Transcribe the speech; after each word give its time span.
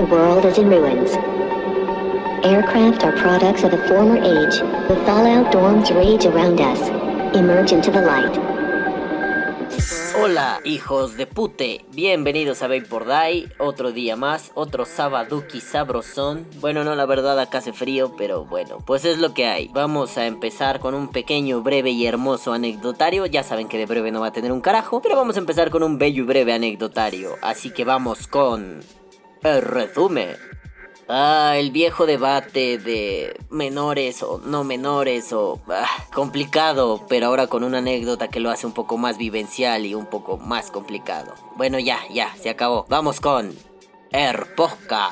The 0.00 0.06
world 0.06 0.46
is 0.46 0.56
in 0.56 0.70
ruins. 0.70 1.10
Aircraft 2.42 3.04
are 3.04 3.12
products 3.18 3.64
of 3.64 3.74
a 3.74 3.86
former 3.86 4.16
age. 4.16 4.60
The 4.88 4.96
fallout 5.04 5.52
dorms 5.52 5.94
rage 5.94 6.24
around 6.24 6.58
us. 6.58 6.88
Emerge 7.36 7.72
into 7.72 7.90
the 7.90 8.00
light. 8.00 8.34
Hola, 10.18 10.60
hijos 10.64 11.18
de 11.18 11.26
pute. 11.26 11.84
Bienvenidos 11.92 12.62
a 12.62 12.68
Vapor 12.68 13.04
Die. 13.04 13.52
Otro 13.58 13.92
día 13.92 14.16
más, 14.16 14.52
otro 14.54 14.86
sabaduki 14.86 15.60
sabrosón. 15.60 16.46
Bueno, 16.60 16.82
no, 16.82 16.94
la 16.94 17.04
verdad 17.04 17.38
acá 17.38 17.58
hace 17.58 17.74
frío, 17.74 18.14
pero 18.16 18.46
bueno, 18.46 18.78
pues 18.86 19.04
es 19.04 19.18
lo 19.18 19.34
que 19.34 19.48
hay. 19.48 19.68
Vamos 19.68 20.16
a 20.16 20.24
empezar 20.24 20.80
con 20.80 20.94
un 20.94 21.08
pequeño, 21.08 21.60
breve 21.60 21.90
y 21.90 22.06
hermoso 22.06 22.54
anecdotario. 22.54 23.26
Ya 23.26 23.42
saben 23.42 23.68
que 23.68 23.76
de 23.76 23.84
breve 23.84 24.12
no 24.12 24.22
va 24.22 24.28
a 24.28 24.32
tener 24.32 24.50
un 24.50 24.62
carajo, 24.62 25.02
pero 25.02 25.14
vamos 25.14 25.36
a 25.36 25.40
empezar 25.40 25.68
con 25.68 25.82
un 25.82 25.98
bello 25.98 26.22
y 26.22 26.26
breve 26.26 26.54
anecdotario. 26.54 27.36
Así 27.42 27.70
que 27.70 27.84
vamos 27.84 28.26
con... 28.26 28.80
Resumen. 29.42 30.36
Ah, 31.08 31.54
el 31.56 31.72
viejo 31.72 32.06
debate 32.06 32.78
de 32.78 33.36
menores 33.50 34.22
o 34.22 34.38
no 34.38 34.62
menores 34.62 35.32
o 35.32 35.60
ah, 35.68 35.88
complicado, 36.14 37.04
pero 37.08 37.26
ahora 37.26 37.48
con 37.48 37.64
una 37.64 37.78
anécdota 37.78 38.28
que 38.28 38.38
lo 38.38 38.50
hace 38.50 38.66
un 38.66 38.74
poco 38.74 38.96
más 38.96 39.18
vivencial 39.18 39.86
y 39.86 39.94
un 39.94 40.06
poco 40.06 40.36
más 40.36 40.70
complicado. 40.70 41.34
Bueno, 41.56 41.80
ya, 41.80 41.98
ya, 42.12 42.32
se 42.36 42.50
acabó. 42.50 42.86
Vamos 42.88 43.20
con 43.20 43.52
Erposca. 44.12 45.10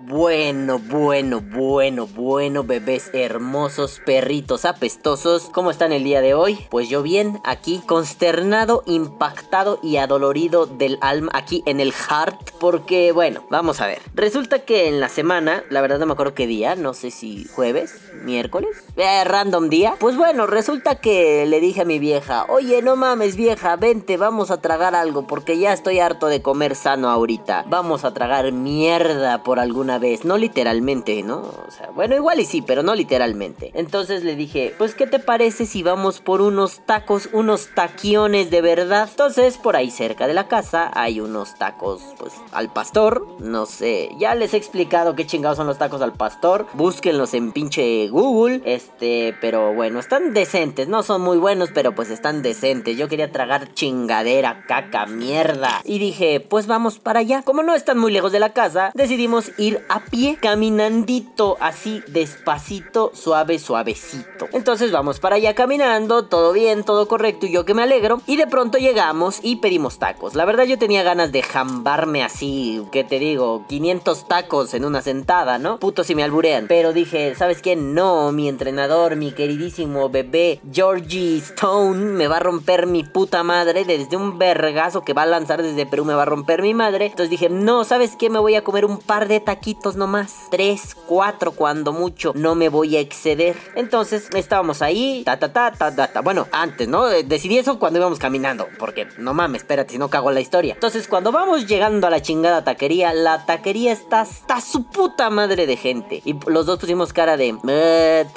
Bueno, 0.00 0.78
bueno, 0.78 1.40
bueno, 1.40 2.06
bueno, 2.06 2.62
bebés 2.62 3.10
hermosos, 3.12 4.00
perritos 4.06 4.64
apestosos. 4.64 5.50
¿Cómo 5.52 5.72
están 5.72 5.92
el 5.92 6.04
día 6.04 6.20
de 6.20 6.34
hoy? 6.34 6.66
Pues 6.70 6.88
yo 6.88 7.02
bien, 7.02 7.40
aquí, 7.42 7.82
consternado, 7.84 8.84
impactado 8.86 9.80
y 9.82 9.96
adolorido 9.96 10.66
del 10.66 10.98
alma, 11.00 11.32
aquí 11.34 11.64
en 11.66 11.80
el 11.80 11.92
heart. 11.92 12.38
Porque, 12.60 13.10
bueno, 13.10 13.42
vamos 13.50 13.80
a 13.80 13.88
ver. 13.88 13.98
Resulta 14.14 14.60
que 14.60 14.86
en 14.86 15.00
la 15.00 15.08
semana, 15.08 15.64
la 15.68 15.80
verdad 15.80 15.98
no 15.98 16.06
me 16.06 16.12
acuerdo 16.12 16.34
qué 16.34 16.46
día, 16.46 16.76
no 16.76 16.94
sé 16.94 17.10
si 17.10 17.44
jueves, 17.46 18.00
miércoles, 18.22 18.76
eh, 18.96 19.24
random 19.24 19.68
día. 19.68 19.96
Pues 19.98 20.16
bueno, 20.16 20.46
resulta 20.46 20.96
que 20.96 21.44
le 21.46 21.58
dije 21.58 21.80
a 21.80 21.84
mi 21.84 21.98
vieja, 21.98 22.46
oye, 22.48 22.82
no 22.82 22.94
mames 22.94 23.34
vieja, 23.34 23.74
vente, 23.74 24.16
vamos 24.16 24.52
a 24.52 24.60
tragar 24.60 24.94
algo, 24.94 25.26
porque 25.26 25.58
ya 25.58 25.72
estoy 25.72 25.98
harto 25.98 26.28
de 26.28 26.40
comer 26.40 26.76
sano 26.76 27.10
ahorita. 27.10 27.64
Vamos 27.68 28.04
a 28.04 28.14
tragar 28.14 28.52
mierda 28.52 29.42
por 29.42 29.58
alguna 29.88 29.98
vez, 29.98 30.24
no 30.26 30.36
literalmente, 30.36 31.22
¿no? 31.22 31.38
O 31.38 31.70
sea, 31.70 31.88
bueno, 31.94 32.14
igual 32.14 32.40
y 32.40 32.44
sí, 32.44 32.60
pero 32.60 32.82
no 32.82 32.94
literalmente. 32.94 33.70
Entonces 33.74 34.22
le 34.22 34.36
dije, 34.36 34.74
pues 34.76 34.94
¿qué 34.94 35.06
te 35.06 35.18
parece 35.18 35.64
si 35.64 35.82
vamos 35.82 36.20
por 36.20 36.42
unos 36.42 36.80
tacos, 36.84 37.30
unos 37.32 37.68
taquiones 37.74 38.50
de 38.50 38.60
verdad? 38.60 39.08
Entonces, 39.10 39.56
por 39.56 39.76
ahí 39.76 39.90
cerca 39.90 40.26
de 40.26 40.34
la 40.34 40.46
casa 40.46 40.90
hay 40.94 41.20
unos 41.20 41.54
tacos, 41.54 42.02
pues, 42.18 42.34
al 42.52 42.70
pastor, 42.70 43.26
no 43.38 43.64
sé, 43.64 44.10
ya 44.18 44.34
les 44.34 44.52
he 44.52 44.58
explicado 44.58 45.16
qué 45.16 45.26
chingados 45.26 45.56
son 45.56 45.66
los 45.66 45.78
tacos 45.78 46.02
al 46.02 46.12
pastor, 46.12 46.66
búsquenlos 46.74 47.32
en 47.32 47.52
pinche 47.52 48.08
Google, 48.08 48.60
este, 48.66 49.34
pero 49.40 49.72
bueno, 49.72 50.00
están 50.00 50.34
decentes, 50.34 50.88
no 50.88 51.02
son 51.02 51.22
muy 51.22 51.38
buenos, 51.38 51.70
pero 51.72 51.94
pues 51.94 52.10
están 52.10 52.42
decentes. 52.42 52.98
Yo 52.98 53.08
quería 53.08 53.32
tragar 53.32 53.72
chingadera, 53.72 54.64
caca, 54.66 55.06
mierda. 55.06 55.80
Y 55.84 55.98
dije, 55.98 56.40
pues 56.40 56.66
vamos 56.66 56.98
para 56.98 57.20
allá. 57.20 57.42
Como 57.42 57.62
no 57.62 57.74
están 57.74 57.98
muy 57.98 58.12
lejos 58.12 58.32
de 58.32 58.40
la 58.40 58.52
casa, 58.52 58.90
decidimos 58.94 59.52
ir 59.58 59.77
a 59.88 60.04
pie, 60.04 60.38
caminandito, 60.40 61.56
así 61.60 62.02
despacito, 62.08 63.12
suave, 63.14 63.58
suavecito. 63.58 64.48
Entonces 64.52 64.92
vamos 64.92 65.20
para 65.20 65.36
allá 65.36 65.54
caminando, 65.54 66.26
todo 66.26 66.52
bien, 66.52 66.84
todo 66.84 67.08
correcto, 67.08 67.46
y 67.46 67.52
yo 67.52 67.64
que 67.64 67.74
me 67.74 67.82
alegro. 67.82 68.20
Y 68.26 68.36
de 68.36 68.46
pronto 68.46 68.78
llegamos 68.78 69.40
y 69.42 69.56
pedimos 69.56 69.98
tacos. 69.98 70.34
La 70.34 70.44
verdad 70.44 70.64
yo 70.64 70.78
tenía 70.78 71.02
ganas 71.02 71.32
de 71.32 71.42
jambarme 71.42 72.22
así, 72.22 72.82
¿qué 72.92 73.04
te 73.04 73.18
digo? 73.18 73.64
500 73.68 74.28
tacos 74.28 74.74
en 74.74 74.84
una 74.84 75.02
sentada, 75.02 75.58
¿no? 75.58 75.78
Puto 75.78 76.04
si 76.04 76.14
me 76.14 76.24
alburean. 76.24 76.66
Pero 76.68 76.92
dije, 76.92 77.34
¿sabes 77.34 77.62
qué? 77.62 77.76
No, 77.76 78.32
mi 78.32 78.48
entrenador, 78.48 79.16
mi 79.16 79.32
queridísimo 79.32 80.08
bebé 80.08 80.60
Georgie 80.72 81.38
Stone 81.38 81.98
me 81.98 82.28
va 82.28 82.36
a 82.36 82.40
romper 82.40 82.86
mi 82.86 83.04
puta 83.04 83.42
madre 83.42 83.84
desde 83.84 84.16
un 84.16 84.38
vergazo 84.38 85.02
que 85.02 85.12
va 85.12 85.22
a 85.22 85.26
lanzar 85.26 85.62
desde 85.62 85.86
Perú 85.86 86.04
me 86.04 86.14
va 86.14 86.22
a 86.22 86.26
romper 86.26 86.62
mi 86.62 86.74
madre. 86.74 87.06
Entonces 87.06 87.30
dije, 87.30 87.48
no, 87.48 87.84
¿sabes 87.84 88.16
qué? 88.16 88.30
Me 88.30 88.38
voy 88.38 88.54
a 88.54 88.64
comer 88.64 88.84
un 88.84 88.98
par 88.98 89.28
de 89.28 89.40
taquitos 89.40 89.67
nomás. 89.96 90.48
Tres, 90.50 90.96
cuatro 91.06 91.52
cuando 91.52 91.92
mucho. 91.92 92.32
No 92.34 92.54
me 92.54 92.68
voy 92.68 92.96
a 92.96 93.00
exceder. 93.00 93.56
Entonces 93.74 94.28
estábamos 94.34 94.82
ahí. 94.82 95.22
Ta, 95.24 95.38
ta, 95.38 95.52
ta, 95.52 95.72
ta, 95.72 95.94
ta, 95.94 96.20
Bueno, 96.20 96.46
antes, 96.52 96.88
¿no? 96.88 97.10
Eh, 97.10 97.24
decidí 97.24 97.58
eso 97.58 97.78
cuando 97.78 97.98
íbamos 97.98 98.18
caminando. 98.18 98.66
Porque 98.78 99.06
no 99.18 99.34
mames, 99.34 99.62
espérate, 99.62 99.92
si 99.92 99.98
no 99.98 100.08
cago 100.08 100.30
la 100.30 100.40
historia. 100.40 100.74
Entonces 100.74 101.08
cuando 101.08 101.32
vamos 101.32 101.66
llegando 101.66 102.06
a 102.06 102.10
la 102.10 102.22
chingada 102.22 102.64
taquería, 102.64 103.12
la 103.12 103.44
taquería 103.46 103.92
está 103.92 104.22
hasta 104.22 104.60
su 104.60 104.84
puta 104.84 105.30
madre 105.30 105.66
de 105.66 105.76
gente. 105.76 106.22
Y 106.24 106.34
los 106.46 106.66
dos 106.66 106.78
pusimos 106.78 107.12
cara 107.12 107.36
de... 107.36 107.52
Madre. 107.52 108.28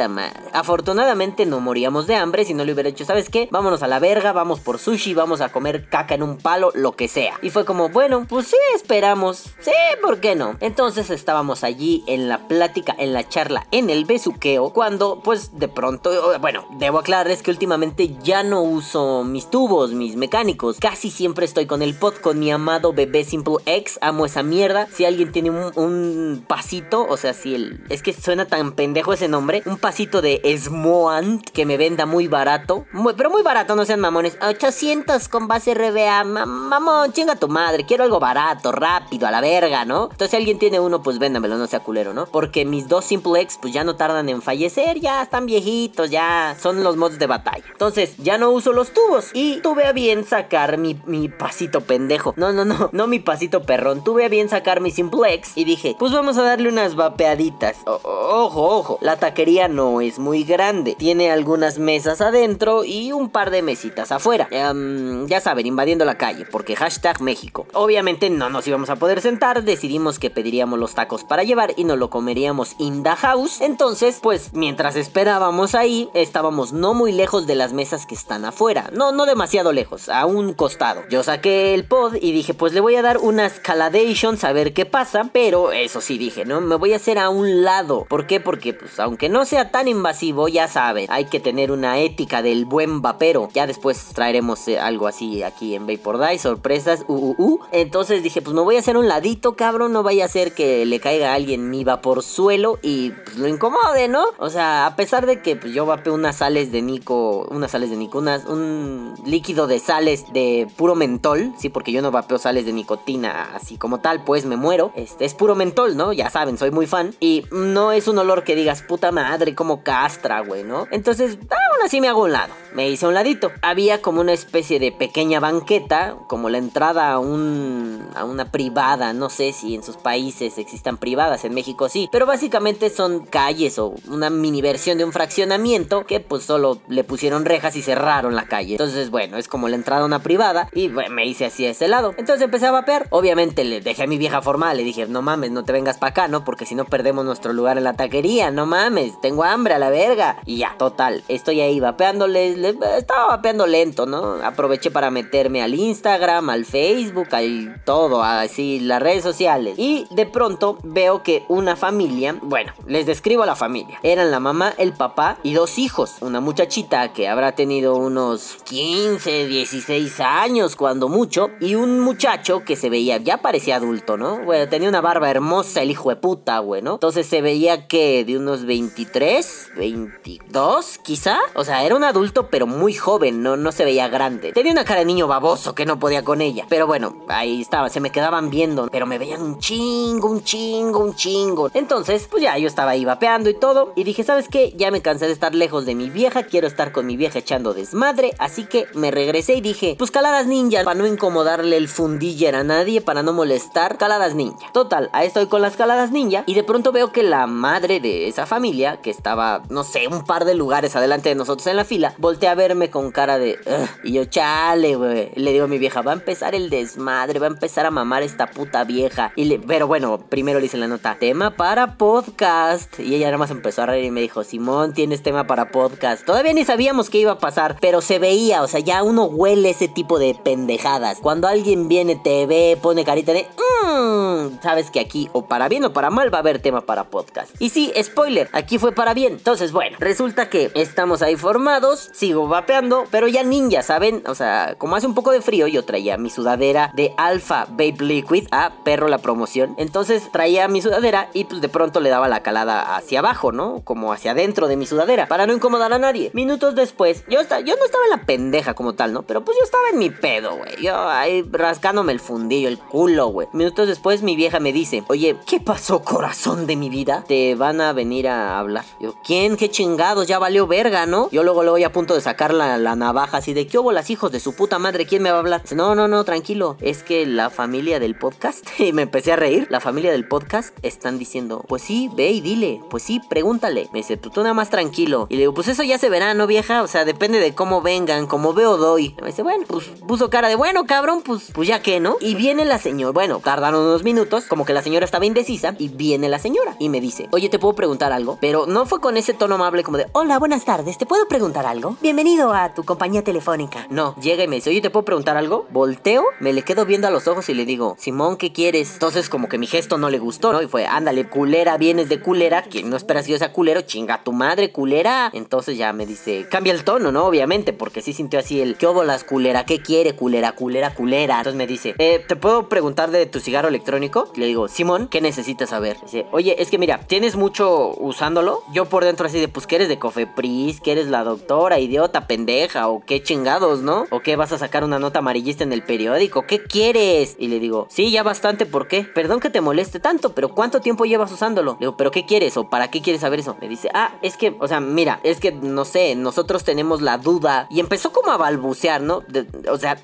Afortunadamente 0.54 1.46
no 1.46 1.60
moríamos 1.60 2.08
de 2.08 2.16
hambre. 2.16 2.46
Si 2.46 2.54
no 2.54 2.66
le 2.66 2.74
hubiera 2.74 2.90
hecho, 2.90 3.06
¿sabes 3.06 3.30
qué? 3.30 3.48
Vámonos 3.52 3.84
a 3.84 3.88
la 3.88 4.00
verga, 4.00 4.32
vamos 4.32 4.60
por 4.60 4.80
sushi, 4.80 5.14
vamos 5.14 5.42
a 5.42 5.50
comer 5.50 5.88
caca 5.90 6.16
en 6.16 6.24
un 6.24 6.38
palo, 6.38 6.72
lo 6.76 6.94
que 6.94 7.08
sea. 7.08 7.40
Y 7.42 7.50
fue 7.50 7.66
como, 7.66 7.90
bueno, 7.90 8.26
pues 8.28 8.48
sí, 8.48 8.58
esperamos. 8.76 9.46
Sí, 9.60 9.72
¿por 10.02 10.20
qué 10.20 10.36
no? 10.36 10.58
Entonces 10.60 11.10
estábamos 11.22 11.64
allí 11.64 12.04
en 12.08 12.28
la 12.28 12.48
plática, 12.48 12.96
en 12.98 13.14
la 13.14 13.28
charla, 13.28 13.68
en 13.72 13.90
el 13.90 14.06
besuqueo, 14.06 14.72
cuando 14.72 15.22
pues 15.24 15.58
de 15.58 15.68
pronto, 15.68 16.12
bueno, 16.40 16.66
debo 16.78 17.00
aclararles 17.00 17.44
que 17.44 17.52
últimamente 17.52 18.16
ya 18.24 18.44
no 18.44 18.62
uso 18.62 19.24
mis 19.24 19.50
tubos, 19.50 19.94
mis 19.94 20.16
mecánicos, 20.16 20.78
casi 20.80 21.12
siempre 21.12 21.46
estoy 21.46 21.68
con 21.68 21.82
el 21.82 21.96
pod, 21.96 22.16
con 22.16 22.40
mi 22.40 22.52
amado 22.52 22.92
bebé 22.94 23.24
Simple 23.24 23.58
X, 23.66 24.00
amo 24.02 24.26
esa 24.26 24.44
mierda, 24.44 24.88
si 24.92 25.06
alguien 25.06 25.32
tiene 25.32 25.52
un, 25.52 26.44
pasito, 26.48 27.06
o 27.08 27.18
sea, 27.18 27.34
si 27.34 27.56
el, 27.56 27.84
es 27.90 28.02
que 28.02 28.14
suena 28.14 28.46
tan 28.46 28.74
pendejo 28.74 29.14
ese 29.14 29.28
nombre, 29.28 29.62
un 29.66 29.78
pasito 29.78 30.22
de 30.22 30.42
Smoant 30.58 31.48
que 31.52 31.66
me 31.66 31.78
venda 31.78 32.06
muy 32.06 32.28
barato, 32.28 32.86
pero 33.16 33.30
muy 33.30 33.44
barato, 33.44 33.76
no 33.76 33.86
sean 33.86 34.00
mamones, 34.00 34.38
800 34.42 35.28
con 35.30 35.48
base 35.48 35.76
RBA, 35.76 36.24
mamón, 36.24 37.14
chinga 37.14 37.36
tu 37.36 37.48
madre, 37.48 37.86
quiero 37.86 38.04
algo 38.04 38.20
barato, 38.20 38.72
rápido, 38.72 39.28
a 39.28 39.32
la 39.32 39.42
verga, 39.42 39.86
¿no? 39.86 40.04
Entonces 40.12 40.32
si 40.32 40.38
alguien 40.38 40.60
tiene 40.60 40.80
uno, 40.80 41.04
pues 41.04 41.11
pues 41.12 41.20
véndamelo, 41.20 41.58
no 41.58 41.68
sea 41.68 41.82
culero, 41.82 42.14
¿no? 42.14 42.26
Porque 42.26 42.64
mis 42.64 42.88
dos 42.88 43.04
Simple 43.04 43.42
X, 43.42 43.58
pues 43.62 43.74
ya 43.74 43.84
no 43.84 43.98
tardan 43.98 44.30
en 44.30 44.42
fallecer, 44.42 45.02
ya 45.02 45.22
están 45.22 45.46
viejitos, 45.46 46.10
ya 46.10 46.56
son 46.58 46.86
los 46.86 46.96
mods 46.96 47.20
de 47.20 47.28
batalla. 47.28 47.66
Entonces, 47.70 48.16
ya 48.18 48.38
no 48.38 48.50
uso 48.52 48.72
los 48.72 48.94
tubos. 48.94 49.30
Y 49.34 49.60
tuve 49.60 49.84
a 49.84 49.92
bien 49.92 50.24
sacar 50.24 50.78
mi, 50.78 50.98
mi 51.06 51.28
pasito 51.28 51.82
pendejo. 51.82 52.34
No, 52.38 52.54
no, 52.54 52.64
no, 52.64 52.90
no 52.94 53.08
mi 53.08 53.20
pasito 53.20 53.64
perrón. 53.64 54.06
Tuve 54.06 54.24
a 54.24 54.30
bien 54.30 54.48
sacar 54.48 54.80
mi 54.80 54.90
Simple 54.90 55.34
X 55.34 55.52
y 55.56 55.66
dije, 55.66 55.98
pues 56.00 56.14
vamos 56.14 56.38
a 56.38 56.44
darle 56.44 56.70
unas 56.70 56.96
vapeaditas. 56.96 57.76
ojo, 57.86 58.78
ojo, 58.78 58.98
la 59.02 59.18
taquería 59.18 59.68
no 59.68 60.00
es 60.00 60.18
muy 60.18 60.46
grande. 60.46 60.96
Tiene 60.98 61.30
algunas 61.30 61.78
mesas 61.78 62.22
adentro 62.22 62.86
y 62.86 63.12
un 63.12 63.30
par 63.30 63.52
de 63.52 63.64
mesitas 63.64 64.14
afuera. 64.14 64.48
ya 64.50 65.42
saben, 65.42 65.66
invadiendo 65.66 66.06
la 66.06 66.18
calle, 66.18 66.46
porque 66.50 66.78
hashtag 66.78 67.20
México. 67.22 67.68
Obviamente 67.74 68.30
no 68.30 68.50
nos 68.50 68.66
íbamos 68.66 68.90
a 68.90 68.96
poder 68.96 69.20
sentar, 69.20 69.64
decidimos 69.64 70.20
que 70.20 70.30
pediríamos 70.30 70.80
los 70.80 70.96
tacos 70.96 71.01
para 71.28 71.44
llevar 71.44 71.74
y 71.78 71.84
nos 71.84 71.98
lo 71.98 72.10
comeríamos 72.10 72.76
in 72.78 73.04
the 73.04 73.16
house. 73.16 73.62
Entonces, 73.62 74.20
pues 74.22 74.54
mientras 74.54 74.96
esperábamos 74.96 75.76
ahí, 75.76 76.10
estábamos 76.14 76.74
no 76.74 76.94
muy 76.94 77.12
lejos 77.12 77.48
de 77.48 77.56
las 77.56 77.74
mesas 77.74 78.06
que 78.06 78.16
están 78.16 78.46
afuera. 78.46 78.90
No, 78.94 79.12
no 79.12 79.26
demasiado 79.26 79.72
lejos, 79.72 80.10
a 80.10 80.26
un 80.26 80.54
costado. 80.54 81.04
Yo 81.10 81.24
saqué 81.24 81.74
el 81.74 81.86
pod 81.86 82.16
y 82.22 82.32
dije, 82.32 82.54
pues 82.54 82.74
le 82.74 82.82
voy 82.82 82.96
a 82.96 83.02
dar 83.02 83.18
unas 83.18 83.60
caladations 83.60 84.44
a 84.44 84.54
ver 84.54 84.74
qué 84.74 84.86
pasa. 84.86 85.30
Pero 85.34 85.72
eso 85.72 86.02
sí 86.02 86.18
dije, 86.18 86.46
¿no? 86.46 86.62
Me 86.62 86.76
voy 86.76 86.94
a 86.94 86.98
hacer 86.98 87.20
a 87.20 87.30
un 87.30 87.64
lado. 87.64 88.06
¿Por 88.10 88.28
qué? 88.28 88.40
Porque, 88.40 88.74
pues, 88.74 89.00
aunque 89.00 89.30
no 89.30 89.46
sea 89.46 89.72
tan 89.72 89.88
invasivo, 89.88 90.48
ya 90.48 90.68
saben, 90.68 91.08
hay 91.10 91.26
que 91.26 91.40
tener 91.40 91.72
una 91.72 92.00
ética 92.00 92.42
del 92.42 92.66
buen 92.66 93.02
vapero. 93.02 93.50
Ya 93.54 93.68
después 93.68 94.14
traeremos 94.14 94.68
eh, 94.68 94.80
algo 94.80 95.08
así 95.08 95.44
aquí 95.44 95.76
en 95.76 95.88
Vapor 95.88 96.20
Die, 96.20 96.40
sorpresas, 96.40 97.04
uh, 97.08 97.14
uh, 97.14 97.36
uh. 97.38 97.60
Entonces 97.72 98.24
dije, 98.24 98.42
pues 98.42 98.56
me 98.56 98.62
voy 98.62 98.76
a 98.76 98.80
hacer 98.80 98.98
un 98.98 99.08
ladito, 99.08 99.56
cabrón. 99.56 99.94
No 99.94 100.04
vaya 100.04 100.26
a 100.26 100.28
ser 100.28 100.54
que 100.54 100.81
le 100.86 101.00
caiga 101.00 101.32
a 101.32 101.36
alguien 101.36 101.70
mi 101.70 101.84
vapor 101.84 102.24
suelo 102.24 102.80
y 102.82 103.12
pues, 103.12 103.38
lo 103.38 103.48
incomode, 103.48 104.08
¿no? 104.08 104.26
O 104.38 104.50
sea, 104.50 104.86
a 104.86 104.96
pesar 104.96 105.26
de 105.26 105.42
que 105.42 105.56
pues, 105.56 105.74
yo 105.74 105.86
vapeo 105.86 106.14
unas 106.14 106.38
sales 106.38 106.72
de 106.72 106.82
Nico, 106.82 107.48
unas 107.50 107.72
sales 107.72 107.90
de 107.90 107.98
Nico, 107.98 108.20
unas, 108.20 108.46
un 108.46 109.14
líquido 109.26 109.68
de 109.68 109.80
sales 109.80 110.26
de 110.34 110.68
puro 110.78 110.96
mentol, 110.96 111.54
sí, 111.58 111.70
porque 111.70 111.92
yo 111.92 112.02
no 112.02 112.12
vapeo 112.12 112.38
sales 112.38 112.66
de 112.66 112.74
nicotina 112.74 113.56
así 113.56 113.78
como 113.78 114.00
tal, 114.00 114.24
pues 114.24 114.46
me 114.46 114.58
muero. 114.58 114.92
Este 114.96 115.26
es 115.26 115.34
puro 115.34 115.56
mentol, 115.56 115.96
¿no? 115.96 116.14
Ya 116.14 116.30
saben, 116.30 116.58
soy 116.58 116.72
muy 116.72 116.88
fan. 116.88 117.14
Y 117.20 117.46
no 117.52 117.92
es 117.92 118.08
un 118.08 118.18
olor 118.18 118.44
que 118.44 118.56
digas, 118.56 118.82
puta 118.82 119.12
madre, 119.12 119.56
como 119.56 119.84
castra, 119.84 120.42
güey, 120.42 120.64
¿no? 120.64 120.88
Entonces, 120.92 121.36
aún 121.36 121.86
así 121.86 122.02
me 122.02 122.08
hago 122.08 122.24
un 122.24 122.32
lado. 122.32 122.54
Me 122.74 122.90
hice 122.90 123.06
un 123.06 123.14
ladito. 123.14 123.52
Había 123.62 124.02
como 124.02 124.22
una 124.22 124.34
especie 124.34 124.80
de 124.80 124.92
pequeña 124.92 125.40
banqueta, 125.40 126.16
como 126.28 126.50
la 126.50 126.58
entrada 126.58 127.12
a 127.12 127.20
un. 127.20 128.08
a 128.16 128.24
una 128.24 128.52
privada, 128.52 129.14
no 129.14 129.30
sé 129.30 129.54
si 129.54 129.76
en 129.76 129.84
sus 129.84 129.98
países 129.98 130.58
existe 130.58 130.71
existan 130.72 130.98
privadas, 130.98 131.44
en 131.44 131.54
México 131.54 131.90
sí, 131.90 132.08
pero 132.12 132.26
básicamente 132.26 132.90
son 132.90 133.26
calles 133.26 133.78
o 133.78 133.94
una 134.08 134.30
mini 134.30 134.62
versión 134.62 134.98
de 134.98 135.04
un 135.04 135.12
fraccionamiento 135.12 136.06
que 136.06 136.22
pues 136.22 136.44
solo 136.44 136.80
le 136.88 137.04
pusieron 137.04 137.44
rejas 137.44 137.76
y 137.76 137.82
cerraron 137.82 138.36
la 138.36 138.46
calle. 138.46 138.74
Entonces, 138.74 139.10
bueno, 139.10 139.38
es 139.38 139.50
como 139.50 139.68
la 139.68 139.76
entrada 139.76 140.04
a 140.04 140.06
una 140.06 140.24
privada 140.24 140.70
y 140.74 140.88
me 140.88 141.26
hice 141.26 141.46
así 141.46 141.66
a 141.66 141.72
ese 141.72 141.90
lado. 141.90 142.14
Entonces 142.18 142.44
empecé 142.44 142.68
a 142.68 142.72
vapear. 142.72 143.08
Obviamente 143.10 143.66
le 143.66 143.82
dejé 143.82 144.04
a 144.04 144.08
mi 144.08 144.18
vieja 144.18 144.42
formal, 144.42 144.78
le 144.78 144.84
dije, 144.84 145.08
no 145.08 145.22
mames, 145.22 145.52
no 145.52 145.66
te 145.66 145.74
vengas 145.74 145.98
para 145.98 146.12
acá, 146.12 146.28
¿no? 146.30 146.46
Porque 146.46 146.66
si 146.66 146.76
no 146.76 146.86
perdemos 146.86 147.26
nuestro 147.26 147.52
lugar 147.52 147.78
en 147.78 147.84
la 147.84 147.94
taquería, 147.94 148.50
no 148.50 148.66
mames, 148.66 149.20
tengo 149.22 149.44
hambre 149.44 149.74
a 149.74 149.80
la 149.80 149.90
verga. 149.90 150.38
Y 150.46 150.58
ya, 150.58 150.76
total, 150.78 151.24
estoy 151.28 151.60
ahí 151.60 151.80
vapeándole, 151.80 152.56
estaba 152.98 153.28
vapeando 153.28 153.68
lento, 153.68 154.06
¿no? 154.06 154.36
Aproveché 154.44 154.90
para 154.90 155.12
meterme 155.12 155.62
al 155.62 155.74
Instagram, 155.74 156.50
al 156.50 156.64
Facebook, 156.64 157.28
al 157.32 157.82
todo, 157.84 158.24
así, 158.24 158.80
las 158.80 159.02
redes 159.02 159.24
sociales. 159.24 159.76
Y 159.78 160.08
de 160.12 160.26
pronto 160.26 160.61
veo 160.84 161.24
que 161.24 161.44
una 161.48 161.76
familia, 161.76 162.38
bueno, 162.42 162.74
les 162.86 163.06
describo 163.06 163.44
a 163.44 163.46
la 163.46 163.56
familia. 163.56 164.00
Eran 164.04 164.32
la 164.32 164.40
mamá, 164.40 164.74
el 164.78 164.94
papá 164.94 165.38
y 165.44 165.54
dos 165.54 165.78
hijos. 165.78 166.16
Una 166.22 166.40
muchachita 166.40 167.14
que 167.14 167.28
habrá 167.28 167.54
tenido 167.54 167.96
unos 167.96 168.58
15, 168.66 169.48
16 169.48 170.20
años, 170.20 170.76
cuando 170.76 171.10
mucho. 171.10 171.50
Y 171.60 171.76
un 171.76 172.00
muchacho 172.00 172.64
que 172.64 172.76
se 172.76 172.90
veía, 172.90 173.18
ya 173.18 173.38
parecía 173.38 173.78
adulto, 173.78 174.18
¿no? 174.18 174.44
Bueno, 174.44 174.70
tenía 174.70 174.90
una 174.90 175.02
barba 175.02 175.30
hermosa, 175.30 175.82
el 175.82 175.92
hijo 175.92 176.10
de 176.10 176.16
puta, 176.16 176.60
güey, 176.60 176.82
¿no? 176.82 176.94
Entonces 176.94 177.28
se 177.28 177.42
veía 177.42 177.88
que 177.88 178.24
de 178.26 178.38
unos 178.38 178.66
23, 178.66 179.72
22, 179.76 181.00
quizá. 181.04 181.40
O 181.56 181.64
sea, 181.64 181.84
era 181.84 181.96
un 181.96 182.04
adulto, 182.04 182.50
pero 182.50 182.68
muy 182.68 182.94
joven, 182.94 183.42
no, 183.44 183.58
no 183.58 183.72
se 183.72 183.86
veía 183.86 184.08
grande. 184.08 184.52
Tenía 184.52 184.72
una 184.72 184.86
cara 184.86 185.00
de 185.00 185.06
niño 185.06 185.28
baboso 185.28 185.76
que 185.76 185.86
no 185.86 186.00
podía 186.00 186.24
con 186.24 186.42
ella. 186.42 186.66
Pero 186.70 186.88
bueno, 186.88 187.26
ahí 187.28 187.62
estaba, 187.62 187.90
se 187.90 188.00
me 188.00 188.12
quedaban 188.12 188.50
viendo, 188.50 188.88
pero 188.92 189.06
me 189.06 189.18
veían 189.18 189.42
un 189.42 189.60
chingo, 189.60 190.30
un 190.30 190.44
chingo, 190.44 190.51
un 190.54 191.16
chingo. 191.16 191.70
Entonces, 191.74 192.28
pues 192.30 192.44
ya 192.44 192.58
yo 192.58 192.68
estaba 192.68 192.92
ahí 192.92 193.06
vapeando 193.06 193.50
y 193.50 193.54
todo. 193.54 193.94
Y 193.96 194.04
dije, 194.04 194.24
¿sabes 194.24 194.48
qué? 194.50 194.74
Ya 194.76 194.92
me 194.92 195.02
cansé 195.02 195.28
de 195.28 195.34
estar 195.34 195.56
lejos 195.56 195.86
de 195.86 195.96
mi 195.96 196.10
vieja, 196.10 196.44
quiero 196.44 196.68
estar 196.68 196.92
con 196.92 197.06
mi 197.06 197.18
vieja 197.18 197.40
echando 197.40 197.74
desmadre. 197.74 198.34
Así 198.38 198.66
que 198.66 198.88
me 198.94 199.12
regresé 199.12 199.56
y 199.56 199.62
dije, 199.62 199.96
pues 199.98 200.12
caladas 200.12 200.48
ninja, 200.48 200.84
para 200.84 201.00
no 201.00 201.08
incomodarle 201.08 201.78
el 201.78 201.88
fundiller 201.88 202.56
a 202.56 202.64
nadie, 202.64 203.02
para 203.02 203.24
no 203.24 203.34
molestar, 203.34 203.98
caladas 203.98 204.36
ninja. 204.36 204.72
Total, 204.74 205.10
ahí 205.14 205.28
estoy 205.28 205.48
con 205.48 205.62
las 205.62 205.78
caladas 205.78 206.12
ninja. 206.12 206.44
Y 206.46 206.54
de 206.54 206.64
pronto 206.64 206.92
veo 206.92 207.12
que 207.12 207.24
la 207.24 207.48
madre 207.48 208.00
de 208.00 208.28
esa 208.28 208.46
familia, 208.46 208.98
que 209.02 209.10
estaba, 209.10 209.64
no 209.70 209.84
sé, 209.84 210.08
un 210.08 210.26
par 210.26 210.46
de 210.46 210.56
lugares 210.56 210.96
adelante 210.96 211.30
de 211.30 211.36
nosotros 211.36 211.68
en 211.68 211.78
la 211.78 211.86
fila, 211.86 212.14
voltea 212.18 212.52
a 212.52 212.56
verme 212.56 212.90
con 212.90 213.12
cara 213.12 213.38
de... 213.38 213.58
y 214.04 214.14
yo, 214.14 214.26
chale, 214.26 214.96
güey. 214.96 215.32
Le 215.36 215.52
digo 215.54 215.66
a 215.66 215.68
mi 215.68 215.78
vieja, 215.78 216.02
va 216.02 216.12
a 216.12 216.16
empezar 216.16 216.56
el 216.56 216.70
desmadre, 216.70 217.40
va 217.40 217.48
a 217.48 217.52
empezar 217.52 217.86
a 217.86 217.92
mamar 217.92 218.24
esta 218.24 218.48
puta 218.48 218.84
vieja. 218.84 219.32
Y 219.36 219.46
le, 219.46 219.60
pero 219.60 219.88
bueno, 219.88 220.20
primero 220.30 220.41
le 220.44 220.66
hice 220.66 220.78
la 220.78 220.88
nota, 220.88 221.18
tema 221.20 221.52
para 221.52 221.98
podcast. 221.98 223.00
Y 223.00 223.16
ella 223.16 223.28
nada 223.28 223.38
más 223.38 223.52
empezó 223.52 223.84
a 223.84 223.86
reír 223.86 224.06
y 224.06 224.12
me 224.12 224.22
dijo, 224.22 224.44
Simón, 224.44 224.94
tienes 224.94 225.22
tema 225.22 225.46
para 225.46 225.70
podcast. 225.70 226.26
Todavía 226.26 226.52
ni 226.52 226.66
sabíamos 226.66 227.10
qué 227.10 227.20
iba 227.20 227.34
a 227.34 227.38
pasar, 227.38 227.78
pero 227.80 228.02
se 228.02 228.18
veía, 228.18 228.64
o 228.64 228.68
sea, 228.68 228.80
ya 228.80 229.04
uno 229.04 229.26
huele 229.26 229.70
ese 229.70 229.88
tipo 229.88 230.18
de 230.18 230.36
pendejadas. 230.44 231.20
Cuando 231.20 231.48
alguien 231.48 231.88
viene, 231.88 232.16
te 232.16 232.48
ve, 232.48 232.78
pone 232.82 233.06
carita 233.06 233.34
de... 233.34 233.48
Mmm, 233.86 234.60
sabes 234.64 234.90
que 234.90 235.00
aquí, 235.00 235.30
o 235.32 235.46
para 235.46 235.70
bien 235.70 235.86
o 235.86 235.94
para 235.94 236.10
mal, 236.10 236.34
va 236.34 236.40
a 236.40 236.42
haber 236.42 236.60
tema 236.60 236.82
para 236.82 237.06
podcast. 237.06 237.54
Y 237.60 237.70
sí, 237.70 237.94
spoiler, 238.02 238.50
aquí 238.52 238.80
fue 238.80 238.94
para 238.94 239.14
bien. 239.14 239.34
Entonces, 239.34 239.72
bueno, 239.72 239.98
resulta 240.00 240.50
que 240.50 240.72
estamos 240.74 241.22
ahí 241.22 241.36
formados, 241.36 242.10
sigo 242.14 242.48
vapeando, 242.48 243.06
pero 243.12 243.28
ya 243.28 243.44
ninja, 243.44 243.84
¿saben? 243.84 244.24
O 244.26 244.34
sea, 244.34 244.76
como 244.80 244.96
hace 244.96 245.06
un 245.06 245.14
poco 245.14 245.32
de 245.32 245.42
frío, 245.42 245.68
yo 245.68 245.86
traía 245.86 246.18
mi 246.18 246.32
sudadera 246.32 246.92
de 246.96 247.14
Alpha 247.18 247.68
Babe 247.70 247.98
Liquid, 248.00 248.48
a 248.52 248.84
perro 248.84 249.08
la 249.08 249.20
promoción. 249.20 249.76
Entonces 249.78 250.31
traía 250.32 250.68
mi 250.68 250.82
sudadera 250.82 251.30
y 251.34 251.46
pues 251.46 251.62
de 251.62 251.70
pronto 251.70 252.00
le 252.00 252.10
daba 252.10 252.28
la 252.28 252.42
calada 252.42 252.96
hacia 252.96 253.20
abajo, 253.20 253.52
¿no? 253.52 253.82
Como 253.84 254.14
hacia 254.14 254.32
adentro 254.32 254.68
de 254.68 254.78
mi 254.78 254.86
sudadera, 254.86 255.28
para 255.28 255.46
no 255.46 255.54
incomodar 255.54 255.94
a 255.94 256.00
nadie. 256.00 256.32
Minutos 256.34 256.76
después, 256.76 257.24
yo, 257.30 257.40
yo 257.42 257.76
no 257.76 257.86
estaba 257.86 258.04
en 258.06 258.10
la 258.12 258.26
pendeja 258.26 258.74
como 258.74 258.94
tal, 258.94 259.14
¿no? 259.14 259.24
Pero 259.24 259.44
pues 259.44 259.58
yo 259.58 259.64
estaba 259.64 259.90
en 259.92 260.00
mi 260.00 260.10
pedo, 260.10 260.56
güey. 260.58 260.82
Yo 260.82 260.98
ahí 260.98 261.44
rascándome 261.52 262.12
el 262.14 262.20
fundillo, 262.20 262.68
el 262.68 262.80
culo, 262.80 263.28
güey. 263.28 263.48
Minutos 263.54 263.88
después 263.88 264.22
mi 264.22 264.36
vieja 264.36 264.60
me 264.60 264.74
dice, 264.74 265.04
oye, 265.08 265.36
¿qué 265.46 265.60
pasó, 265.60 266.02
corazón 266.02 266.68
de 266.68 266.76
mi 266.76 266.90
vida? 266.90 267.24
Te 267.28 267.56
van 267.56 267.82
a 267.82 267.94
venir 267.94 268.28
a 268.28 268.60
hablar. 268.60 268.86
Yo, 269.00 269.16
¿quién? 269.24 269.58
¿Qué 269.58 269.70
chingados? 269.70 270.28
Ya 270.28 270.40
valió 270.40 270.68
verga, 270.68 271.06
¿no? 271.06 271.30
Yo 271.32 271.44
luego, 271.44 271.64
luego 271.64 271.78
ya 271.78 271.88
a 271.88 271.92
punto 271.92 272.16
de 272.16 272.22
sacar 272.22 272.54
la, 272.54 272.78
la 272.78 272.96
navaja 272.96 273.38
así 273.38 273.54
de, 273.54 273.68
¿qué 273.68 273.78
hubo 273.78 273.92
las 273.92 274.10
hijos 274.10 274.32
de 274.32 274.40
su 274.40 274.56
puta 274.56 274.80
madre? 274.80 275.06
¿Quién 275.06 275.24
me 275.24 275.32
va 275.32 275.38
a 275.38 275.40
hablar? 275.40 275.62
No, 275.74 275.96
no, 275.96 276.08
no, 276.08 276.24
tranquilo. 276.24 276.78
Es 276.82 277.04
que 277.04 277.26
la 277.26 277.50
familia 277.50 278.00
del 278.00 278.16
podcast, 278.16 278.68
y 278.80 278.94
me 278.94 279.04
empecé 279.04 279.34
a 279.34 279.36
reír, 279.36 279.68
la 279.70 279.80
familia 279.80 280.12
del 280.12 280.21
podcast 280.28 280.78
están 280.82 281.18
diciendo, 281.18 281.64
pues 281.68 281.82
sí, 281.82 282.10
ve 282.16 282.32
y 282.32 282.42
dile, 282.42 282.82
pues 282.90 283.04
sí, 283.04 283.22
pregúntale. 283.30 283.90
Me 283.94 284.00
dice, 284.00 284.18
tú 284.18 284.32
nada 284.42 284.54
más 284.54 284.70
tranquilo. 284.70 285.28
Y 285.30 285.36
le 285.36 285.42
digo, 285.42 285.54
pues 285.54 285.68
eso 285.68 285.84
ya 285.84 285.98
se 285.98 286.10
verá, 286.10 286.34
¿no, 286.34 286.48
vieja? 286.48 286.82
O 286.82 286.88
sea, 286.88 287.06
depende 287.06 287.40
de 287.40 287.54
cómo 287.54 287.82
vengan, 287.82 288.28
como 288.28 288.54
veo 288.54 288.78
doy. 288.78 289.16
Me 289.22 289.28
dice, 289.28 289.44
bueno, 289.44 289.66
pues 289.68 289.86
puso 290.08 290.30
cara 290.30 290.50
de, 290.50 290.56
bueno, 290.56 290.86
cabrón, 290.86 291.22
pues, 291.24 291.52
pues 291.54 291.68
ya 291.68 291.82
que, 291.82 292.00
¿no? 292.00 292.18
Y 292.20 292.36
viene 292.36 292.66
la 292.66 292.78
señora, 292.78 293.12
bueno, 293.12 293.40
tardaron 293.44 293.82
unos 293.84 294.04
minutos, 294.04 294.46
como 294.46 294.66
que 294.66 294.74
la 294.74 294.82
señora 294.82 295.06
estaba 295.06 295.26
indecisa, 295.26 295.76
y 295.78 295.90
viene 295.90 296.30
la 296.30 296.40
señora 296.40 296.76
y 296.80 296.90
me 296.90 297.02
dice, 297.02 297.28
oye, 297.32 297.50
¿te 297.50 297.60
puedo 297.60 297.76
preguntar 297.76 298.12
algo? 298.12 298.38
Pero 298.42 298.66
no 298.66 298.86
fue 298.86 299.00
con 299.00 299.18
ese 299.18 299.34
tono 299.34 299.56
amable 299.56 299.84
como 299.84 299.98
de, 299.98 300.08
hola, 300.14 300.40
buenas 300.40 300.66
tardes, 300.66 300.98
¿te 300.98 301.06
puedo 301.06 301.28
preguntar 301.28 301.66
algo? 301.66 301.98
Bienvenido 302.02 302.54
a 302.54 302.74
tu 302.74 302.84
compañía 302.84 303.24
telefónica. 303.24 303.88
No, 303.90 304.16
llega 304.22 304.44
y 304.44 304.48
me 304.48 304.58
dice, 304.58 304.70
oye, 304.70 304.82
¿te 304.82 304.90
puedo 304.90 305.06
preguntar 305.06 305.38
algo? 305.38 305.68
Volteo, 305.72 306.24
me 306.40 306.54
le 306.54 306.64
quedo 306.64 306.86
viendo 306.86 307.08
a 307.08 307.12
los 307.12 307.28
ojos 307.28 307.50
y 307.50 307.54
le 307.54 307.66
digo, 307.66 307.96
Simón, 308.00 308.38
¿qué 308.38 308.52
quieres? 308.52 308.94
Entonces 308.94 309.30
como 309.30 309.50
que 309.50 309.58
mi 309.58 309.68
gesto 309.68 309.98
no 309.98 310.10
le 310.12 310.20
gustó, 310.20 310.54
¿no? 310.54 310.62
Y 310.62 310.68
fue, 310.68 310.86
ándale, 310.86 311.28
culera, 311.28 311.78
vienes 311.78 312.08
de 312.08 312.22
culera, 312.22 312.64
que 312.64 312.84
no 312.84 312.96
esperas 312.96 313.26
que 313.26 313.32
yo 313.32 313.38
sea 313.38 313.52
culero, 313.52 313.82
chinga 313.82 314.24
tu 314.24 314.32
madre, 314.32 314.72
culera. 314.72 315.32
Entonces 315.34 315.78
ya 315.78 315.92
me 315.94 316.06
dice, 316.06 316.48
cambia 316.50 316.74
el 316.74 316.84
tono, 316.84 317.12
¿no? 317.12 317.26
Obviamente, 317.26 317.74
porque 317.74 318.02
sí 318.02 318.14
sintió 318.14 318.40
así 318.40 318.62
el, 318.62 318.78
¿qué 318.78 318.92
las 319.06 319.24
culera? 319.24 319.66
¿Qué 319.66 319.82
quiere, 319.82 320.16
culera, 320.16 320.52
culera, 320.52 320.94
culera? 320.94 321.38
Entonces 321.38 321.58
me 321.58 321.66
dice, 321.66 321.96
eh, 321.98 322.24
¿te 322.28 322.36
puedo 322.36 322.68
preguntar 322.68 323.10
de 323.10 323.26
tu 323.26 323.40
cigarro 323.40 323.70
electrónico? 323.70 324.32
Le 324.36 324.46
digo, 324.46 324.68
Simón, 324.68 325.08
¿qué 325.08 325.22
necesitas 325.22 325.70
saber? 325.70 325.98
Dice, 326.04 326.26
oye, 326.32 326.62
es 326.62 326.70
que 326.70 326.78
mira, 326.78 327.00
¿tienes 327.08 327.36
mucho 327.36 327.96
usándolo? 327.98 328.64
Yo 328.74 328.86
por 328.86 329.06
dentro 329.06 329.26
así 329.26 329.40
de, 329.40 329.48
pues 329.48 329.66
que 329.66 329.76
eres 329.76 329.88
de 329.88 329.98
Cofepris, 329.98 330.82
que 330.82 330.92
eres 330.92 331.08
la 331.08 331.24
doctora, 331.24 331.80
idiota, 331.80 332.28
pendeja, 332.28 332.90
o 332.90 333.02
qué 333.06 333.24
chingados, 333.24 333.82
¿no? 333.82 334.06
¿O 334.12 334.20
qué 334.20 334.36
vas 334.36 334.52
a 334.52 334.58
sacar 334.58 334.84
una 334.84 335.00
nota 335.00 335.20
amarillista 335.20 335.64
en 335.64 335.74
el 335.74 335.84
periódico? 335.84 336.46
¿Qué 336.46 336.64
quieres? 336.64 337.36
Y 337.40 337.48
le 337.48 337.60
digo, 337.60 337.88
sí, 337.90 338.12
ya 338.12 338.24
bastante, 338.24 338.66
¿por 338.66 338.88
qué? 338.88 339.04
Perdón 339.04 339.40
que 339.40 339.50
te 339.50 339.62
moleste 339.62 339.91
tanto, 340.00 340.34
pero 340.34 340.50
¿cuánto 340.50 340.82
tiempo 340.82 341.06
llevas 341.06 341.32
usándolo? 341.32 341.74
Le 341.74 341.80
digo, 341.88 341.98
¿pero 341.98 342.12
qué 342.12 342.26
quieres? 342.26 342.58
¿O 342.58 342.70
para 342.70 342.90
qué 342.90 343.02
quieres 343.02 343.22
saber 343.22 343.40
eso? 343.40 343.56
Me 343.62 343.68
dice, 343.68 343.90
ah, 343.94 344.16
es 344.22 344.38
que, 344.38 344.56
o 344.60 344.68
sea, 344.68 344.80
mira, 344.80 345.20
es 345.24 345.40
que, 345.40 345.52
no 345.52 345.86
sé, 345.86 346.16
nosotros 346.16 346.64
tenemos 346.64 347.02
la 347.02 347.18
duda. 347.18 347.68
Y 347.70 347.80
empezó 347.80 348.12
como 348.12 348.32
a 348.32 348.38
balbucear, 348.38 349.02
¿no? 349.02 349.24
o 349.70 349.78
sea... 349.78 349.98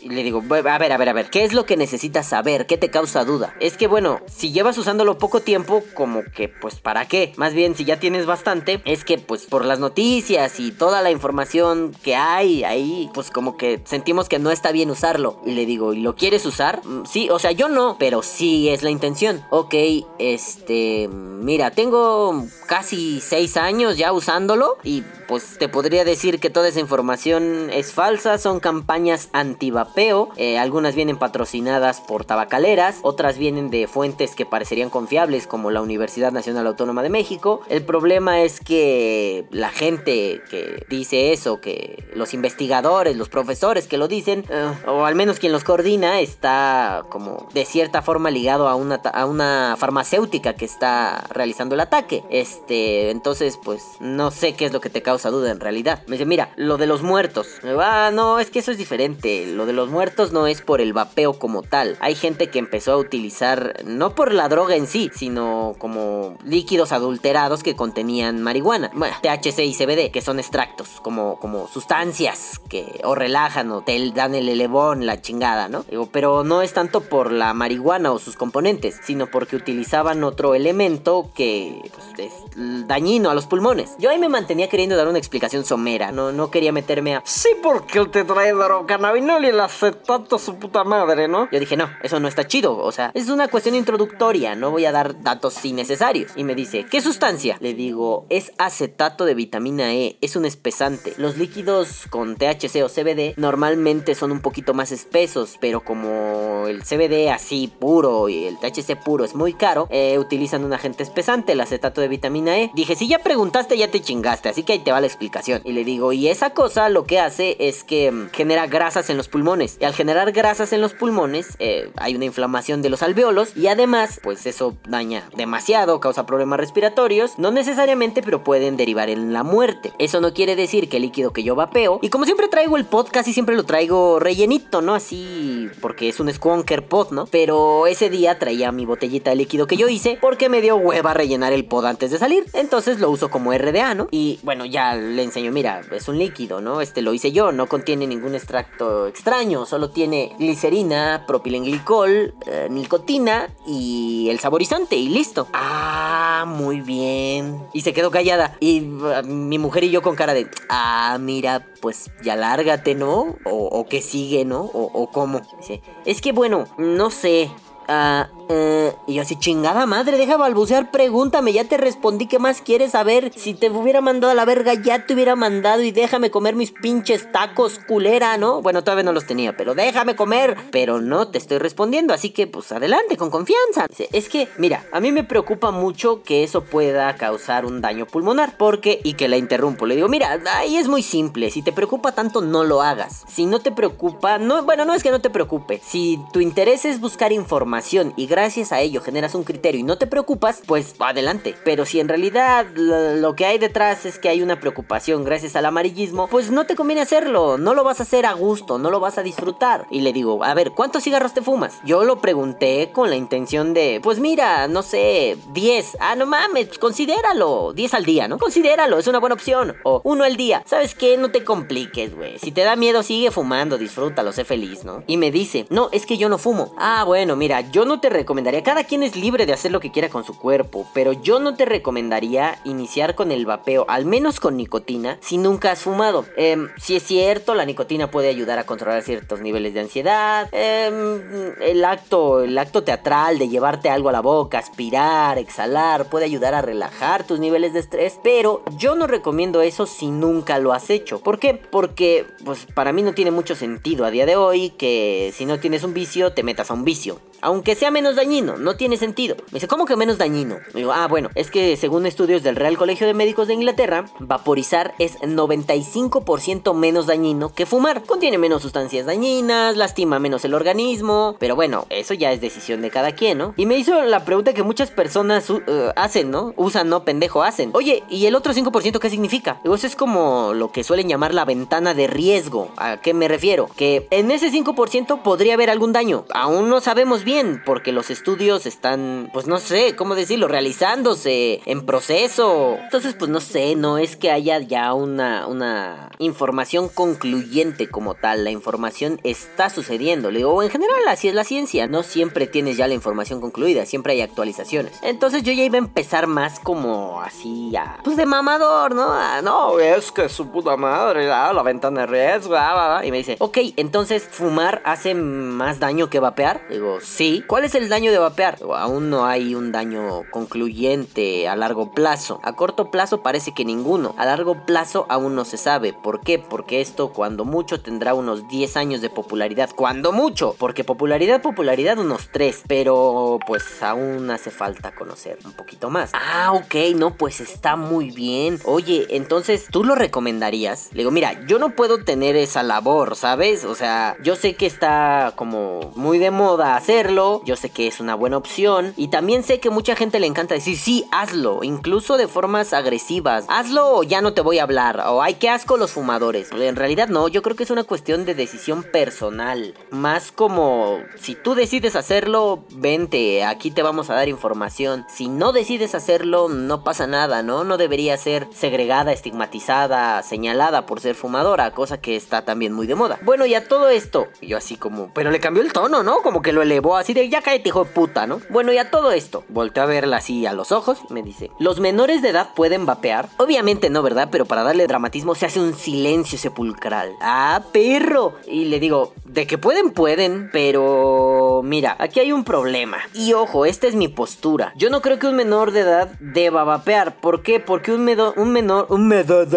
Y 0.00 0.08
le 0.08 0.22
digo, 0.22 0.42
a 0.48 0.78
ver, 0.78 0.92
a 0.92 0.96
ver, 0.98 1.08
a 1.08 1.12
ver, 1.12 1.30
¿qué 1.30 1.44
es 1.44 1.52
lo 1.52 1.66
que 1.66 1.76
necesitas 1.76 2.26
saber? 2.26 2.66
¿Qué 2.66 2.76
te 2.76 2.90
causa 2.90 3.24
duda? 3.24 3.54
Es 3.60 3.76
que, 3.76 3.86
bueno, 3.86 4.20
si 4.26 4.52
llevas 4.52 4.78
usándolo 4.78 5.18
poco 5.18 5.40
tiempo, 5.40 5.82
como 5.94 6.22
que, 6.24 6.48
pues, 6.48 6.80
¿para 6.80 7.06
qué? 7.06 7.32
Más 7.36 7.54
bien, 7.54 7.74
si 7.74 7.84
ya 7.84 7.98
tienes 7.98 8.26
bastante, 8.26 8.82
es 8.84 9.04
que, 9.04 9.18
pues, 9.18 9.46
por 9.46 9.64
las 9.64 9.78
noticias 9.78 10.60
y 10.60 10.72
toda 10.72 11.02
la 11.02 11.10
información 11.10 11.92
que 12.02 12.16
hay 12.16 12.64
ahí, 12.64 13.10
pues 13.14 13.30
como 13.30 13.56
que 13.56 13.80
sentimos 13.84 14.28
que 14.28 14.38
no 14.38 14.50
está 14.50 14.72
bien 14.72 14.90
usarlo. 14.90 15.40
Y 15.44 15.52
le 15.52 15.66
digo, 15.66 15.92
¿y 15.92 16.00
lo 16.00 16.14
quieres 16.14 16.46
usar? 16.46 16.84
Mm, 16.84 17.04
sí, 17.06 17.28
o 17.30 17.37
sea, 17.38 17.52
yo 17.52 17.68
no, 17.68 17.96
pero 17.98 18.22
sí 18.22 18.68
es 18.68 18.82
la 18.82 18.90
intención. 18.90 19.44
Ok, 19.50 19.74
este, 20.18 21.08
mira, 21.08 21.70
tengo 21.70 22.44
casi 22.66 23.20
seis 23.20 23.56
años 23.56 23.96
ya 23.96 24.12
usándolo 24.12 24.76
y 24.82 25.02
pues 25.28 25.58
te 25.58 25.68
podría 25.68 26.04
decir 26.04 26.40
que 26.40 26.48
toda 26.48 26.68
esa 26.68 26.80
información 26.80 27.68
es 27.70 27.92
falsa, 27.92 28.38
son 28.38 28.60
campañas 28.60 29.28
anti-vapeo, 29.32 30.30
eh, 30.36 30.58
algunas 30.58 30.94
vienen 30.94 31.18
patrocinadas 31.18 32.00
por 32.00 32.24
tabacaleras, 32.24 33.00
otras 33.02 33.36
vienen 33.36 33.70
de 33.70 33.86
fuentes 33.86 34.34
que 34.34 34.46
parecerían 34.46 34.88
confiables 34.88 35.46
como 35.46 35.70
la 35.70 35.82
Universidad 35.82 36.32
Nacional 36.32 36.66
Autónoma 36.66 37.02
de 37.02 37.10
México. 37.10 37.60
El 37.68 37.84
problema 37.84 38.40
es 38.40 38.60
que 38.60 39.46
la 39.50 39.68
gente 39.68 40.40
que 40.50 40.86
dice 40.88 41.32
eso, 41.32 41.60
que 41.60 42.04
los 42.14 42.32
investigadores, 42.32 43.16
los 43.16 43.28
profesores 43.28 43.86
que 43.86 43.98
lo 43.98 44.08
dicen, 44.08 44.44
eh, 44.48 44.72
o 44.86 45.04
al 45.04 45.14
menos 45.14 45.38
quien 45.38 45.52
los 45.52 45.62
coordina, 45.62 46.20
está 46.20 47.02
como 47.10 47.27
de 47.52 47.64
cierta 47.64 48.02
forma 48.02 48.30
ligado 48.30 48.68
a 48.68 48.74
una, 48.74 48.96
a 48.96 49.26
una 49.26 49.76
farmacéutica 49.78 50.54
que 50.54 50.64
está 50.64 51.24
realizando 51.30 51.74
el 51.74 51.80
ataque. 51.80 52.24
Este, 52.30 53.10
entonces 53.10 53.58
pues 53.62 53.82
no 54.00 54.30
sé 54.30 54.54
qué 54.54 54.64
es 54.66 54.72
lo 54.72 54.80
que 54.80 54.90
te 54.90 55.02
causa 55.02 55.30
duda 55.30 55.50
en 55.50 55.60
realidad. 55.60 56.02
Me 56.06 56.16
dice, 56.16 56.26
mira, 56.26 56.50
lo 56.56 56.76
de 56.76 56.86
los 56.86 57.02
muertos. 57.02 57.60
Ah, 57.80 58.10
no, 58.12 58.38
es 58.38 58.50
que 58.50 58.60
eso 58.60 58.70
es 58.70 58.78
diferente. 58.78 59.46
Lo 59.46 59.66
de 59.66 59.72
los 59.72 59.90
muertos 59.90 60.32
no 60.32 60.46
es 60.46 60.62
por 60.62 60.80
el 60.80 60.92
vapeo 60.92 61.38
como 61.38 61.62
tal. 61.62 61.96
Hay 62.00 62.14
gente 62.14 62.50
que 62.50 62.58
empezó 62.58 62.92
a 62.92 62.96
utilizar, 62.96 63.82
no 63.84 64.14
por 64.14 64.32
la 64.32 64.48
droga 64.48 64.76
en 64.76 64.86
sí, 64.86 65.10
sino 65.14 65.74
como 65.78 66.36
líquidos 66.44 66.92
adulterados 66.92 67.62
que 67.62 67.76
contenían 67.76 68.42
marihuana. 68.42 68.90
Bueno, 68.94 69.16
THC 69.22 69.60
y 69.60 69.74
CBD, 69.74 70.10
que 70.10 70.22
son 70.22 70.38
extractos, 70.38 71.00
como, 71.02 71.38
como 71.40 71.68
sustancias 71.68 72.60
que 72.68 73.00
o 73.04 73.14
relajan 73.14 73.70
o 73.70 73.82
te 73.82 73.98
dan 74.12 74.34
el 74.34 74.48
elevón, 74.48 75.06
la 75.06 75.20
chingada, 75.20 75.68
¿no? 75.68 75.84
Digo, 75.90 76.08
pero 76.10 76.44
no 76.44 76.62
es 76.62 76.72
tanto 76.72 77.00
por 77.00 77.17
por 77.18 77.32
la 77.32 77.52
marihuana 77.52 78.12
o 78.12 78.20
sus 78.20 78.36
componentes, 78.36 79.00
sino 79.02 79.26
porque 79.26 79.56
utilizaban 79.56 80.22
otro 80.22 80.54
elemento 80.54 81.32
que 81.34 81.80
pues, 81.92 82.28
es 82.28 82.86
dañino 82.86 83.28
a 83.28 83.34
los 83.34 83.48
pulmones. 83.48 83.96
Yo 83.98 84.08
ahí 84.08 84.20
me 84.20 84.28
mantenía 84.28 84.68
queriendo 84.68 84.94
dar 84.94 85.08
una 85.08 85.18
explicación 85.18 85.64
somera, 85.64 86.12
no, 86.12 86.30
no 86.30 86.48
quería 86.52 86.70
meterme 86.70 87.16
a... 87.16 87.22
Sí, 87.24 87.48
porque 87.60 87.98
el 87.98 88.12
tetrahidrocannabinol 88.12 89.44
y 89.44 89.48
el 89.48 89.58
acetato 89.58 90.38
su 90.38 90.60
puta 90.60 90.84
madre, 90.84 91.26
¿no? 91.26 91.50
Yo 91.50 91.58
dije, 91.58 91.76
no, 91.76 91.90
eso 92.04 92.20
no 92.20 92.28
está 92.28 92.46
chido, 92.46 92.76
o 92.76 92.92
sea, 92.92 93.10
es 93.14 93.28
una 93.30 93.48
cuestión 93.48 93.74
introductoria, 93.74 94.54
no 94.54 94.70
voy 94.70 94.84
a 94.84 94.92
dar 94.92 95.20
datos 95.20 95.64
innecesarios. 95.64 96.30
Y 96.36 96.44
me 96.44 96.54
dice, 96.54 96.86
¿qué 96.88 97.00
sustancia? 97.00 97.56
Le 97.58 97.74
digo, 97.74 98.26
es 98.30 98.52
acetato 98.58 99.24
de 99.24 99.34
vitamina 99.34 99.92
E, 99.92 100.18
es 100.20 100.36
un 100.36 100.44
espesante. 100.44 101.14
Los 101.16 101.36
líquidos 101.36 102.04
con 102.10 102.36
THC 102.36 102.84
o 102.84 102.88
CBD 102.88 103.34
normalmente 103.36 104.14
son 104.14 104.30
un 104.30 104.40
poquito 104.40 104.72
más 104.72 104.92
espesos, 104.92 105.56
pero 105.60 105.80
como 105.80 106.68
el 106.68 106.84
CBD 106.84 107.07
así 107.30 107.72
puro 107.78 108.28
y 108.28 108.44
el 108.44 108.58
THC 108.58 108.96
puro 108.96 109.24
es 109.24 109.34
muy 109.34 109.54
caro, 109.54 109.88
eh, 109.90 110.18
utilizan 110.18 110.64
un 110.64 110.72
agente 110.72 111.02
espesante, 111.02 111.52
el 111.52 111.60
acetato 111.60 112.00
de 112.00 112.08
vitamina 112.08 112.58
E. 112.58 112.70
Dije, 112.74 112.96
si 112.96 113.08
ya 113.08 113.20
preguntaste, 113.20 113.76
ya 113.76 113.90
te 113.90 114.00
chingaste, 114.00 114.48
así 114.48 114.62
que 114.62 114.74
ahí 114.74 114.78
te 114.78 114.92
va 114.92 115.00
la 115.00 115.06
explicación. 115.06 115.62
Y 115.64 115.72
le 115.72 115.84
digo, 115.84 116.12
y 116.12 116.28
esa 116.28 116.50
cosa 116.50 116.88
lo 116.88 117.04
que 117.04 117.20
hace 117.20 117.56
es 117.58 117.84
que 117.84 118.10
mm, 118.10 118.30
genera 118.32 118.66
grasas 118.66 119.10
en 119.10 119.16
los 119.16 119.28
pulmones. 119.28 119.78
Y 119.80 119.84
al 119.84 119.94
generar 119.94 120.32
grasas 120.32 120.72
en 120.72 120.80
los 120.80 120.94
pulmones, 120.94 121.56
eh, 121.58 121.90
hay 121.96 122.14
una 122.14 122.24
inflamación 122.24 122.82
de 122.82 122.90
los 122.90 123.02
alveolos 123.02 123.56
y 123.56 123.68
además, 123.68 124.20
pues 124.22 124.46
eso 124.46 124.76
daña 124.88 125.28
demasiado, 125.36 126.00
causa 126.00 126.26
problemas 126.26 126.60
respiratorios, 126.60 127.38
no 127.38 127.50
necesariamente, 127.50 128.22
pero 128.22 128.44
pueden 128.44 128.76
derivar 128.76 129.08
en 129.08 129.32
la 129.32 129.42
muerte. 129.42 129.92
Eso 129.98 130.20
no 130.20 130.32
quiere 130.34 130.56
decir 130.56 130.88
que 130.88 130.96
el 130.96 131.02
líquido 131.02 131.32
que 131.32 131.42
yo 131.42 131.54
vapeo, 131.54 131.98
y 132.02 132.10
como 132.10 132.24
siempre 132.24 132.48
traigo 132.48 132.76
el 132.76 132.84
pot, 132.84 133.10
casi 133.10 133.32
siempre 133.32 133.56
lo 133.56 133.64
traigo 133.64 134.18
rellenito, 134.18 134.82
¿no? 134.82 134.94
Así, 134.94 135.68
porque 135.80 136.08
es 136.08 136.20
un 136.20 136.32
Squonker 136.32 136.86
¿no? 137.10 137.26
Pero 137.26 137.86
ese 137.86 138.10
día 138.10 138.38
traía 138.38 138.72
mi 138.72 138.84
botellita 138.84 139.30
de 139.30 139.36
líquido 139.36 139.66
que 139.66 139.76
yo 139.76 139.88
hice 139.88 140.18
porque 140.20 140.48
me 140.48 140.60
dio 140.60 140.76
hueva 140.76 141.14
rellenar 141.14 141.52
el 141.52 141.64
pod 141.64 141.86
antes 141.86 142.10
de 142.10 142.18
salir. 142.18 142.44
Entonces 142.52 142.98
lo 142.98 143.10
uso 143.10 143.30
como 143.30 143.52
RDA, 143.52 143.94
¿no? 143.94 144.08
Y 144.10 144.38
bueno, 144.42 144.64
ya 144.64 144.94
le 144.94 145.22
enseño, 145.22 145.52
mira, 145.52 145.82
es 145.92 146.08
un 146.08 146.18
líquido, 146.18 146.60
¿no? 146.60 146.80
Este 146.80 147.02
lo 147.02 147.14
hice 147.14 147.32
yo, 147.32 147.52
no 147.52 147.66
contiene 147.68 148.06
ningún 148.06 148.34
extracto 148.34 149.06
extraño, 149.06 149.66
solo 149.66 149.90
tiene 149.90 150.32
glicerina, 150.38 151.24
propilenglicol, 151.26 152.34
eh, 152.46 152.68
nicotina 152.70 153.54
y 153.66 154.28
el 154.30 154.40
saborizante 154.40 154.96
y 154.96 155.08
listo. 155.08 155.48
Ah, 155.52 156.44
muy 156.46 156.80
bien. 156.80 157.62
Y 157.72 157.82
se 157.82 157.92
quedó 157.92 158.10
callada. 158.10 158.56
Y 158.60 158.80
uh, 158.80 159.24
mi 159.24 159.58
mujer 159.58 159.84
y 159.84 159.90
yo 159.90 160.02
con 160.02 160.16
cara 160.16 160.34
de, 160.34 160.48
ah, 160.68 161.18
mira, 161.20 161.66
pues 161.80 162.10
ya 162.22 162.36
lárgate, 162.36 162.94
¿no? 162.94 163.36
O, 163.44 163.66
o 163.66 163.86
que 163.86 164.00
sigue, 164.00 164.44
¿no? 164.44 164.62
O, 164.62 164.90
o 164.92 165.10
cómo. 165.10 165.40
Dice, 165.58 165.82
es 166.04 166.20
que 166.20 166.32
bueno, 166.32 166.66
no 166.76 167.10
sé. 167.10 167.50
Ah, 167.90 168.28
eh, 168.50 168.94
y 169.06 169.14
yo 169.14 169.22
así, 169.22 169.36
chingada 169.36 169.86
madre, 169.86 170.18
deja 170.18 170.36
balbucear, 170.36 170.90
pregúntame, 170.90 171.54
ya 171.54 171.64
te 171.64 171.78
respondí, 171.78 172.26
¿qué 172.26 172.38
más 172.38 172.60
quieres 172.60 172.92
saber? 172.92 173.32
Si 173.34 173.54
te 173.54 173.70
hubiera 173.70 174.02
mandado 174.02 174.30
a 174.30 174.34
la 174.34 174.44
verga, 174.44 174.74
ya 174.74 175.06
te 175.06 175.14
hubiera 175.14 175.36
mandado 175.36 175.82
y 175.82 175.90
déjame 175.90 176.30
comer 176.30 176.54
mis 176.54 176.70
pinches 176.70 177.32
tacos, 177.32 177.78
culera, 177.88 178.36
¿no? 178.36 178.60
Bueno, 178.60 178.84
todavía 178.84 179.04
no 179.04 179.14
los 179.14 179.26
tenía, 179.26 179.56
pero 179.56 179.74
déjame 179.74 180.16
comer. 180.16 180.54
Pero 180.70 181.00
no 181.00 181.28
te 181.28 181.38
estoy 181.38 181.56
respondiendo, 181.56 182.12
así 182.12 182.28
que 182.28 182.46
pues 182.46 182.70
adelante, 182.72 183.16
con 183.16 183.30
confianza. 183.30 183.86
Es 184.12 184.28
que, 184.28 184.48
mira, 184.58 184.84
a 184.92 185.00
mí 185.00 185.10
me 185.10 185.24
preocupa 185.24 185.70
mucho 185.70 186.22
que 186.22 186.44
eso 186.44 186.64
pueda 186.64 187.16
causar 187.16 187.64
un 187.64 187.80
daño 187.80 188.04
pulmonar, 188.04 188.58
porque, 188.58 189.00
y 189.02 189.14
que 189.14 189.28
la 189.28 189.38
interrumpo, 189.38 189.86
le 189.86 189.96
digo, 189.96 190.08
mira, 190.08 190.38
ahí 190.56 190.76
es 190.76 190.88
muy 190.88 191.02
simple, 191.02 191.50
si 191.50 191.62
te 191.62 191.72
preocupa 191.72 192.12
tanto, 192.12 192.42
no 192.42 192.64
lo 192.64 192.82
hagas. 192.82 193.24
Si 193.28 193.46
no 193.46 193.60
te 193.60 193.72
preocupa, 193.72 194.36
no, 194.36 194.62
bueno, 194.64 194.84
no 194.84 194.92
es 194.92 195.02
que 195.02 195.10
no 195.10 195.22
te 195.22 195.30
preocupe, 195.30 195.80
si 195.82 196.20
tu 196.34 196.40
interés 196.40 196.84
es 196.84 197.00
buscar 197.00 197.32
información 197.32 197.77
y 198.16 198.26
gracias 198.26 198.72
a 198.72 198.80
ello 198.80 199.00
generas 199.00 199.34
un 199.34 199.44
criterio 199.44 199.80
y 199.80 199.84
no 199.84 199.98
te 199.98 200.06
preocupas, 200.06 200.62
pues 200.66 200.94
adelante. 200.98 201.54
Pero 201.64 201.86
si 201.86 202.00
en 202.00 202.08
realidad 202.08 202.66
lo 202.74 203.34
que 203.34 203.46
hay 203.46 203.58
detrás 203.58 204.04
es 204.04 204.18
que 204.18 204.28
hay 204.28 204.42
una 204.42 204.58
preocupación 204.58 205.24
gracias 205.24 205.54
al 205.54 205.66
amarillismo, 205.66 206.26
pues 206.28 206.50
no 206.50 206.66
te 206.66 206.74
conviene 206.74 207.02
hacerlo, 207.02 207.56
no 207.56 207.74
lo 207.74 207.84
vas 207.84 208.00
a 208.00 208.02
hacer 208.02 208.26
a 208.26 208.32
gusto, 208.32 208.78
no 208.78 208.90
lo 208.90 209.00
vas 209.00 209.18
a 209.18 209.22
disfrutar. 209.22 209.86
Y 209.90 210.00
le 210.00 210.12
digo, 210.12 210.42
a 210.42 210.54
ver, 210.54 210.72
¿cuántos 210.72 211.04
cigarros 211.04 211.34
te 211.34 211.42
fumas? 211.42 211.80
Yo 211.84 212.04
lo 212.04 212.20
pregunté 212.20 212.90
con 212.92 213.10
la 213.10 213.16
intención 213.16 213.74
de, 213.74 214.00
pues 214.02 214.18
mira, 214.18 214.66
no 214.66 214.82
sé, 214.82 215.36
10. 215.52 215.98
Ah, 216.00 216.16
no 216.16 216.26
mames, 216.26 216.78
considéralo. 216.78 217.72
10 217.74 217.94
al 217.94 218.04
día, 218.04 218.26
¿no? 218.26 218.38
Considéralo, 218.38 218.98
es 218.98 219.06
una 219.06 219.20
buena 219.20 219.34
opción. 219.34 219.76
O 219.84 220.00
uno 220.04 220.24
al 220.24 220.36
día. 220.36 220.62
¿Sabes 220.66 220.94
qué? 220.94 221.16
No 221.16 221.30
te 221.30 221.44
compliques, 221.44 222.14
güey. 222.14 222.38
Si 222.38 222.50
te 222.50 222.62
da 222.62 222.76
miedo, 222.76 223.02
sigue 223.02 223.30
fumando, 223.30 223.78
disfrútalo, 223.78 224.32
sé 224.32 224.44
feliz, 224.44 224.84
¿no? 224.84 225.04
Y 225.06 225.16
me 225.16 225.30
dice, 225.30 225.66
no, 225.70 225.88
es 225.92 226.06
que 226.06 226.18
yo 226.18 226.28
no 226.28 226.38
fumo. 226.38 226.74
Ah, 226.76 227.04
bueno, 227.04 227.36
mira, 227.36 227.67
yo 227.70 227.84
no 227.84 228.00
te 228.00 228.08
recomendaría. 228.08 228.62
Cada 228.62 228.84
quien 228.84 229.02
es 229.02 229.16
libre 229.16 229.46
de 229.46 229.52
hacer 229.52 229.72
lo 229.72 229.80
que 229.80 229.90
quiera 229.90 230.08
con 230.08 230.24
su 230.24 230.36
cuerpo, 230.38 230.86
pero 230.94 231.12
yo 231.12 231.40
no 231.40 231.54
te 231.54 231.64
recomendaría 231.64 232.58
iniciar 232.64 233.14
con 233.14 233.32
el 233.32 233.46
vapeo, 233.46 233.84
al 233.88 234.04
menos 234.04 234.40
con 234.40 234.56
nicotina, 234.56 235.18
si 235.20 235.38
nunca 235.38 235.72
has 235.72 235.82
fumado. 235.82 236.24
Em, 236.36 236.68
si 236.78 236.96
es 236.96 237.02
cierto, 237.02 237.54
la 237.54 237.64
nicotina 237.64 238.10
puede 238.10 238.28
ayudar 238.28 238.58
a 238.58 238.64
controlar 238.64 239.02
ciertos 239.02 239.40
niveles 239.40 239.74
de 239.74 239.80
ansiedad. 239.80 240.48
Em, 240.52 241.54
el 241.60 241.84
acto, 241.84 242.42
el 242.42 242.56
acto 242.58 242.82
teatral 242.82 243.38
de 243.38 243.48
llevarte 243.48 243.90
algo 243.90 244.08
a 244.08 244.12
la 244.12 244.20
boca, 244.20 244.58
aspirar, 244.58 245.38
exhalar, 245.38 246.06
puede 246.06 246.24
ayudar 246.24 246.54
a 246.54 246.62
relajar 246.62 247.24
tus 247.24 247.38
niveles 247.38 247.72
de 247.72 247.80
estrés, 247.80 248.18
pero 248.22 248.62
yo 248.76 248.94
no 248.94 249.06
recomiendo 249.06 249.62
eso 249.62 249.86
si 249.86 250.08
nunca 250.10 250.58
lo 250.58 250.72
has 250.72 250.90
hecho. 250.90 251.20
¿Por 251.20 251.38
qué? 251.38 251.54
Porque, 251.54 252.26
pues, 252.44 252.66
para 252.74 252.92
mí 252.92 253.02
no 253.02 253.14
tiene 253.14 253.30
mucho 253.30 253.54
sentido 253.54 254.04
a 254.04 254.10
día 254.10 254.26
de 254.26 254.36
hoy 254.36 254.70
que 254.70 255.32
si 255.34 255.46
no 255.46 255.58
tienes 255.58 255.84
un 255.84 255.94
vicio, 255.94 256.32
te 256.32 256.42
metas 256.42 256.70
a 256.70 256.74
un 256.74 256.84
vicio. 256.84 257.20
Aunque 257.40 257.74
sea 257.74 257.90
menos 257.90 258.16
dañino, 258.16 258.56
no 258.56 258.76
tiene 258.76 258.96
sentido. 258.96 259.36
Me 259.50 259.54
dice, 259.54 259.68
¿cómo 259.68 259.84
que 259.84 259.96
menos 259.96 260.18
dañino? 260.18 260.58
digo, 260.74 260.92
ah, 260.92 261.06
bueno, 261.08 261.30
es 261.34 261.50
que 261.50 261.76
según 261.76 262.06
estudios 262.06 262.42
del 262.42 262.56
Real 262.56 262.76
Colegio 262.76 263.06
de 263.06 263.14
Médicos 263.14 263.48
de 263.48 263.54
Inglaterra, 263.54 264.06
vaporizar 264.18 264.94
es 264.98 265.18
95% 265.20 266.74
menos 266.74 267.06
dañino 267.06 267.52
que 267.52 267.66
fumar. 267.66 268.02
Contiene 268.04 268.38
menos 268.38 268.62
sustancias 268.62 269.06
dañinas, 269.06 269.76
lastima 269.76 270.18
menos 270.18 270.44
el 270.44 270.54
organismo, 270.54 271.36
pero 271.38 271.56
bueno, 271.56 271.86
eso 271.90 272.14
ya 272.14 272.32
es 272.32 272.40
decisión 272.40 272.82
de 272.82 272.90
cada 272.90 273.12
quien, 273.12 273.38
¿no? 273.38 273.54
Y 273.56 273.66
me 273.66 273.76
hizo 273.78 274.02
la 274.04 274.24
pregunta 274.24 274.52
que 274.52 274.62
muchas 274.62 274.90
personas 274.90 275.50
uh, 275.50 275.60
hacen, 275.96 276.30
¿no? 276.30 276.52
Usan, 276.56 276.88
no, 276.88 277.04
pendejo, 277.04 277.42
hacen. 277.42 277.70
Oye, 277.74 278.02
¿y 278.08 278.26
el 278.26 278.34
otro 278.34 278.52
5% 278.52 278.98
qué 278.98 279.10
significa? 279.10 279.60
Digo, 279.62 279.74
eso 279.74 279.86
es 279.86 279.96
como 279.96 280.52
lo 280.54 280.72
que 280.72 280.84
suelen 280.84 281.08
llamar 281.08 281.34
la 281.34 281.44
ventana 281.44 281.94
de 281.94 282.06
riesgo. 282.06 282.70
¿A 282.76 282.98
qué 282.98 283.14
me 283.14 283.28
refiero? 283.28 283.68
Que 283.76 284.06
en 284.10 284.30
ese 284.30 284.50
5% 284.50 285.22
podría 285.22 285.54
haber 285.54 285.70
algún 285.70 285.92
daño. 285.92 286.24
Aún 286.32 286.68
no 286.68 286.80
sabemos 286.80 287.24
bien, 287.24 287.27
porque 287.64 287.92
los 287.92 288.08
estudios 288.10 288.64
están, 288.64 289.28
pues 289.34 289.46
no 289.46 289.58
sé, 289.58 289.94
¿cómo 289.96 290.14
decirlo? 290.14 290.48
Realizándose 290.48 291.60
en 291.66 291.84
proceso. 291.84 292.78
Entonces, 292.84 293.14
pues 293.18 293.30
no 293.30 293.40
sé, 293.40 293.76
no 293.76 293.98
es 293.98 294.16
que 294.16 294.30
haya 294.30 294.58
ya 294.60 294.94
una, 294.94 295.46
una 295.46 296.08
información 296.18 296.88
concluyente 296.88 297.90
como 297.90 298.14
tal. 298.14 298.44
La 298.44 298.50
información 298.50 299.20
está 299.24 299.68
sucediendo. 299.68 300.30
Le 300.30 300.38
digo, 300.38 300.62
en 300.62 300.70
general 300.70 301.06
así 301.06 301.28
es 301.28 301.34
la 301.34 301.44
ciencia. 301.44 301.86
No 301.86 302.02
siempre 302.02 302.46
tienes 302.46 302.78
ya 302.78 302.88
la 302.88 302.94
información 302.94 303.42
concluida, 303.42 303.84
siempre 303.84 304.14
hay 304.14 304.22
actualizaciones. 304.22 304.98
Entonces 305.02 305.42
yo 305.42 305.52
ya 305.52 305.64
iba 305.64 305.76
a 305.76 305.78
empezar 305.78 306.28
más 306.28 306.58
como 306.60 307.20
así, 307.20 307.68
ya, 307.70 307.98
pues 308.04 308.16
de 308.16 308.24
mamador, 308.24 308.94
¿no? 308.94 309.42
No, 309.42 309.78
es 309.78 310.10
que 310.12 310.30
su 310.30 310.50
puta 310.50 310.78
madre, 310.78 311.30
ah, 311.30 311.52
la 311.52 311.62
ventana 311.62 312.02
de 312.02 312.06
riesgo, 312.06 312.54
ah, 312.56 313.02
y 313.04 313.10
me 313.10 313.18
dice, 313.18 313.36
ok, 313.38 313.58
entonces 313.76 314.26
fumar 314.30 314.80
hace 314.86 315.14
más 315.14 315.78
daño 315.78 316.08
que 316.08 316.20
vapear. 316.20 316.66
Digo. 316.70 316.98
¿Cuál 317.46 317.64
es 317.64 317.74
el 317.74 317.88
daño 317.88 318.12
de 318.12 318.18
vapear? 318.18 318.58
aún 318.76 319.10
no 319.10 319.26
hay 319.26 319.56
un 319.56 319.72
daño 319.72 320.22
concluyente 320.30 321.48
a 321.48 321.56
largo 321.56 321.90
plazo. 321.90 322.40
A 322.44 322.54
corto 322.54 322.92
plazo 322.92 323.22
parece 323.22 323.52
que 323.52 323.64
ninguno. 323.64 324.14
A 324.18 324.24
largo 324.24 324.64
plazo 324.66 325.04
aún 325.08 325.34
no 325.34 325.44
se 325.44 325.56
sabe. 325.56 325.92
¿Por 325.92 326.20
qué? 326.20 326.38
Porque 326.38 326.80
esto 326.80 327.12
cuando 327.12 327.44
mucho 327.44 327.80
tendrá 327.80 328.14
unos 328.14 328.46
10 328.46 328.76
años 328.76 329.00
de 329.00 329.10
popularidad. 329.10 329.70
Cuando 329.74 330.12
mucho. 330.12 330.54
Porque 330.58 330.84
popularidad, 330.84 331.42
popularidad 331.42 331.98
unos 331.98 332.28
3. 332.30 332.62
Pero 332.68 333.40
pues 333.48 333.82
aún 333.82 334.30
hace 334.30 334.50
falta 334.50 334.94
conocer 334.94 335.38
un 335.44 335.54
poquito 335.54 335.90
más. 335.90 336.12
Ah, 336.12 336.52
ok, 336.52 336.94
no, 336.94 337.16
pues 337.16 337.40
está 337.40 337.74
muy 337.74 338.12
bien. 338.12 338.60
Oye, 338.64 339.08
entonces, 339.10 339.66
¿tú 339.70 339.82
lo 339.82 339.96
recomendarías? 339.96 340.90
Le 340.92 340.98
digo, 340.98 341.10
mira, 341.10 341.44
yo 341.46 341.58
no 341.58 341.74
puedo 341.74 342.04
tener 342.04 342.36
esa 342.36 342.62
labor, 342.62 343.16
¿sabes? 343.16 343.64
O 343.64 343.74
sea, 343.74 344.16
yo 344.22 344.36
sé 344.36 344.54
que 344.54 344.66
está 344.66 345.32
como 345.34 345.92
muy 345.96 346.18
de 346.18 346.30
moda 346.30 346.76
hacerlo. 347.08 347.42
Yo 347.44 347.56
sé 347.56 347.70
que 347.70 347.86
es 347.86 348.00
una 348.00 348.14
buena 348.14 348.36
opción. 348.36 348.92
Y 348.96 349.08
también 349.08 349.42
sé 349.42 349.60
que 349.60 349.70
mucha 349.70 349.96
gente 349.96 350.20
le 350.20 350.26
encanta 350.26 350.54
decir, 350.54 350.76
sí, 350.76 351.06
hazlo. 351.10 351.60
Incluso 351.62 352.16
de 352.16 352.28
formas 352.28 352.72
agresivas. 352.72 353.46
Hazlo 353.48 354.02
ya 354.02 354.20
no 354.20 354.34
te 354.34 354.42
voy 354.42 354.58
a 354.58 354.64
hablar. 354.64 355.02
O 355.06 355.22
ay, 355.22 355.34
qué 355.34 355.48
asco 355.48 355.76
los 355.76 355.92
fumadores. 355.92 356.50
En 356.52 356.76
realidad 356.76 357.08
no, 357.08 357.28
yo 357.28 357.42
creo 357.42 357.56
que 357.56 357.62
es 357.62 357.70
una 357.70 357.84
cuestión 357.84 358.24
de 358.24 358.34
decisión 358.34 358.82
personal. 358.82 359.74
Más 359.90 360.32
como, 360.32 360.98
si 361.18 361.34
tú 361.34 361.54
decides 361.54 361.96
hacerlo, 361.96 362.64
vente, 362.70 363.44
aquí 363.44 363.70
te 363.70 363.82
vamos 363.82 364.10
a 364.10 364.14
dar 364.14 364.28
información. 364.28 365.06
Si 365.08 365.28
no 365.28 365.52
decides 365.52 365.94
hacerlo, 365.94 366.48
no 366.48 366.84
pasa 366.84 367.06
nada, 367.06 367.42
¿no? 367.42 367.64
No 367.64 367.78
debería 367.78 368.16
ser 368.18 368.46
segregada, 368.52 369.12
estigmatizada, 369.12 370.22
señalada 370.22 370.84
por 370.84 371.00
ser 371.00 371.14
fumadora, 371.14 371.70
cosa 371.70 372.00
que 372.00 372.16
está 372.16 372.44
también 372.44 372.72
muy 372.72 372.86
de 372.86 372.94
moda. 372.94 373.18
Bueno, 373.22 373.46
y 373.46 373.54
a 373.54 373.66
todo 373.66 373.88
esto, 373.88 374.26
yo 374.42 374.58
así 374.58 374.76
como, 374.76 375.10
pero 375.14 375.30
le 375.30 375.40
cambió 375.40 375.62
el 375.62 375.72
tono, 375.72 376.02
¿no? 376.02 376.22
Como 376.22 376.42
que 376.42 376.52
lo 376.52 376.62
elevó 376.62 376.97
así 376.98 377.14
de 377.14 377.28
ya 377.28 377.42
cállate, 377.42 377.68
hijo 377.68 377.84
de 377.84 377.90
puta, 377.90 378.26
¿no? 378.26 378.40
Bueno, 378.50 378.72
y 378.72 378.78
a 378.78 378.90
todo 378.90 379.12
esto, 379.12 379.44
volteo 379.48 379.84
a 379.84 379.86
verla 379.86 380.18
así 380.18 380.46
a 380.46 380.52
los 380.52 380.72
ojos 380.72 380.98
me 381.10 381.22
dice, 381.22 381.50
¿los 381.58 381.80
menores 381.80 382.22
de 382.22 382.30
edad 382.30 382.50
pueden 382.54 382.86
vapear? 382.86 383.28
Obviamente 383.38 383.90
no, 383.90 384.02
¿verdad? 384.02 384.28
Pero 384.30 384.46
para 384.46 384.62
darle 384.62 384.86
dramatismo 384.86 385.34
se 385.34 385.46
hace 385.46 385.60
un 385.60 385.74
silencio 385.74 386.38
sepulcral. 386.38 387.12
¡Ah, 387.20 387.62
perro! 387.72 388.34
Y 388.46 388.66
le 388.66 388.80
digo, 388.80 389.12
de 389.24 389.46
que 389.46 389.58
pueden, 389.58 389.90
pueden, 389.90 390.50
pero 390.52 391.62
mira, 391.64 391.96
aquí 391.98 392.20
hay 392.20 392.32
un 392.32 392.44
problema. 392.44 392.98
Y 393.14 393.32
ojo, 393.32 393.66
esta 393.66 393.86
es 393.86 393.94
mi 393.94 394.08
postura. 394.08 394.72
Yo 394.76 394.90
no 394.90 395.00
creo 395.00 395.18
que 395.18 395.26
un 395.26 395.36
menor 395.36 395.72
de 395.72 395.80
edad 395.80 396.08
deba 396.20 396.64
vapear. 396.64 397.16
¿Por 397.16 397.42
qué? 397.42 397.60
Porque 397.60 397.92
un, 397.92 398.04
medo, 398.04 398.34
un 398.36 398.52
menor... 398.52 398.86
Un 398.88 399.08
menor. 399.08 399.48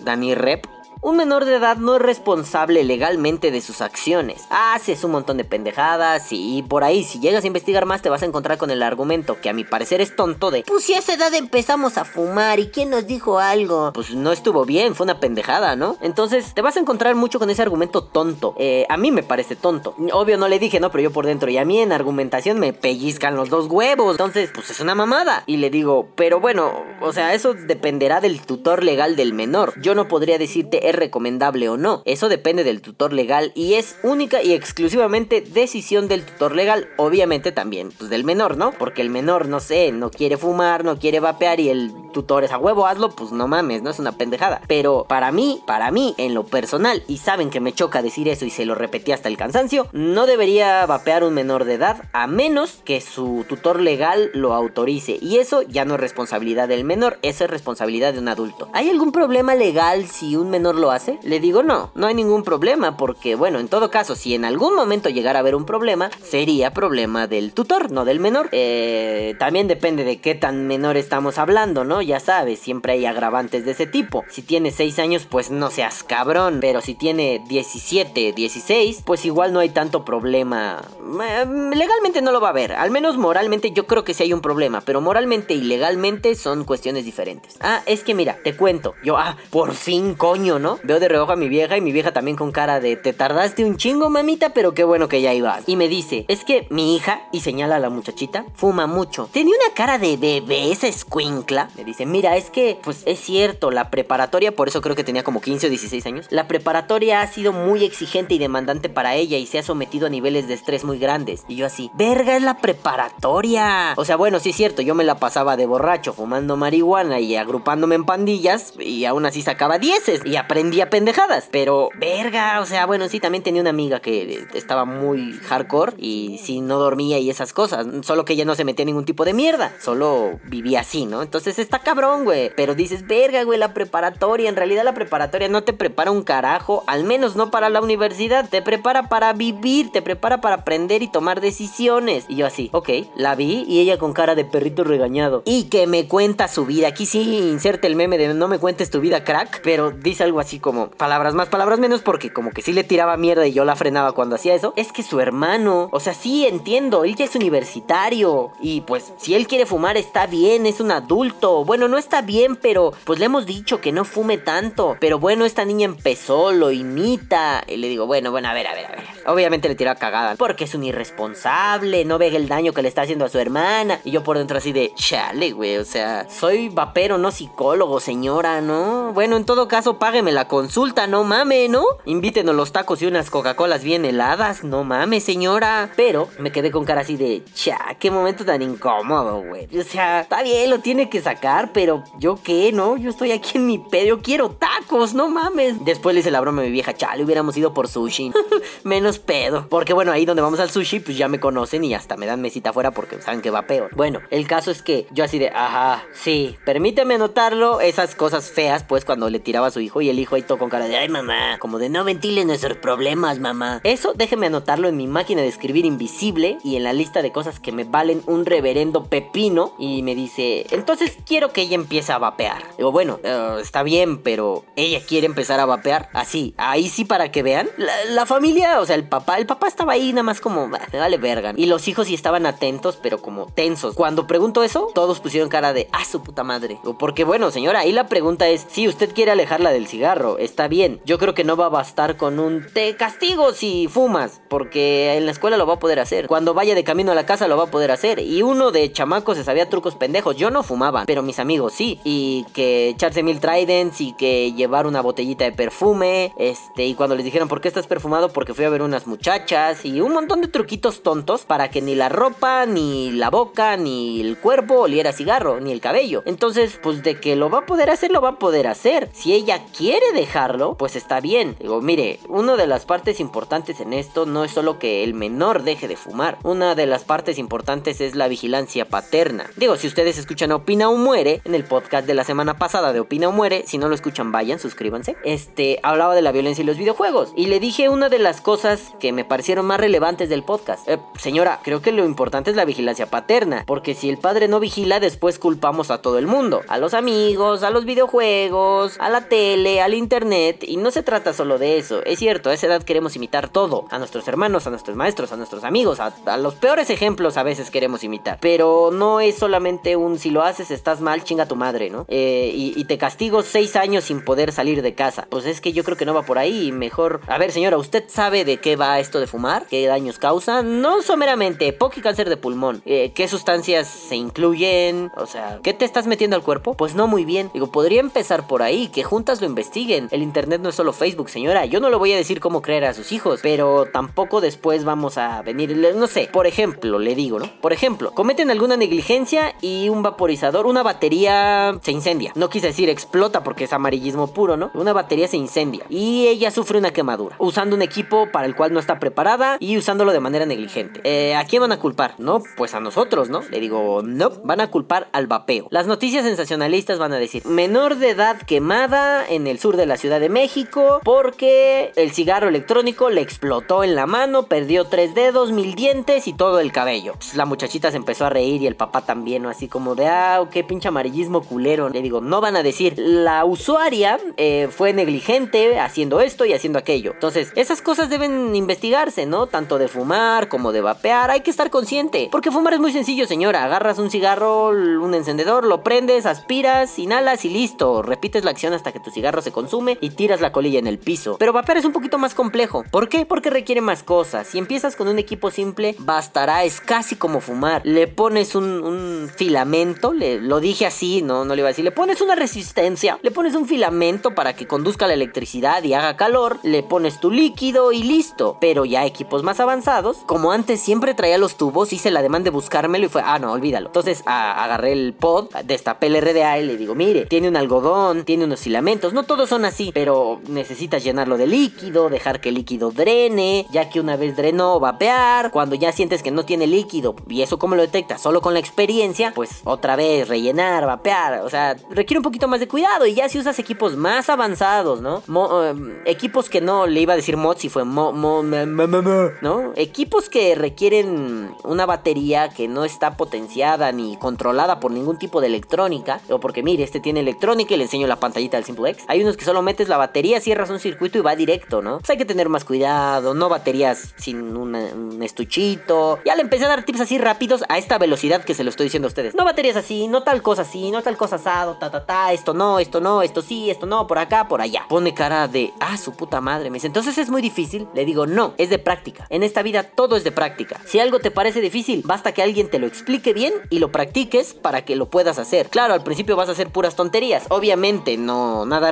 Dani 0.00 0.34
Rep 0.34 0.66
un 1.08 1.16
menor 1.16 1.46
de 1.46 1.54
edad 1.54 1.78
no 1.78 1.96
es 1.96 2.02
responsable 2.02 2.84
legalmente 2.84 3.50
de 3.50 3.62
sus 3.62 3.80
acciones. 3.80 4.44
Haces 4.50 5.04
un 5.04 5.12
montón 5.12 5.38
de 5.38 5.44
pendejadas 5.44 6.28
y 6.32 6.62
por 6.62 6.84
ahí 6.84 7.02
si 7.02 7.18
llegas 7.18 7.44
a 7.44 7.46
investigar 7.46 7.86
más 7.86 8.02
te 8.02 8.10
vas 8.10 8.22
a 8.22 8.26
encontrar 8.26 8.58
con 8.58 8.70
el 8.70 8.82
argumento 8.82 9.40
que 9.40 9.48
a 9.48 9.54
mi 9.54 9.64
parecer 9.64 10.02
es 10.02 10.14
tonto 10.14 10.50
de 10.50 10.64
Pues 10.66 10.84
si 10.84 10.92
a 10.92 10.98
esa 10.98 11.14
edad 11.14 11.32
empezamos 11.32 11.96
a 11.96 12.04
fumar 12.04 12.60
y 12.60 12.68
quién 12.68 12.90
nos 12.90 13.06
dijo 13.06 13.38
algo. 13.38 13.92
Pues 13.94 14.14
no 14.14 14.32
estuvo 14.32 14.66
bien, 14.66 14.94
fue 14.94 15.04
una 15.04 15.18
pendejada, 15.18 15.76
¿no? 15.76 15.96
Entonces 16.02 16.52
te 16.52 16.60
vas 16.60 16.76
a 16.76 16.80
encontrar 16.80 17.14
mucho 17.14 17.38
con 17.38 17.48
ese 17.48 17.62
argumento 17.62 18.04
tonto. 18.04 18.54
Eh, 18.58 18.84
a 18.90 18.98
mí 18.98 19.10
me 19.10 19.22
parece 19.22 19.56
tonto. 19.56 19.94
Obvio 20.12 20.36
no 20.36 20.48
le 20.48 20.58
dije, 20.58 20.78
no, 20.78 20.90
pero 20.90 21.04
yo 21.04 21.10
por 21.10 21.24
dentro 21.24 21.50
y 21.50 21.56
a 21.56 21.64
mí 21.64 21.80
en 21.80 21.92
argumentación 21.92 22.58
me 22.58 22.74
pellizcan 22.74 23.34
los 23.34 23.48
dos 23.48 23.66
huevos. 23.66 24.10
Entonces, 24.10 24.50
pues 24.54 24.68
es 24.70 24.80
una 24.80 24.94
mamada. 24.94 25.42
Y 25.46 25.56
le 25.56 25.70
digo, 25.70 26.08
pero 26.16 26.38
bueno, 26.38 26.84
o 27.00 27.12
sea, 27.14 27.32
eso 27.32 27.54
dependerá 27.54 28.20
del 28.20 28.42
tutor 28.42 28.84
legal 28.84 29.16
del 29.16 29.32
menor. 29.32 29.72
Yo 29.80 29.94
no 29.94 30.06
podría 30.08 30.36
decirte 30.36 30.88
recomendable 30.98 31.68
o 31.68 31.76
no. 31.76 32.02
Eso 32.04 32.28
depende 32.28 32.64
del 32.64 32.82
tutor 32.82 33.12
legal 33.12 33.52
y 33.54 33.74
es 33.74 33.96
única 34.02 34.42
y 34.42 34.52
exclusivamente 34.52 35.40
decisión 35.40 36.08
del 36.08 36.24
tutor 36.24 36.54
legal. 36.54 36.88
Obviamente 36.96 37.52
también 37.52 37.92
pues, 37.96 38.10
del 38.10 38.24
menor, 38.24 38.56
¿no? 38.56 38.72
Porque 38.72 39.02
el 39.02 39.10
menor, 39.10 39.48
no 39.48 39.60
sé, 39.60 39.92
no 39.92 40.10
quiere 40.10 40.36
fumar, 40.36 40.84
no 40.84 40.98
quiere 40.98 41.20
vapear 41.20 41.60
y 41.60 41.68
el 41.68 41.92
tutor 42.12 42.44
es 42.44 42.52
a 42.52 42.58
huevo, 42.58 42.86
hazlo, 42.86 43.10
pues 43.10 43.32
no 43.32 43.48
mames, 43.48 43.82
no 43.82 43.90
es 43.90 43.98
una 43.98 44.12
pendejada. 44.12 44.60
Pero 44.66 45.06
para 45.08 45.32
mí, 45.32 45.62
para 45.66 45.90
mí, 45.90 46.14
en 46.18 46.34
lo 46.34 46.44
personal, 46.44 47.02
y 47.06 47.18
saben 47.18 47.50
que 47.50 47.60
me 47.60 47.72
choca 47.72 48.02
decir 48.02 48.28
eso 48.28 48.44
y 48.44 48.50
se 48.50 48.66
lo 48.66 48.74
repetí 48.74 49.12
hasta 49.12 49.28
el 49.28 49.36
cansancio, 49.36 49.88
no 49.92 50.26
debería 50.26 50.84
vapear 50.86 51.24
un 51.24 51.34
menor 51.34 51.64
de 51.64 51.74
edad 51.74 52.04
a 52.12 52.26
menos 52.26 52.80
que 52.84 53.00
su 53.00 53.44
tutor 53.48 53.80
legal 53.80 54.30
lo 54.34 54.54
autorice. 54.54 55.18
Y 55.20 55.38
eso 55.38 55.62
ya 55.62 55.84
no 55.84 55.94
es 55.94 56.00
responsabilidad 56.00 56.68
del 56.68 56.84
menor, 56.84 57.18
eso 57.22 57.44
es 57.44 57.50
responsabilidad 57.50 58.12
de 58.12 58.18
un 58.18 58.28
adulto. 58.28 58.68
¿Hay 58.72 58.90
algún 58.90 59.12
problema 59.12 59.54
legal 59.54 60.06
si 60.08 60.36
un 60.36 60.50
menor 60.50 60.76
lo 60.78 60.90
hace? 60.90 61.18
Le 61.22 61.40
digo 61.40 61.62
no, 61.62 61.90
no 61.94 62.06
hay 62.06 62.14
ningún 62.14 62.42
problema 62.42 62.96
porque 62.96 63.34
bueno, 63.34 63.58
en 63.58 63.68
todo 63.68 63.90
caso, 63.90 64.16
si 64.16 64.34
en 64.34 64.44
algún 64.44 64.74
momento 64.74 65.08
llegara 65.08 65.38
a 65.38 65.40
haber 65.40 65.54
un 65.54 65.64
problema, 65.64 66.10
sería 66.22 66.72
problema 66.72 67.26
del 67.26 67.52
tutor, 67.52 67.90
no 67.90 68.04
del 68.04 68.20
menor. 68.20 68.48
Eh, 68.52 69.34
también 69.38 69.68
depende 69.68 70.04
de 70.04 70.20
qué 70.20 70.34
tan 70.34 70.66
menor 70.66 70.96
estamos 70.96 71.38
hablando, 71.38 71.84
¿no? 71.84 72.02
Ya 72.02 72.20
sabes, 72.20 72.58
siempre 72.58 72.92
hay 72.92 73.06
agravantes 73.06 73.64
de 73.64 73.72
ese 73.72 73.86
tipo. 73.86 74.24
Si 74.28 74.42
tiene 74.42 74.70
6 74.70 74.98
años, 74.98 75.26
pues 75.28 75.50
no 75.50 75.70
seas 75.70 76.02
cabrón, 76.02 76.58
pero 76.60 76.80
si 76.80 76.94
tiene 76.94 77.42
17, 77.48 78.32
16, 78.32 79.02
pues 79.04 79.24
igual 79.24 79.52
no 79.52 79.60
hay 79.60 79.70
tanto 79.70 80.04
problema. 80.04 80.80
Eh, 81.00 81.46
legalmente 81.74 82.22
no 82.22 82.32
lo 82.32 82.40
va 82.40 82.48
a 82.48 82.50
haber, 82.50 82.72
al 82.72 82.90
menos 82.90 83.16
moralmente 83.16 83.72
yo 83.72 83.86
creo 83.86 84.04
que 84.04 84.14
sí 84.14 84.22
hay 84.22 84.32
un 84.32 84.40
problema, 84.40 84.80
pero 84.80 85.00
moralmente 85.00 85.54
y 85.54 85.62
legalmente 85.62 86.34
son 86.34 86.64
cuestiones 86.64 87.04
diferentes. 87.04 87.56
Ah, 87.60 87.82
es 87.86 88.02
que 88.02 88.14
mira, 88.14 88.38
te 88.42 88.56
cuento, 88.56 88.94
yo, 89.02 89.16
ah, 89.16 89.36
por 89.50 89.72
fin 89.74 90.14
coño, 90.14 90.58
¿no? 90.58 90.67
Veo 90.82 91.00
de 91.00 91.08
reojo 91.08 91.32
a 91.32 91.36
mi 91.36 91.48
vieja 91.48 91.76
y 91.76 91.80
mi 91.80 91.92
vieja 91.92 92.12
también 92.12 92.36
con 92.36 92.52
cara 92.52 92.80
de 92.80 92.96
te 92.96 93.12
tardaste 93.12 93.64
un 93.64 93.76
chingo, 93.76 94.10
mamita, 94.10 94.50
pero 94.50 94.74
qué 94.74 94.84
bueno 94.84 95.08
que 95.08 95.22
ya 95.22 95.32
ibas. 95.32 95.64
Y 95.66 95.76
me 95.76 95.88
dice, 95.88 96.24
es 96.28 96.44
que 96.44 96.66
mi 96.70 96.96
hija, 96.96 97.22
y 97.32 97.40
señala 97.40 97.76
a 97.76 97.78
la 97.78 97.90
muchachita, 97.90 98.44
fuma 98.54 98.86
mucho. 98.86 99.28
Tenía 99.32 99.54
una 99.54 99.74
cara 99.74 99.98
de 99.98 100.16
bebé, 100.16 100.70
esa 100.70 100.86
escuincla. 100.86 101.70
Me 101.76 101.84
dice, 101.84 102.06
mira, 102.06 102.36
es 102.36 102.50
que, 102.50 102.78
pues 102.82 103.02
es 103.06 103.18
cierto, 103.20 103.70
la 103.70 103.90
preparatoria, 103.90 104.54
por 104.54 104.68
eso 104.68 104.80
creo 104.80 104.96
que 104.96 105.04
tenía 105.04 105.22
como 105.22 105.40
15 105.40 105.66
o 105.66 105.70
16 105.70 106.06
años, 106.06 106.26
la 106.30 106.48
preparatoria 106.48 107.20
ha 107.20 107.26
sido 107.26 107.52
muy 107.52 107.84
exigente 107.84 108.34
y 108.34 108.38
demandante 108.38 108.88
para 108.88 109.14
ella 109.14 109.38
y 109.38 109.46
se 109.46 109.58
ha 109.58 109.62
sometido 109.62 110.06
a 110.06 110.10
niveles 110.10 110.48
de 110.48 110.54
estrés 110.54 110.84
muy 110.84 110.98
grandes. 110.98 111.44
Y 111.48 111.56
yo 111.56 111.66
así, 111.66 111.90
verga, 111.94 112.36
es 112.36 112.42
la 112.42 112.58
preparatoria. 112.58 113.94
O 113.96 114.04
sea, 114.04 114.16
bueno, 114.16 114.40
sí 114.40 114.50
es 114.50 114.56
cierto, 114.56 114.82
yo 114.82 114.94
me 114.94 115.04
la 115.04 115.18
pasaba 115.18 115.56
de 115.56 115.66
borracho 115.66 116.12
fumando 116.12 116.56
marihuana 116.56 117.20
y 117.20 117.36
agrupándome 117.36 117.94
en 117.94 118.04
pandillas 118.04 118.74
y 118.78 119.04
aún 119.04 119.26
así 119.26 119.42
sacaba 119.42 119.78
dieces 119.78 120.22
y 120.24 120.36
aprendía 120.58 120.90
pendejadas. 120.90 121.48
Pero, 121.52 121.90
verga, 122.00 122.58
o 122.60 122.66
sea, 122.66 122.84
bueno, 122.84 123.08
sí, 123.08 123.20
también 123.20 123.44
tenía 123.44 123.60
una 123.60 123.70
amiga 123.70 124.00
que 124.00 124.44
estaba 124.54 124.84
muy 124.84 125.34
hardcore 125.44 125.92
y 125.98 126.40
sí, 126.42 126.60
no 126.60 126.80
dormía 126.80 127.20
y 127.20 127.30
esas 127.30 127.52
cosas. 127.52 127.86
Solo 128.02 128.24
que 128.24 128.32
ella 128.32 128.44
no 128.44 128.56
se 128.56 128.64
metía 128.64 128.82
en 128.82 128.88
ningún 128.88 129.04
tipo 129.04 129.24
de 129.24 129.34
mierda, 129.34 129.72
solo 129.80 130.40
vivía 130.46 130.80
así, 130.80 131.06
¿no? 131.06 131.22
Entonces 131.22 131.60
está 131.60 131.78
cabrón, 131.78 132.24
güey. 132.24 132.50
Pero 132.56 132.74
dices, 132.74 133.06
verga, 133.06 133.44
güey, 133.44 133.56
la 133.56 133.72
preparatoria. 133.72 134.48
En 134.48 134.56
realidad 134.56 134.82
la 134.82 134.94
preparatoria 134.94 135.46
no 135.46 135.62
te 135.62 135.72
prepara 135.72 136.10
un 136.10 136.22
carajo, 136.22 136.82
al 136.88 137.04
menos 137.04 137.36
no 137.36 137.52
para 137.52 137.68
la 137.68 137.80
universidad. 137.80 138.48
Te 138.48 138.60
prepara 138.60 139.08
para 139.08 139.32
vivir, 139.34 139.92
te 139.92 140.02
prepara 140.02 140.40
para 140.40 140.56
aprender 140.56 141.04
y 141.04 141.12
tomar 141.12 141.40
decisiones. 141.40 142.24
Y 142.28 142.34
yo 142.34 142.46
así, 142.46 142.68
ok, 142.72 142.90
la 143.14 143.36
vi 143.36 143.64
y 143.68 143.78
ella 143.78 143.96
con 143.96 144.12
cara 144.12 144.34
de 144.34 144.44
perrito 144.44 144.82
regañado. 144.82 145.44
Y 145.44 145.64
que 145.64 145.86
me 145.86 146.08
cuenta 146.08 146.48
su 146.48 146.66
vida. 146.66 146.88
Aquí 146.88 147.06
sí 147.06 147.38
inserte 147.38 147.86
el 147.86 147.94
meme 147.94 148.18
de 148.18 148.34
no 148.34 148.48
me 148.48 148.58
cuentes 148.58 148.90
tu 148.90 149.00
vida, 149.00 149.22
crack. 149.22 149.60
Pero 149.62 149.92
dice 149.92 150.24
algo 150.24 150.40
así 150.40 150.47
como 150.58 150.88
palabras 150.88 151.34
más, 151.34 151.48
palabras 151.48 151.78
menos, 151.78 152.00
porque 152.00 152.32
como 152.32 152.50
que 152.50 152.62
sí 152.62 152.72
le 152.72 152.84
tiraba 152.84 153.18
mierda 153.18 153.46
y 153.46 153.52
yo 153.52 153.66
la 153.66 153.76
frenaba 153.76 154.12
cuando 154.12 154.36
hacía 154.36 154.54
eso. 154.54 154.72
Es 154.76 154.92
que 154.92 155.02
su 155.02 155.20
hermano, 155.20 155.90
o 155.92 156.00
sea, 156.00 156.14
sí 156.14 156.46
entiendo, 156.46 157.04
él 157.04 157.14
ya 157.14 157.26
es 157.26 157.36
universitario. 157.36 158.52
Y 158.60 158.80
pues 158.82 159.12
si 159.18 159.34
él 159.34 159.46
quiere 159.46 159.66
fumar 159.66 159.96
está 159.96 160.26
bien, 160.26 160.64
es 160.64 160.80
un 160.80 160.90
adulto. 160.90 161.64
Bueno, 161.64 161.88
no 161.88 161.98
está 161.98 162.22
bien, 162.22 162.56
pero 162.56 162.92
pues 163.04 163.18
le 163.18 163.26
hemos 163.26 163.44
dicho 163.44 163.80
que 163.80 163.92
no 163.92 164.04
fume 164.04 164.38
tanto. 164.38 164.96
Pero 165.00 165.18
bueno, 165.18 165.44
esta 165.44 165.64
niña 165.64 165.84
empezó, 165.84 166.52
lo 166.52 166.70
imita. 166.70 167.64
Y 167.66 167.76
le 167.76 167.88
digo, 167.88 168.06
bueno, 168.06 168.30
bueno, 168.30 168.48
a 168.48 168.54
ver, 168.54 168.66
a 168.66 168.74
ver, 168.74 168.86
a 168.86 168.90
ver. 168.90 169.04
Obviamente 169.26 169.68
le 169.68 169.74
tiraba 169.74 169.98
cagada. 169.98 170.36
Porque 170.36 170.64
es 170.64 170.74
un 170.74 170.84
irresponsable, 170.84 172.04
no 172.04 172.18
ve 172.18 172.28
el 172.28 172.48
daño 172.48 172.72
que 172.72 172.82
le 172.82 172.88
está 172.88 173.02
haciendo 173.02 173.24
a 173.24 173.28
su 173.28 173.38
hermana. 173.38 174.00
Y 174.04 174.10
yo 174.10 174.22
por 174.22 174.38
dentro 174.38 174.58
así 174.58 174.72
de, 174.72 174.92
chale, 174.94 175.52
güey. 175.52 175.76
O 175.76 175.84
sea, 175.84 176.28
soy 176.28 176.68
vapero, 176.68 177.18
no 177.18 177.30
psicólogo, 177.30 178.00
señora, 178.00 178.60
¿no? 178.60 179.12
Bueno, 179.12 179.36
en 179.36 179.44
todo 179.44 179.68
caso, 179.68 179.98
págueme 179.98 180.32
la 180.38 180.46
consulta, 180.46 181.08
no 181.08 181.24
mames, 181.24 181.68
¿no? 181.68 181.84
Invítenos 182.04 182.54
los 182.54 182.70
tacos 182.70 183.02
y 183.02 183.06
unas 183.06 183.28
Coca-Colas 183.28 183.82
bien 183.82 184.04
heladas, 184.04 184.62
no 184.62 184.84
mames, 184.84 185.24
señora. 185.24 185.90
Pero 185.96 186.28
me 186.38 186.52
quedé 186.52 186.70
con 186.70 186.84
cara 186.84 187.00
así 187.00 187.16
de, 187.16 187.42
cha, 187.54 187.96
qué 187.98 188.12
momento 188.12 188.44
tan 188.44 188.62
incómodo, 188.62 189.42
güey. 189.42 189.66
O 189.76 189.82
sea, 189.82 190.20
está 190.20 190.44
bien, 190.44 190.70
lo 190.70 190.78
tiene 190.78 191.10
que 191.10 191.20
sacar, 191.20 191.72
pero 191.72 192.04
yo 192.20 192.38
qué, 192.40 192.70
¿no? 192.70 192.96
Yo 192.96 193.10
estoy 193.10 193.32
aquí 193.32 193.58
en 193.58 193.66
mi 193.66 193.78
pedo, 193.80 194.20
quiero 194.22 194.50
tacos, 194.50 195.12
no 195.12 195.28
mames. 195.28 195.84
Después 195.84 196.14
le 196.14 196.20
hice 196.20 196.30
la 196.30 196.40
broma 196.40 196.62
a 196.62 196.66
mi 196.66 196.70
vieja, 196.70 196.94
chale, 196.94 197.24
hubiéramos 197.24 197.56
ido 197.56 197.74
por 197.74 197.88
sushi. 197.88 198.30
Menos 198.84 199.18
pedo. 199.18 199.66
Porque 199.68 199.92
bueno, 199.92 200.12
ahí 200.12 200.24
donde 200.24 200.42
vamos 200.42 200.60
al 200.60 200.70
sushi, 200.70 201.00
pues 201.00 201.18
ya 201.18 201.26
me 201.26 201.40
conocen 201.40 201.82
y 201.82 201.94
hasta 201.94 202.16
me 202.16 202.26
dan 202.26 202.40
mesita 202.40 202.70
afuera 202.70 202.92
porque 202.92 203.20
saben 203.20 203.42
que 203.42 203.50
va 203.50 203.62
peor. 203.62 203.90
Bueno, 203.96 204.20
el 204.30 204.46
caso 204.46 204.70
es 204.70 204.82
que 204.82 205.08
yo 205.10 205.24
así 205.24 205.40
de, 205.40 205.48
ajá, 205.48 206.04
sí, 206.12 206.56
permíteme 206.64 207.16
anotarlo, 207.16 207.80
esas 207.80 208.14
cosas 208.14 208.52
feas, 208.52 208.84
pues 208.84 209.04
cuando 209.04 209.28
le 209.30 209.40
tiraba 209.40 209.66
a 209.66 209.72
su 209.72 209.80
hijo 209.80 210.00
y 210.00 210.10
el 210.10 210.20
hijo 210.20 210.27
ahí 210.34 210.42
todo 210.42 210.58
con 210.58 210.70
cara 210.70 210.88
de, 210.88 210.96
ay 210.96 211.08
mamá, 211.08 211.58
como 211.58 211.78
de 211.78 211.88
no 211.88 212.04
ventile 212.04 212.44
nuestros 212.44 212.78
problemas, 212.78 213.38
mamá. 213.38 213.80
Eso 213.84 214.12
déjeme 214.14 214.46
anotarlo 214.46 214.88
en 214.88 214.96
mi 214.96 215.06
máquina 215.06 215.42
de 215.42 215.48
escribir 215.48 215.84
invisible 215.84 216.58
y 216.64 216.76
en 216.76 216.84
la 216.84 216.92
lista 216.92 217.22
de 217.22 217.32
cosas 217.32 217.60
que 217.60 217.72
me 217.72 217.84
valen 217.84 218.22
un 218.26 218.46
reverendo 218.46 219.04
pepino. 219.04 219.74
Y 219.78 220.02
me 220.02 220.14
dice, 220.14 220.66
entonces 220.70 221.16
quiero 221.26 221.52
que 221.52 221.62
ella 221.62 221.74
empiece 221.74 222.12
a 222.12 222.18
vapear. 222.18 222.62
Digo, 222.76 222.92
bueno, 222.92 223.20
uh, 223.22 223.58
está 223.58 223.82
bien, 223.82 224.18
pero 224.18 224.64
ella 224.76 225.00
quiere 225.06 225.26
empezar 225.26 225.60
a 225.60 225.66
vapear. 225.66 226.08
Así, 226.12 226.54
ahí 226.56 226.88
sí 226.88 227.04
para 227.04 227.30
que 227.30 227.42
vean. 227.42 227.68
La, 228.08 228.26
familia, 228.26 228.80
o 228.80 228.86
sea, 228.86 228.96
el 228.96 229.08
papá, 229.08 229.38
el 229.38 229.46
papá 229.46 229.68
estaba 229.68 229.92
ahí 229.92 230.12
nada 230.12 230.22
más 230.22 230.40
como, 230.40 230.68
me 230.68 230.78
vale 230.92 231.16
verga. 231.16 231.54
Y 231.56 231.66
los 231.66 231.88
hijos 231.88 232.08
sí 232.08 232.14
estaban 232.14 232.46
atentos, 232.46 232.98
pero 233.00 233.18
como 233.18 233.46
tensos. 233.46 233.94
Cuando 233.94 234.26
pregunto 234.26 234.62
eso, 234.62 234.90
todos 234.94 235.20
pusieron 235.20 235.48
cara 235.48 235.72
de, 235.72 235.88
ah, 235.92 236.04
su 236.04 236.22
puta 236.22 236.44
madre. 236.44 236.78
Porque 236.98 237.24
bueno, 237.24 237.50
señora, 237.50 237.80
ahí 237.80 237.92
la 237.92 238.08
pregunta 238.08 238.48
es, 238.48 238.66
si 238.68 238.88
usted 238.88 239.12
quiere 239.14 239.30
alejarla 239.30 239.70
del 239.70 239.86
cigarro, 239.86 240.17
está 240.38 240.68
bien. 240.68 241.00
Yo 241.04 241.18
creo 241.18 241.34
que 241.34 241.44
no 241.44 241.56
va 241.56 241.66
a 241.66 241.70
bastar 241.70 242.16
con 242.16 242.38
un 242.38 242.66
te 242.72 242.96
castigo 242.96 243.52
si 243.52 243.88
fumas, 243.88 244.40
porque 244.48 245.16
en 245.16 245.26
la 245.26 245.32
escuela 245.32 245.56
lo 245.56 245.66
va 245.66 245.74
a 245.74 245.78
poder 245.78 246.00
hacer. 246.00 246.26
Cuando 246.26 246.54
vaya 246.54 246.74
de 246.74 246.84
camino 246.84 247.12
a 247.12 247.14
la 247.14 247.26
casa 247.26 247.48
lo 247.48 247.56
va 247.56 247.64
a 247.64 247.70
poder 247.70 247.90
hacer. 247.90 248.18
Y 248.18 248.42
uno 248.42 248.70
de 248.70 248.90
chamaco 248.92 249.34
se 249.34 249.44
sabía 249.44 249.68
trucos 249.68 249.94
pendejos. 249.94 250.36
Yo 250.36 250.50
no 250.50 250.62
fumaba, 250.62 251.04
pero 251.06 251.22
mis 251.22 251.38
amigos, 251.38 251.72
sí. 251.72 251.98
Y 252.04 252.44
que 252.52 252.88
echarse 252.88 253.22
mil 253.22 253.40
tridents 253.40 254.00
y 254.00 254.12
que 254.14 254.52
llevar 254.52 254.86
una 254.86 255.00
botellita 255.00 255.44
de 255.44 255.52
perfume. 255.52 256.32
Este, 256.38 256.86
y 256.86 256.94
cuando 256.94 257.16
les 257.16 257.24
dijeron, 257.24 257.48
¿por 257.48 257.60
qué 257.60 257.68
estás 257.68 257.86
perfumado? 257.86 258.32
Porque 258.32 258.54
fui 258.54 258.64
a 258.64 258.70
ver 258.70 258.82
unas 258.82 259.06
muchachas. 259.06 259.84
Y 259.84 260.00
un 260.00 260.12
montón 260.12 260.40
de 260.40 260.48
truquitos 260.48 261.02
tontos 261.02 261.44
para 261.44 261.70
que 261.70 261.80
ni 261.80 261.94
la 261.94 262.08
ropa, 262.08 262.66
ni 262.66 263.10
la 263.12 263.30
boca, 263.30 263.76
ni 263.76 264.20
el 264.20 264.38
cuerpo 264.38 264.80
oliera 264.80 265.12
cigarro, 265.12 265.60
ni 265.60 265.72
el 265.72 265.80
cabello. 265.80 266.22
Entonces, 266.26 266.78
pues 266.82 267.02
de 267.02 267.20
que 267.20 267.36
lo 267.36 267.50
va 267.50 267.60
a 267.60 267.66
poder 267.66 267.90
hacer, 267.90 268.10
lo 268.10 268.20
va 268.20 268.30
a 268.30 268.38
poder 268.38 268.66
hacer. 268.66 269.08
Si 269.12 269.32
ella 269.32 269.62
quiere 269.76 270.07
dejarlo, 270.12 270.74
pues 270.74 270.96
está 270.96 271.20
bien. 271.20 271.56
Digo, 271.60 271.80
mire, 271.80 272.20
una 272.28 272.56
de 272.56 272.66
las 272.66 272.84
partes 272.84 273.20
importantes 273.20 273.80
en 273.80 273.92
esto 273.92 274.26
no 274.26 274.44
es 274.44 274.50
solo 274.50 274.78
que 274.78 275.04
el 275.04 275.14
menor 275.14 275.62
deje 275.62 275.88
de 275.88 275.96
fumar. 275.96 276.38
Una 276.42 276.74
de 276.74 276.86
las 276.86 277.04
partes 277.04 277.38
importantes 277.38 278.00
es 278.00 278.14
la 278.14 278.28
vigilancia 278.28 278.86
paterna. 278.86 279.46
Digo, 279.56 279.76
si 279.76 279.86
ustedes 279.86 280.18
escuchan 280.18 280.52
Opina 280.52 280.88
o 280.88 280.96
Muere, 280.96 281.40
en 281.44 281.54
el 281.54 281.64
podcast 281.64 282.06
de 282.06 282.14
la 282.14 282.24
semana 282.24 282.58
pasada 282.58 282.92
de 282.92 283.00
Opina 283.00 283.28
o 283.28 283.32
Muere, 283.32 283.64
si 283.66 283.78
no 283.78 283.88
lo 283.88 283.94
escuchan, 283.94 284.32
vayan, 284.32 284.58
suscríbanse. 284.58 285.16
Este, 285.24 285.80
hablaba 285.82 286.14
de 286.14 286.22
la 286.22 286.32
violencia 286.32 286.62
y 286.62 286.66
los 286.66 286.78
videojuegos. 286.78 287.32
Y 287.36 287.46
le 287.46 287.60
dije 287.60 287.88
una 287.88 288.08
de 288.08 288.18
las 288.18 288.40
cosas 288.40 288.92
que 289.00 289.12
me 289.12 289.24
parecieron 289.24 289.66
más 289.66 289.80
relevantes 289.80 290.28
del 290.28 290.42
podcast. 290.42 290.88
Eh, 290.88 290.98
señora, 291.18 291.60
creo 291.62 291.82
que 291.82 291.92
lo 291.92 292.04
importante 292.04 292.50
es 292.50 292.56
la 292.56 292.64
vigilancia 292.64 293.06
paterna. 293.06 293.64
Porque 293.66 293.94
si 293.94 294.08
el 294.08 294.18
padre 294.18 294.48
no 294.48 294.60
vigila, 294.60 295.00
después 295.00 295.38
culpamos 295.38 295.90
a 295.90 296.02
todo 296.02 296.18
el 296.18 296.26
mundo. 296.26 296.62
A 296.68 296.78
los 296.78 296.94
amigos, 296.94 297.62
a 297.62 297.70
los 297.70 297.84
videojuegos, 297.84 298.96
a 298.98 299.10
la 299.10 299.28
tele, 299.28 299.80
al 299.88 299.94
internet. 299.94 300.64
Y 300.66 300.76
no 300.76 300.90
se 300.90 301.02
trata 301.02 301.32
solo 301.32 301.58
de 301.58 301.78
eso. 301.78 302.04
Es 302.04 302.18
cierto, 302.18 302.50
a 302.50 302.54
esa 302.54 302.66
edad 302.66 302.82
queremos 302.82 303.16
imitar 303.16 303.48
todo. 303.48 303.86
A 303.90 303.98
nuestros 303.98 304.28
hermanos, 304.28 304.66
a 304.66 304.70
nuestros 304.70 304.96
maestros, 304.96 305.32
a 305.32 305.36
nuestros 305.36 305.64
amigos, 305.64 305.98
a, 306.00 306.36
los 306.36 306.54
peores 306.54 306.90
ejemplos 306.90 307.36
a 307.36 307.42
veces 307.42 307.70
queremos 307.70 308.04
imitar. 308.04 308.38
Pero 308.40 308.90
no 308.92 309.20
es 309.20 309.36
solamente 309.36 309.96
un 309.96 310.18
si 310.18 310.30
lo 310.30 310.42
haces 310.42 310.70
estás 310.70 311.00
mal, 311.00 311.24
chinga 311.24 311.46
tu 311.46 311.56
madre, 311.56 311.90
¿no? 311.90 312.06
Eh, 312.08 312.52
y, 312.54 312.84
te 312.88 312.96
castigo 312.96 313.42
seis 313.42 313.76
años 313.76 314.04
sin 314.04 314.24
poder 314.24 314.50
salir 314.50 314.80
de 314.80 314.94
casa. 314.94 315.26
Pues 315.28 315.44
es 315.44 315.60
que 315.60 315.72
yo 315.72 315.84
creo 315.84 315.96
que 315.98 316.06
no 316.06 316.14
va 316.14 316.22
por 316.22 316.38
ahí. 316.38 316.72
Mejor. 316.72 317.20
A 317.26 317.36
ver, 317.36 317.52
señora, 317.52 317.76
¿usted 317.76 318.04
sabe 318.08 318.44
de 318.44 318.58
qué 318.58 318.76
va 318.76 318.98
esto 318.98 319.20
de 319.20 319.26
fumar? 319.26 319.66
¿Qué 319.66 319.86
daños 319.86 320.18
causa? 320.18 320.62
No 320.62 321.02
someramente, 321.02 321.72
poco 321.72 322.00
cáncer 322.02 322.28
de 322.28 322.36
pulmón. 322.36 322.82
Eh, 322.86 323.12
¿Qué 323.14 323.28
sustancias 323.28 323.88
se 323.88 324.16
incluyen? 324.16 325.10
O 325.16 325.26
sea, 325.26 325.60
¿qué 325.62 325.74
te 325.74 325.84
estás 325.84 326.06
metiendo 326.06 326.36
al 326.36 326.42
cuerpo? 326.42 326.74
Pues 326.74 326.94
no 326.94 327.06
muy 327.06 327.24
bien. 327.24 327.50
Digo, 327.52 327.70
podría 327.70 328.00
empezar 328.00 328.46
por 328.46 328.62
ahí, 328.62 328.88
que 328.88 329.02
juntas 329.02 329.40
lo 329.40 329.46
El 329.78 330.22
internet 330.24 330.60
no 330.60 330.70
es 330.70 330.74
solo 330.74 330.92
Facebook, 330.92 331.30
señora. 331.30 331.64
Yo 331.64 331.78
no 331.78 331.88
le 331.88 331.94
voy 331.94 332.12
a 332.12 332.16
decir 332.16 332.40
cómo 332.40 332.62
creer 332.62 332.84
a 332.84 332.94
sus 332.94 333.12
hijos, 333.12 333.38
pero 333.44 333.86
tampoco 333.86 334.40
después 334.40 334.84
vamos 334.84 335.18
a 335.18 335.40
venir, 335.42 335.76
no 335.94 336.08
sé, 336.08 336.28
por 336.32 336.48
ejemplo, 336.48 336.98
le 336.98 337.14
digo, 337.14 337.38
¿no? 337.38 337.48
Por 337.60 337.72
ejemplo, 337.72 338.10
cometen 338.10 338.50
alguna 338.50 338.76
negligencia 338.76 339.54
y 339.60 339.88
un 339.88 340.02
vaporizador, 340.02 340.66
una 340.66 340.82
batería 340.82 341.78
se 341.80 341.92
incendia. 341.92 342.32
No 342.34 342.50
quise 342.50 342.68
decir 342.68 342.88
explota 342.88 343.44
porque 343.44 343.64
es 343.64 343.72
amarillismo 343.72 344.34
puro, 344.34 344.56
¿no? 344.56 344.72
Una 344.74 344.92
batería 344.92 345.28
se 345.28 345.36
incendia 345.36 345.84
y 345.88 346.26
ella 346.26 346.50
sufre 346.50 346.78
una 346.78 346.90
quemadura, 346.90 347.36
usando 347.38 347.76
un 347.76 347.82
equipo 347.82 348.32
para 348.32 348.46
el 348.46 348.56
cual 348.56 348.72
no 348.72 348.80
está 348.80 348.98
preparada 348.98 349.58
y 349.60 349.76
usándolo 349.76 350.12
de 350.12 350.18
manera 350.18 350.44
negligente. 350.44 351.00
Eh, 351.04 351.36
¿A 351.36 351.44
quién 351.44 351.62
van 351.62 351.70
a 351.70 351.78
culpar? 351.78 352.16
No, 352.18 352.42
pues 352.56 352.74
a 352.74 352.80
nosotros, 352.80 353.30
¿no? 353.30 353.42
Le 353.42 353.60
digo, 353.60 354.02
no, 354.02 354.30
van 354.42 354.60
a 354.60 354.72
culpar 354.72 355.08
al 355.12 355.28
vapeo. 355.28 355.68
Las 355.70 355.86
noticias 355.86 356.24
sensacionalistas 356.24 356.98
van 356.98 357.12
a 357.12 357.18
decir, 357.18 357.46
menor 357.46 357.96
de 357.96 358.10
edad 358.10 358.42
quemada 358.42 359.24
en 359.28 359.46
el 359.46 359.60
sur 359.60 359.67
de 359.76 359.86
la 359.86 359.96
Ciudad 359.96 360.20
de 360.20 360.28
México 360.28 361.00
porque 361.04 361.92
el 361.96 362.12
cigarro 362.12 362.48
electrónico 362.48 363.10
le 363.10 363.20
explotó 363.20 363.84
en 363.84 363.94
la 363.94 364.06
mano, 364.06 364.44
perdió 364.44 364.84
tres 364.86 365.14
dedos, 365.14 365.52
mil 365.52 365.74
dientes 365.74 366.26
y 366.26 366.32
todo 366.32 366.60
el 366.60 366.72
cabello. 366.72 367.14
Pues, 367.14 367.34
la 367.34 367.44
muchachita 367.44 367.90
se 367.90 367.96
empezó 367.96 368.26
a 368.26 368.30
reír 368.30 368.62
y 368.62 368.66
el 368.66 368.76
papá 368.76 369.02
también, 369.02 369.42
¿no? 369.42 369.50
Así 369.50 369.68
como 369.68 369.94
de, 369.94 370.06
ah, 370.06 370.46
qué 370.50 370.64
pinche 370.64 370.88
amarillismo 370.88 371.42
culero. 371.42 371.88
Le 371.88 372.02
digo, 372.02 372.20
no 372.20 372.40
van 372.40 372.56
a 372.56 372.62
decir, 372.62 372.94
la 372.96 373.44
usuaria 373.44 374.18
eh, 374.36 374.68
fue 374.70 374.92
negligente 374.92 375.78
haciendo 375.78 376.20
esto 376.20 376.44
y 376.44 376.52
haciendo 376.52 376.78
aquello. 376.78 377.12
Entonces, 377.12 377.52
esas 377.56 377.82
cosas 377.82 378.08
deben 378.10 378.54
investigarse, 378.54 379.26
¿no? 379.26 379.46
Tanto 379.46 379.78
de 379.78 379.88
fumar 379.88 380.48
como 380.48 380.72
de 380.72 380.80
vapear, 380.80 381.30
hay 381.30 381.40
que 381.40 381.50
estar 381.50 381.70
consciente. 381.70 382.28
Porque 382.30 382.50
fumar 382.50 382.74
es 382.74 382.80
muy 382.80 382.92
sencillo, 382.92 383.26
señora. 383.26 383.64
Agarras 383.64 383.98
un 383.98 384.10
cigarro, 384.10 384.68
un 384.68 385.14
encendedor, 385.14 385.64
lo 385.64 385.82
prendes, 385.82 386.26
aspiras, 386.26 386.98
inhalas 386.98 387.44
y 387.44 387.50
listo. 387.50 388.02
Repites 388.02 388.44
la 388.44 388.50
acción 388.50 388.72
hasta 388.72 388.92
que 388.92 389.00
tu 389.00 389.10
cigarro 389.10 389.42
se 389.42 389.52
consume 389.58 389.98
y 390.00 390.10
tiras 390.10 390.40
la 390.40 390.52
colilla 390.52 390.78
en 390.78 390.86
el 390.86 390.98
piso. 390.98 391.36
Pero 391.36 391.52
vapear 391.52 391.78
es 391.78 391.84
un 391.84 391.92
poquito 391.92 392.16
más 392.16 392.32
complejo. 392.32 392.84
¿Por 392.92 393.08
qué? 393.08 393.26
Porque 393.26 393.50
requiere 393.50 393.80
más 393.80 394.04
cosas. 394.04 394.46
Si 394.46 394.56
empiezas 394.56 394.94
con 394.94 395.08
un 395.08 395.18
equipo 395.18 395.50
simple, 395.50 395.96
bastará, 395.98 396.62
es 396.62 396.80
casi 396.80 397.16
como 397.16 397.40
fumar. 397.40 397.82
Le 397.84 398.06
pones 398.06 398.54
un, 398.54 399.28
filamento, 399.34 400.12
le, 400.12 400.40
lo 400.40 400.60
dije 400.60 400.86
así, 400.86 401.22
no, 401.22 401.44
no 401.44 401.56
le 401.56 401.62
iba 401.62 401.68
a 401.68 401.72
decir, 401.72 401.84
le 401.84 401.90
pones 401.90 402.20
una 402.20 402.36
resistencia, 402.36 403.18
le 403.22 403.32
pones 403.32 403.56
un 403.56 403.66
filamento 403.66 404.32
para 404.36 404.54
que 404.54 404.68
conduzca 404.68 405.08
la 405.08 405.14
electricidad 405.14 405.82
y 405.82 405.92
haga 405.92 406.16
calor, 406.16 406.60
le 406.62 406.84
pones 406.84 407.18
tu 407.18 407.32
líquido 407.32 407.90
y 407.90 408.04
listo. 408.04 408.58
Pero 408.60 408.84
ya 408.84 409.06
equipos 409.06 409.42
más 409.42 409.58
avanzados, 409.58 410.18
como 410.26 410.52
antes 410.52 410.80
siempre 410.80 411.14
traía 411.14 411.36
los 411.36 411.56
tubos, 411.56 411.92
hice 411.92 412.12
la 412.12 412.22
demanda 412.22 412.44
de 412.44 412.50
buscármelo 412.50 413.06
y 413.06 413.08
fue, 413.08 413.22
ah, 413.24 413.40
no, 413.40 413.50
olvídalo. 413.50 413.88
Entonces 413.88 414.22
agarré 414.24 414.92
el 414.92 415.14
pod, 415.14 415.48
destapé 415.64 416.06
el 416.06 416.20
RDA 416.20 416.60
y 416.60 416.66
le 416.66 416.76
digo, 416.76 416.94
mire, 416.94 417.26
tiene 417.26 417.48
un 417.48 417.56
algodón, 417.56 418.24
tiene 418.24 418.44
unos 418.44 418.60
filamentos, 418.60 419.12
no 419.12 419.24
todos 419.24 419.47
son 419.48 419.64
así, 419.64 419.90
pero 419.92 420.40
necesitas 420.48 421.02
llenarlo 421.02 421.36
de 421.36 421.46
líquido, 421.46 422.08
dejar 422.08 422.40
que 422.40 422.50
el 422.50 422.56
líquido 422.56 422.90
drene, 422.90 423.66
ya 423.70 423.88
que 423.88 424.00
una 424.00 424.16
vez 424.16 424.36
drenó, 424.36 424.78
vapear, 424.78 425.50
cuando 425.50 425.74
ya 425.74 425.92
sientes 425.92 426.22
que 426.22 426.30
no 426.30 426.44
tiene 426.44 426.66
líquido, 426.66 427.16
y 427.28 427.42
eso 427.42 427.58
como 427.58 427.74
lo 427.74 427.82
detectas, 427.82 428.20
solo 428.20 428.40
con 428.40 428.54
la 428.54 428.60
experiencia, 428.60 429.32
pues 429.34 429.62
otra 429.64 429.96
vez 429.96 430.28
rellenar, 430.28 430.86
vapear, 430.86 431.40
o 431.40 431.50
sea, 431.50 431.76
requiere 431.90 432.18
un 432.18 432.24
poquito 432.24 432.48
más 432.48 432.60
de 432.60 432.68
cuidado, 432.68 433.06
y 433.06 433.14
ya 433.14 433.28
si 433.28 433.38
usas 433.38 433.58
equipos 433.58 433.96
más 433.96 434.28
avanzados, 434.28 435.00
¿no? 435.00 435.22
Em, 435.64 435.98
equipos 436.04 436.48
que 436.50 436.60
no, 436.60 436.86
le 436.86 437.00
iba 437.00 437.14
a 437.14 437.16
decir 437.16 437.36
mods 437.36 437.60
si 437.62 437.68
fue 437.68 437.84
mo, 437.84 438.12
mo, 438.12 438.42
¿no? 438.42 439.72
Equipos 439.76 440.28
que 440.28 440.54
requieren 440.54 441.50
una 441.64 441.86
batería 441.86 442.50
que 442.50 442.68
no 442.68 442.84
está 442.84 443.16
potenciada 443.16 443.90
ni 443.92 444.16
controlada 444.18 444.80
por 444.80 444.90
ningún 444.90 445.18
tipo 445.18 445.40
de 445.40 445.46
electrónica, 445.46 446.20
o 446.28 446.38
porque 446.38 446.62
mire, 446.62 446.84
este 446.84 447.00
tiene 447.00 447.20
electrónica 447.20 447.74
y 447.74 447.76
le 447.78 447.84
enseño 447.84 448.06
la 448.06 448.16
pantallita 448.16 448.56
del 448.56 448.64
Simple 448.64 448.90
X. 448.90 449.04
Hay 449.08 449.22
unos 449.22 449.36
que 449.38 449.44
solo 449.44 449.62
metes 449.62 449.88
la 449.88 449.96
batería, 449.96 450.40
cierras 450.40 450.70
un 450.70 450.80
circuito 450.80 451.18
y 451.18 451.22
va 451.22 451.34
directo, 451.36 451.80
¿no? 451.80 451.98
Pues 451.98 452.10
hay 452.10 452.18
que 452.18 452.24
tener 452.24 452.48
más 452.48 452.64
cuidado, 452.64 453.34
no 453.34 453.48
baterías 453.48 454.14
sin 454.16 454.56
un 454.56 455.22
estuchito. 455.22 456.18
Ya 456.24 456.34
le 456.34 456.42
empecé 456.42 456.66
a 456.66 456.68
dar 456.68 456.84
tips 456.84 457.00
así 457.00 457.18
rápidos 457.18 457.64
a 457.68 457.78
esta 457.78 457.98
velocidad 457.98 458.44
que 458.44 458.54
se 458.54 458.64
lo 458.64 458.70
estoy 458.70 458.84
diciendo 458.84 459.06
a 459.06 459.08
ustedes. 459.08 459.34
No 459.34 459.44
baterías 459.44 459.76
así, 459.76 460.08
no 460.08 460.22
tal 460.22 460.42
cosa 460.42 460.62
así, 460.62 460.90
no 460.90 461.02
tal 461.02 461.16
cosa 461.16 461.36
asado, 461.36 461.76
ta 461.78 461.90
ta 461.90 462.04
ta, 462.04 462.32
esto 462.32 462.54
no, 462.54 462.78
esto 462.78 463.00
no, 463.00 463.22
esto 463.22 463.42
sí, 463.42 463.70
esto 463.70 463.86
no, 463.86 464.06
por 464.06 464.18
acá, 464.18 464.48
por 464.48 464.60
allá. 464.60 464.84
Pone 464.88 465.14
cara 465.14 465.48
de, 465.48 465.72
ah, 465.80 465.96
su 465.96 466.12
puta 466.12 466.40
madre. 466.40 466.70
Me 466.70 466.74
dice, 466.74 466.88
entonces 466.88 467.16
es 467.18 467.30
muy 467.30 467.40
difícil. 467.40 467.88
Le 467.94 468.04
digo, 468.04 468.26
no, 468.26 468.54
es 468.58 468.70
de 468.70 468.78
práctica. 468.78 469.26
En 469.30 469.42
esta 469.42 469.62
vida 469.62 469.82
todo 469.84 470.16
es 470.16 470.24
de 470.24 470.32
práctica. 470.32 470.80
Si 470.84 470.98
algo 470.98 471.20
te 471.20 471.30
parece 471.30 471.60
difícil, 471.60 472.02
basta 472.04 472.32
que 472.32 472.42
alguien 472.42 472.68
te 472.68 472.78
lo 472.78 472.86
explique 472.86 473.32
bien 473.32 473.52
y 473.70 473.78
lo 473.78 473.92
practiques 473.92 474.54
para 474.54 474.84
que 474.84 474.96
lo 474.96 475.10
puedas 475.10 475.38
hacer. 475.38 475.68
Claro, 475.68 475.94
al 475.94 476.02
principio 476.02 476.36
vas 476.36 476.48
a 476.48 476.52
hacer 476.52 476.70
puras 476.70 476.96
tonterías. 476.96 477.44
Obviamente, 477.48 478.16
no 478.16 478.66
nada 478.66 478.90